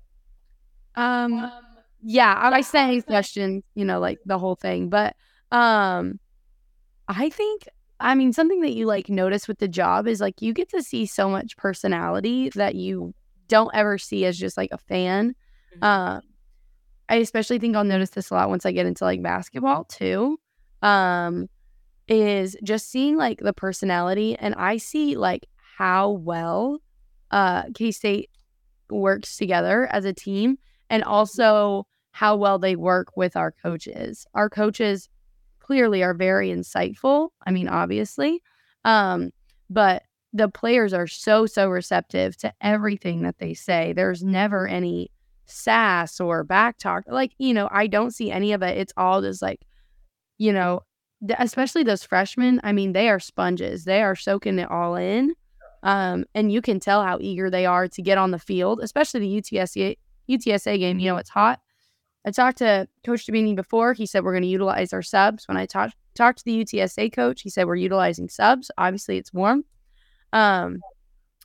Um, 0.96 1.52
yeah, 2.04 2.38
I 2.38 2.62
say 2.62 3.02
questions, 3.02 3.64
you 3.76 3.86
know, 3.86 4.00
like 4.00 4.20
the 4.26 4.38
whole 4.38 4.56
thing, 4.56 4.90
but 4.90 5.16
um, 5.52 6.20
I 7.08 7.30
think 7.30 7.68
I 8.00 8.16
mean, 8.16 8.34
something 8.34 8.62
that 8.62 8.74
you 8.74 8.86
like 8.86 9.08
notice 9.08 9.48
with 9.48 9.60
the 9.60 9.68
job 9.68 10.08
is 10.08 10.20
like 10.20 10.42
you 10.42 10.54
get 10.54 10.70
to 10.70 10.84
see 10.84 11.06
so 11.06 11.30
much 11.30 11.56
personality 11.56 12.50
that 12.50 12.76
you 12.76 13.14
don't 13.48 13.72
ever 13.74 13.98
see 13.98 14.26
as 14.26 14.38
just 14.38 14.58
like 14.58 14.72
a 14.74 14.78
fan. 14.78 15.36
Mm-hmm. 15.76 15.84
Uh, 15.84 16.20
I 17.08 17.16
especially 17.16 17.60
think 17.60 17.76
I'll 17.76 17.84
notice 17.84 18.10
this 18.10 18.30
a 18.30 18.34
lot 18.34 18.50
once 18.50 18.66
I 18.66 18.72
get 18.74 18.86
into 18.86 19.06
like 19.06 19.22
basketball 19.22 19.86
too. 19.86 20.38
Um, 20.82 21.48
is 22.10 22.58
just 22.62 22.92
seeing 22.92 23.16
like 23.16 23.40
the 23.40 23.54
personality, 23.54 24.36
and 24.38 24.54
I 24.56 24.78
see 24.78 25.16
like 25.16 25.48
how 25.78 26.10
well 26.10 26.80
uh 27.32 27.64
K 27.74 27.92
State 27.92 28.30
works 28.90 29.38
together 29.38 29.88
as 29.92 30.04
a 30.04 30.14
team, 30.14 30.58
and 30.90 31.04
also 31.04 31.88
how 32.14 32.36
well 32.36 32.60
they 32.60 32.76
work 32.76 33.18
with 33.18 33.36
our 33.36 33.52
coaches. 33.52 34.26
Our 34.36 34.50
coaches 34.50 35.10
clearly 35.60 36.04
are 36.04 36.14
very 36.14 36.50
insightful. 36.50 37.30
I 37.46 37.52
mean, 37.52 37.68
obviously. 37.68 38.42
Um, 38.86 39.32
but 39.70 40.04
the 40.32 40.48
players 40.48 40.94
are 40.94 41.08
so, 41.08 41.48
so 41.48 41.70
receptive 41.70 42.38
to 42.38 42.54
everything 42.62 43.24
that 43.24 43.40
they 43.40 43.56
say. 43.56 43.94
There's 43.94 44.24
never 44.24 44.68
any 44.68 45.10
sass 45.48 46.20
or 46.20 46.44
back 46.44 46.78
talk. 46.78 47.04
Like, 47.08 47.34
you 47.40 47.54
know, 47.54 47.68
I 47.72 47.88
don't 47.88 48.12
see 48.12 48.30
any 48.32 48.54
of 48.54 48.62
it. 48.62 48.78
It's 48.78 48.94
all 48.96 49.22
just 49.22 49.42
like, 49.42 49.62
you 50.38 50.54
know, 50.54 50.82
especially 51.40 51.84
those 51.84 52.04
freshmen. 52.04 52.62
I 52.64 52.74
mean, 52.74 52.94
they 52.94 53.10
are 53.10 53.20
sponges, 53.20 53.86
they 53.86 54.04
are 54.04 54.16
soaking 54.16 54.60
it 54.60 54.70
all 54.70 54.96
in. 54.96 55.34
Um, 55.82 56.26
and 56.36 56.52
you 56.52 56.62
can 56.62 56.80
tell 56.80 57.04
how 57.04 57.18
eager 57.20 57.50
they 57.50 57.66
are 57.66 57.88
to 57.88 58.02
get 58.04 58.20
on 58.20 58.32
the 58.32 58.40
field, 58.40 58.82
especially 58.84 59.20
the 59.22 59.42
UTSA 59.42 59.98
UTSA 60.30 60.78
game. 60.78 61.00
You 61.00 61.10
know, 61.10 61.18
it's 61.18 61.30
hot. 61.30 61.60
I 62.26 62.32
talked 62.32 62.60
to 62.60 62.88
Coach 63.06 63.26
Dibbini 63.26 63.56
before. 63.56 63.94
He 63.94 64.06
said 64.06 64.24
we're 64.24 64.34
going 64.34 64.44
to 64.44 64.48
utilize 64.48 64.94
our 64.94 65.02
subs. 65.02 65.48
When 65.48 65.58
I 65.58 65.66
talked 65.66 65.96
talked 66.16 66.40
to 66.40 66.46
the 66.46 66.64
UTSA 66.64 67.14
coach, 67.14 67.42
he 67.42 67.50
said 67.50 67.66
we're 67.66 67.76
utilizing 67.76 68.30
subs. 68.30 68.72
Obviously, 68.78 69.18
it's 69.18 69.34
warm. 69.34 69.66
Um, 70.32 70.80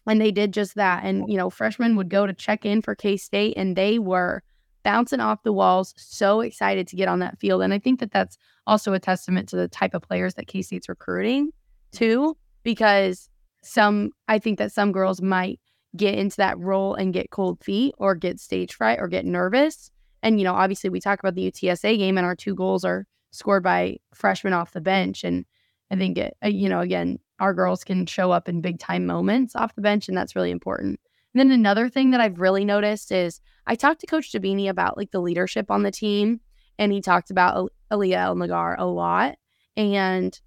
and 0.07 0.21
they 0.21 0.31
did 0.31 0.53
just 0.53 0.75
that. 0.77 1.05
And 1.05 1.25
you 1.29 1.37
know, 1.37 1.51
freshmen 1.51 1.97
would 1.97 2.09
go 2.09 2.27
to 2.27 2.33
check 2.33 2.65
in 2.65 2.83
for 2.83 2.95
K 2.95 3.17
State, 3.17 3.55
and 3.57 3.77
they 3.77 3.99
were 3.99 4.43
bouncing 4.85 5.21
off 5.21 5.43
the 5.43 5.53
walls, 5.53 5.93
so 5.97 6.41
excited 6.41 6.87
to 6.89 6.97
get 6.97 7.09
on 7.09 7.19
that 7.19 7.39
field. 7.39 7.63
And 7.63 7.75
I 7.75 7.79
think 7.79 8.01
that 8.01 8.13
that's 8.13 8.39
also 8.67 8.93
a 8.93 9.01
testament 9.01 9.49
to 9.49 9.57
the 9.57 9.69
type 9.69 9.95
of 9.95 10.03
players 10.03 10.35
that 10.35 10.47
K 10.47 10.63
State's 10.63 10.89
recruiting 10.89 11.51
too, 11.93 12.37
because 12.63 13.29
some 13.63 14.13
I 14.29 14.39
think 14.39 14.59
that 14.59 14.73
some 14.73 14.93
girls 14.93 15.21
might 15.21 15.59
get 15.97 16.15
into 16.15 16.37
that 16.37 16.59
role 16.59 16.95
and 16.95 17.13
get 17.13 17.31
cold 17.31 17.63
feet 17.65 17.95
or 17.99 18.15
get 18.15 18.39
stage 18.39 18.75
fright 18.75 18.99
or 19.01 19.09
get 19.09 19.25
nervous 19.25 19.91
and, 20.23 20.39
you 20.39 20.45
know, 20.45 20.55
obviously 20.55 20.91
we 20.91 21.01
talk 21.01 21.19
about 21.19 21.35
the 21.35 21.51
UTSA 21.51 21.97
game 21.99 22.19
and 22.19 22.27
our 22.27 22.37
two 22.37 22.55
goals 22.55 22.85
are 22.85 23.07
scored 23.31 23.63
by 23.63 23.99
freshmen 24.15 24.53
off 24.53 24.73
the 24.73 24.81
bench. 24.81 25.25
And 25.25 25.45
I 25.91 25.97
think, 25.97 26.19
it, 26.19 26.37
uh, 26.45 26.49
you 26.49 26.69
know, 26.69 26.81
again, 26.81 27.19
our 27.41 27.55
girls 27.55 27.85
can 27.85 28.07
show 28.07 28.31
up 28.31 28.49
in 28.49 28.61
big 28.61 28.79
time 28.79 29.07
moments 29.07 29.55
off 29.55 29.75
the 29.75 29.81
bench, 29.81 30.09
and 30.09 30.17
that's 30.17 30.35
really 30.35 30.51
important. 30.51 30.99
And 31.35 31.41
then 31.41 31.51
another 31.51 31.89
thing 31.89 32.11
that 32.11 32.21
I've 32.21 32.41
really 32.41 32.65
noticed 32.65 33.13
is 33.13 33.41
I 33.67 33.75
talked 33.75 34.01
to 34.01 34.07
Coach 34.07 34.33
Dibbini 34.33 34.69
about 34.69 34.97
like 34.97 35.11
the 35.11 35.21
leadership 35.21 35.71
on 35.71 35.83
the 35.83 35.91
team, 35.91 36.41
and 36.79 36.91
he 36.93 37.01
talked 37.01 37.31
about 37.31 37.73
Aaliyah 37.91 38.17
El-Nagar 38.17 38.77
a 38.79 38.87
lot. 38.87 39.37
And 39.77 40.39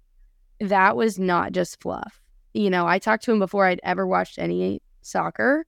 that 0.60 0.96
was 0.96 1.18
not 1.18 1.52
just 1.52 1.80
fluff. 1.80 2.20
You 2.52 2.68
know, 2.68 2.86
I 2.86 2.98
talked 2.98 3.24
to 3.24 3.32
him 3.32 3.38
before 3.38 3.64
I'd 3.66 3.80
ever 3.82 4.06
watched 4.06 4.38
any 4.38 4.82
soccer 5.00 5.66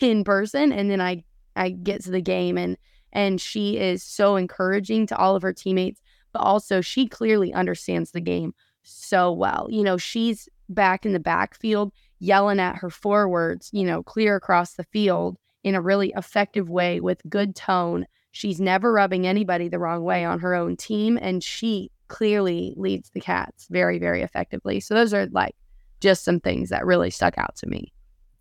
in 0.00 0.24
person, 0.24 0.72
and 0.72 0.90
then 0.90 1.00
I 1.00 1.24
I 1.56 1.70
get 1.70 2.02
to 2.04 2.10
the 2.10 2.20
game 2.20 2.58
and 2.58 2.76
and 3.14 3.40
she 3.40 3.78
is 3.78 4.02
so 4.02 4.36
encouraging 4.36 5.06
to 5.06 5.16
all 5.16 5.36
of 5.36 5.42
her 5.42 5.52
teammates, 5.52 6.00
but 6.32 6.40
also 6.40 6.80
she 6.80 7.06
clearly 7.06 7.52
understands 7.54 8.10
the 8.10 8.20
game 8.20 8.52
so 8.82 9.32
well. 9.32 9.68
You 9.70 9.82
know, 9.82 9.96
she's 9.96 10.48
back 10.68 11.06
in 11.06 11.12
the 11.12 11.20
backfield 11.20 11.92
yelling 12.18 12.60
at 12.60 12.76
her 12.76 12.90
forwards, 12.90 13.70
you 13.72 13.84
know, 13.84 14.02
clear 14.02 14.36
across 14.36 14.74
the 14.74 14.84
field 14.84 15.36
in 15.62 15.74
a 15.74 15.80
really 15.80 16.12
effective 16.16 16.68
way 16.68 17.00
with 17.00 17.22
good 17.28 17.54
tone. 17.54 18.06
She's 18.32 18.60
never 18.60 18.92
rubbing 18.92 19.26
anybody 19.26 19.68
the 19.68 19.78
wrong 19.78 20.02
way 20.02 20.24
on 20.24 20.40
her 20.40 20.54
own 20.54 20.76
team, 20.76 21.18
and 21.20 21.42
she 21.42 21.90
clearly 22.08 22.74
leads 22.76 23.10
the 23.10 23.20
Cats 23.20 23.66
very, 23.70 23.98
very 23.98 24.22
effectively. 24.22 24.80
So 24.80 24.94
those 24.94 25.14
are 25.14 25.26
like 25.26 25.54
just 26.00 26.24
some 26.24 26.40
things 26.40 26.68
that 26.70 26.84
really 26.84 27.10
stuck 27.10 27.38
out 27.38 27.56
to 27.56 27.68
me. 27.68 27.92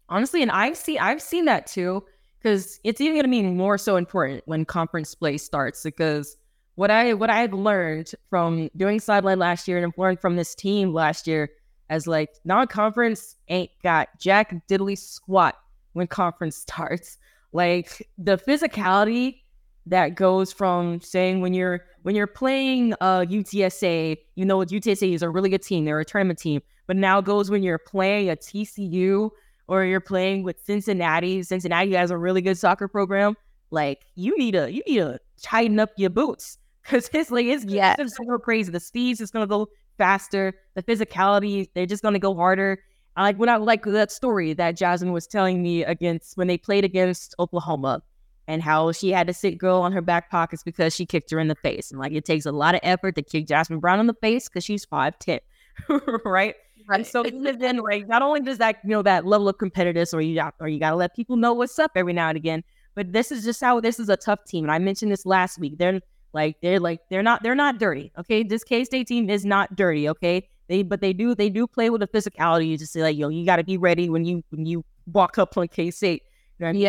Honestly, 0.10 0.42
and 0.42 0.52
I've 0.52 0.78
seen 0.78 1.00
I've 1.00 1.22
seen 1.22 1.46
that 1.46 1.68
too 1.68 2.04
because 2.44 2.80
it's 2.84 3.00
even 3.00 3.14
going 3.14 3.24
to 3.24 3.30
be 3.30 3.42
more 3.44 3.78
so 3.78 3.96
important 3.96 4.44
when 4.46 4.66
conference 4.66 5.16
play 5.16 5.38
starts 5.38 5.84
because 5.84 6.36
what 6.76 6.92
I 6.92 7.14
what 7.14 7.30
I've 7.30 7.54
learned 7.54 8.12
from 8.30 8.70
doing 8.76 9.00
sideline 9.00 9.40
last 9.40 9.68
year 9.68 9.82
and 9.82 9.94
learned 9.98 10.20
from 10.20 10.36
this 10.36 10.54
team 10.54 10.94
last 10.94 11.28
year 11.28 11.50
as 11.90 12.08
like 12.08 12.30
non-conference 12.44 13.36
ain't 13.48 13.72
got 13.84 14.10
jack 14.20 14.68
diddly 14.68 14.98
squat 14.98 15.56
when 15.94 16.08
conference 16.08 16.56
starts. 16.58 17.18
Like 17.54 18.08
the 18.18 18.38
physicality 18.38 19.42
that 19.86 20.16
goes 20.16 20.52
from 20.52 21.02
saying 21.02 21.42
when 21.42 21.54
you're 21.54 21.86
when 22.02 22.16
you're 22.16 22.28
playing 22.28 22.94
uh 23.00 23.22
UTSA, 23.22 24.18
you 24.36 24.46
know 24.46 24.60
UTSA 24.60 25.14
is 25.14 25.22
a 25.22 25.30
really 25.30 25.50
good 25.50 25.62
team, 25.62 25.86
they're 25.86 26.00
a 26.00 26.06
tournament 26.06 26.40
team, 26.40 26.62
but 26.88 26.98
now 26.98 27.22
goes 27.22 27.50
when 27.50 27.64
you're 27.64 27.78
playing 27.78 28.30
a 28.30 28.36
TCU 28.36 29.30
or 29.68 29.84
you're 29.84 30.00
playing 30.00 30.44
with 30.44 30.60
Cincinnati. 30.64 31.44
Cincinnati 31.44 31.94
has 31.94 32.12
a 32.12 32.18
really 32.18 32.42
good 32.42 32.58
soccer 32.58 32.88
program. 32.88 33.36
Like 33.72 34.06
you 34.16 34.38
need 34.38 34.52
to 34.52 34.72
you 34.72 34.84
need 34.88 34.98
to 34.98 35.20
tighten 35.42 35.80
up 35.80 35.90
your 35.98 36.10
boots 36.10 36.58
because 36.84 37.10
it's 37.14 37.32
like 37.32 37.46
it's 37.46 37.66
yeah 37.66 37.96
it's 37.98 38.18
so 38.18 38.38
crazy. 38.38 38.72
The 38.72 38.80
speeds 38.80 39.22
is 39.22 39.32
gonna 39.32 39.48
go 39.48 39.68
faster. 39.98 40.54
The 40.76 40.84
physicality 40.84 41.70
they're 41.74 41.86
just 41.86 42.04
gonna 42.04 42.20
go 42.20 42.36
harder. 42.36 42.80
I 43.16 43.24
like 43.24 43.38
when 43.38 43.50
I 43.50 43.58
like 43.58 43.84
that 43.86 44.12
story 44.12 44.54
that 44.54 44.78
Jazmin 44.78 45.12
was 45.12 45.28
telling 45.28 45.62
me 45.62 45.84
against 45.84 46.38
when 46.38 46.48
they 46.48 46.58
played 46.58 46.84
against 46.84 47.36
Oklahoma 47.40 48.02
and 48.48 48.62
how 48.62 48.92
she 48.92 49.12
had 49.12 49.28
to 49.28 49.34
sit 49.34 49.58
girl 49.58 49.82
on 49.82 49.92
her 49.92 50.02
back 50.02 50.30
pockets 50.30 50.64
because 50.64 50.94
she 50.94 51.06
kicked 51.06 51.32
her 51.32 51.40
in 51.40 51.48
the 51.48 51.56
face. 51.56 51.92
And 51.92 52.00
like 52.00 52.12
it 52.12 52.26
takes 52.26 52.46
a 52.46 52.52
lot 52.52 52.76
of 52.76 52.82
effort 52.84 53.16
to 53.16 53.24
kick 53.24 53.48
Jazmin 53.48 53.80
Brown 53.80 54.00
in 54.00 54.08
the 54.08 54.16
face 54.16 54.50
because 54.50 54.64
she's 54.64 54.86
five 54.86 55.18
ten, 55.20 55.40
right? 56.26 56.56
Right. 56.88 57.06
So 57.06 57.24
then, 57.60 57.78
like, 57.78 58.08
not 58.08 58.22
only 58.22 58.42
does 58.42 58.58
that, 58.58 58.78
you 58.84 58.90
know, 58.90 59.02
that 59.04 59.26
level 59.26 59.48
of 59.50 59.58
competitiveness, 59.58 60.14
or 60.14 60.22
you 60.22 60.36
got, 60.36 60.56
or 60.60 60.68
you 60.68 60.80
got 60.80 60.92
to 60.92 60.96
let 60.96 61.16
people 61.16 61.36
know 61.38 61.54
what's 61.54 61.80
up 61.80 61.92
every 61.96 62.14
now 62.14 62.30
and 62.30 62.38
again. 62.38 62.64
But 62.96 63.12
this 63.14 63.32
is 63.32 63.44
just 63.44 63.62
how 63.62 63.80
this 63.80 64.00
is 64.00 64.10
a 64.10 64.18
tough 64.18 64.44
team, 64.46 64.66
and 64.66 64.72
I 64.72 64.80
mentioned 64.80 65.12
this 65.12 65.26
last 65.26 65.58
week. 65.60 65.78
They're 65.80 66.00
like, 66.34 66.58
they're 66.62 66.80
like, 66.80 67.00
they're 67.10 67.24
not, 67.24 67.42
they're 67.42 67.56
not 67.56 67.80
dirty. 67.80 68.12
Okay, 68.20 68.44
this 68.44 68.64
K 68.64 68.86
State 68.86 69.08
team 69.08 69.30
is 69.30 69.46
not 69.46 69.76
dirty. 69.76 70.08
Okay, 70.10 70.48
they, 70.68 70.84
but 70.84 71.02
they 71.02 71.12
do, 71.14 71.34
they 71.34 71.50
do 71.50 71.66
play 71.66 71.90
with 71.90 72.04
a 72.04 72.08
physicality. 72.08 72.68
You 72.68 72.78
just 72.78 72.94
say 72.94 73.02
like, 73.02 73.18
yo, 73.18 73.30
you 73.30 73.46
got 73.46 73.56
to 73.56 73.64
be 73.64 73.78
ready 73.78 74.10
when 74.10 74.26
you 74.26 74.44
when 74.52 74.66
you 74.66 74.86
walk 75.12 75.38
up 75.40 75.58
on 75.58 75.68
K 75.70 75.90
State. 75.90 76.24
You 76.60 76.66
know 76.66 76.70
I 76.70 76.74
mean? 76.74 76.82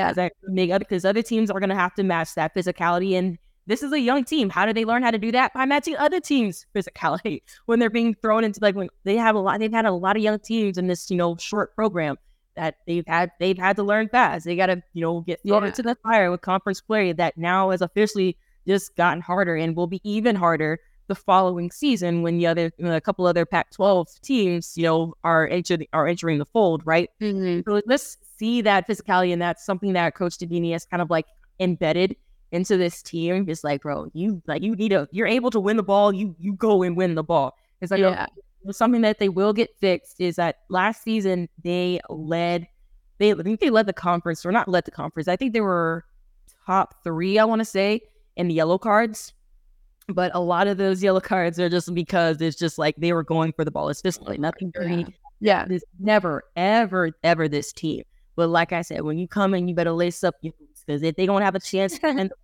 Yeah, 0.68 0.78
because 0.78 1.06
other 1.06 1.22
teams 1.22 1.50
are 1.50 1.58
going 1.58 1.70
to 1.70 1.76
have 1.76 1.94
to 1.94 2.02
match 2.02 2.34
that 2.34 2.54
physicality, 2.54 3.14
and 3.14 3.38
this 3.66 3.82
is 3.82 3.92
a 3.92 4.00
young 4.00 4.24
team. 4.24 4.50
How 4.50 4.66
do 4.66 4.72
they 4.72 4.84
learn 4.84 5.02
how 5.02 5.10
to 5.10 5.18
do 5.18 5.32
that? 5.32 5.52
By 5.54 5.64
matching 5.64 5.96
other 5.96 6.20
teams' 6.20 6.66
physicality 6.74 7.42
when 7.66 7.78
they're 7.78 7.90
being 7.90 8.14
thrown 8.14 8.44
into 8.44 8.60
like 8.60 8.74
when 8.74 8.88
they 9.04 9.16
have 9.16 9.34
a 9.34 9.40
lot. 9.40 9.58
They've 9.58 9.72
had 9.72 9.86
a 9.86 9.92
lot 9.92 10.16
of 10.16 10.22
young 10.22 10.38
teams 10.38 10.78
in 10.78 10.86
this 10.86 11.10
you 11.10 11.16
know 11.16 11.36
short 11.36 11.74
program 11.74 12.16
that 12.56 12.76
they've 12.86 13.06
had 13.06 13.30
they've 13.40 13.58
had 13.58 13.76
to 13.76 13.82
learn 13.82 14.08
fast. 14.08 14.44
They 14.44 14.56
got 14.56 14.66
to 14.66 14.82
you 14.92 15.02
know 15.02 15.20
get 15.22 15.40
thrown 15.46 15.62
yeah. 15.62 15.68
into 15.68 15.82
the 15.82 15.96
fire 16.02 16.30
with 16.30 16.40
conference 16.40 16.80
play 16.80 17.12
that 17.12 17.36
now 17.36 17.70
has 17.70 17.80
officially 17.80 18.36
just 18.66 18.96
gotten 18.96 19.20
harder 19.20 19.56
and 19.56 19.76
will 19.76 19.86
be 19.86 20.00
even 20.04 20.36
harder 20.36 20.80
the 21.06 21.14
following 21.14 21.70
season 21.70 22.22
when 22.22 22.38
the 22.38 22.46
other 22.46 22.72
a 22.82 23.00
couple 23.00 23.26
other 23.26 23.44
Pac-12 23.44 24.20
teams 24.22 24.72
you 24.76 24.84
know 24.84 25.14
are 25.22 25.46
entering 25.48 25.86
are 25.92 26.06
entering 26.06 26.38
the 26.38 26.46
fold, 26.46 26.82
right? 26.84 27.10
Mm-hmm. 27.20 27.70
So 27.70 27.82
let's 27.86 28.18
see 28.38 28.62
that 28.62 28.88
physicality, 28.88 29.32
and 29.32 29.40
that's 29.40 29.64
something 29.64 29.92
that 29.94 30.14
Coach 30.14 30.38
Dibbini 30.38 30.72
has 30.72 30.84
kind 30.84 31.02
of 31.02 31.10
like 31.10 31.26
embedded 31.60 32.16
into 32.54 32.76
this 32.76 33.02
team 33.02 33.48
is 33.48 33.64
like, 33.64 33.82
bro, 33.82 34.10
you 34.14 34.40
like 34.46 34.62
you 34.62 34.76
need 34.76 34.92
a 34.92 35.08
you're 35.10 35.26
able 35.26 35.50
to 35.50 35.60
win 35.60 35.76
the 35.76 35.82
ball, 35.82 36.12
you 36.12 36.34
you 36.38 36.54
go 36.54 36.82
and 36.82 36.96
win 36.96 37.14
the 37.14 37.24
ball. 37.24 37.56
It's 37.80 37.90
like 37.90 38.00
yeah. 38.00 38.26
something 38.70 39.02
that 39.02 39.18
they 39.18 39.28
will 39.28 39.52
get 39.52 39.76
fixed 39.78 40.20
is 40.20 40.36
that 40.36 40.60
last 40.68 41.02
season 41.02 41.48
they 41.62 42.00
led 42.08 42.68
they 43.18 43.32
I 43.32 43.42
think 43.42 43.60
they 43.60 43.70
led 43.70 43.86
the 43.86 43.92
conference 43.92 44.46
or 44.46 44.52
not 44.52 44.68
led 44.68 44.84
the 44.84 44.92
conference. 44.92 45.28
I 45.28 45.36
think 45.36 45.52
they 45.52 45.60
were 45.60 46.04
top 46.66 47.02
three, 47.02 47.38
I 47.38 47.44
want 47.44 47.60
to 47.60 47.64
say, 47.64 48.00
in 48.36 48.48
the 48.48 48.54
yellow 48.54 48.78
cards. 48.78 49.34
but 50.08 50.30
a 50.34 50.40
lot 50.40 50.66
of 50.66 50.76
those 50.76 51.02
yellow 51.02 51.20
cards 51.20 51.58
are 51.58 51.68
just 51.68 51.92
because 51.94 52.40
it's 52.40 52.56
just 52.56 52.78
like 52.78 52.94
they 52.96 53.12
were 53.12 53.22
going 53.22 53.52
for 53.52 53.64
the 53.64 53.70
ball. 53.70 53.88
It's 53.88 54.02
just 54.02 54.22
like 54.22 54.38
nothing 54.38 54.70
dirty. 54.74 55.06
Yeah. 55.40 55.66
This 55.66 55.82
never, 55.98 56.44
ever, 56.56 57.10
ever 57.22 57.48
this 57.48 57.72
team. 57.72 58.04
But 58.36 58.48
like 58.48 58.72
I 58.72 58.82
said, 58.82 59.02
when 59.02 59.18
you 59.18 59.28
come 59.28 59.54
in, 59.54 59.68
you 59.68 59.74
better 59.74 59.92
lace 59.92 60.24
up 60.24 60.36
your 60.40 60.52
boots 60.58 60.84
because 60.86 61.02
if 61.02 61.16
they 61.16 61.26
don't 61.26 61.42
have 61.42 61.54
a 61.54 61.60
chance 61.60 61.94
to 61.94 62.00
defend 62.00 62.30
the 62.30 62.36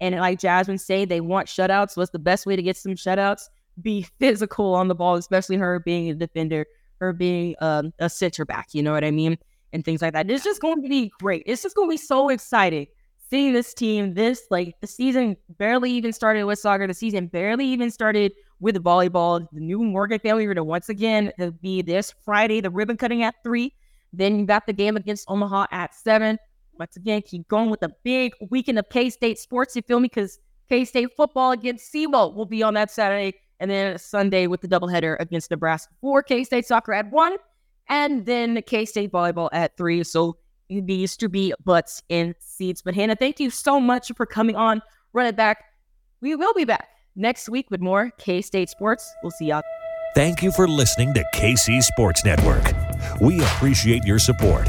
and 0.00 0.16
like 0.16 0.40
Jazmin 0.40 0.80
say, 0.80 1.04
they 1.04 1.20
want 1.20 1.48
shutouts. 1.48 1.96
What's 1.96 2.10
the 2.10 2.18
best 2.18 2.46
way 2.46 2.56
to 2.56 2.62
get 2.62 2.76
some 2.76 2.92
shutouts? 2.92 3.48
Be 3.80 4.02
physical 4.20 4.74
on 4.74 4.88
the 4.88 4.94
ball, 4.94 5.16
especially 5.16 5.56
her 5.56 5.80
being 5.80 6.10
a 6.10 6.14
defender, 6.14 6.66
her 7.00 7.12
being 7.12 7.54
um, 7.60 7.92
a 7.98 8.08
center 8.08 8.44
back. 8.44 8.68
You 8.72 8.82
know 8.82 8.92
what 8.92 9.04
I 9.04 9.10
mean? 9.10 9.38
And 9.72 9.84
things 9.84 10.00
like 10.00 10.14
that. 10.14 10.30
It's 10.30 10.44
just 10.44 10.60
going 10.60 10.82
to 10.82 10.88
be 10.88 11.12
great. 11.20 11.42
It's 11.46 11.62
just 11.62 11.76
going 11.76 11.88
to 11.88 11.92
be 11.92 11.98
so 11.98 12.30
exciting 12.30 12.86
seeing 13.28 13.52
this 13.52 13.74
team. 13.74 14.14
This 14.14 14.42
like 14.50 14.74
the 14.80 14.86
season 14.86 15.36
barely 15.58 15.90
even 15.92 16.12
started 16.12 16.44
with 16.44 16.58
soccer. 16.58 16.86
The 16.86 16.94
season 16.94 17.26
barely 17.26 17.66
even 17.66 17.90
started 17.90 18.32
with 18.60 18.76
volleyball. 18.82 19.46
The 19.52 19.60
new 19.60 19.82
Morgan 19.82 20.18
family 20.18 20.46
are 20.46 20.54
to 20.54 20.64
once 20.64 20.88
again 20.88 21.32
be 21.60 21.82
this 21.82 22.14
Friday, 22.24 22.60
the 22.60 22.70
ribbon 22.70 22.96
cutting 22.96 23.22
at 23.22 23.34
three. 23.42 23.74
Then 24.12 24.38
you 24.38 24.46
got 24.46 24.66
the 24.66 24.72
game 24.72 24.96
against 24.96 25.26
Omaha 25.28 25.66
at 25.70 25.94
seven. 25.94 26.38
Once 26.78 26.96
again, 26.96 27.22
keep 27.22 27.46
going 27.48 27.70
with 27.70 27.82
a 27.82 27.90
big 28.04 28.32
weekend 28.50 28.78
of 28.78 28.88
K 28.88 29.10
State 29.10 29.38
sports. 29.38 29.74
You 29.74 29.82
feel 29.82 30.00
me? 30.00 30.08
Because 30.08 30.38
K 30.68 30.84
State 30.84 31.10
football 31.16 31.52
against 31.52 31.92
SEMO 31.92 32.34
will 32.34 32.46
be 32.46 32.62
on 32.62 32.74
that 32.74 32.90
Saturday, 32.90 33.36
and 33.60 33.70
then 33.70 33.98
Sunday 33.98 34.46
with 34.46 34.60
the 34.60 34.68
doubleheader 34.68 35.16
against 35.18 35.50
Nebraska 35.50 35.92
for 36.00 36.22
K 36.22 36.44
State 36.44 36.66
soccer 36.66 36.92
at 36.92 37.10
one, 37.10 37.36
and 37.88 38.26
then 38.26 38.62
K 38.62 38.84
State 38.84 39.10
volleyball 39.10 39.48
at 39.52 39.76
three. 39.76 40.04
So 40.04 40.36
these 40.68 41.16
to 41.16 41.28
be 41.28 41.52
butts 41.64 42.02
in 42.08 42.34
seats. 42.38 42.82
But 42.82 42.94
Hannah, 42.94 43.16
thank 43.16 43.40
you 43.40 43.50
so 43.50 43.80
much 43.80 44.12
for 44.16 44.26
coming 44.26 44.54
on. 44.54 44.82
Run 45.12 45.26
it 45.26 45.36
back. 45.36 45.64
We 46.20 46.36
will 46.36 46.52
be 46.52 46.64
back 46.64 46.88
next 47.16 47.48
week 47.48 47.70
with 47.70 47.80
more 47.80 48.10
K 48.18 48.40
State 48.42 48.68
sports. 48.68 49.12
We'll 49.22 49.32
see 49.32 49.46
y'all. 49.46 49.62
Thank 50.14 50.42
you 50.42 50.50
for 50.50 50.66
listening 50.66 51.14
to 51.14 51.24
KC 51.34 51.82
Sports 51.82 52.24
Network. 52.24 52.64
We 53.20 53.40
appreciate 53.40 54.04
your 54.04 54.18
support. 54.18 54.68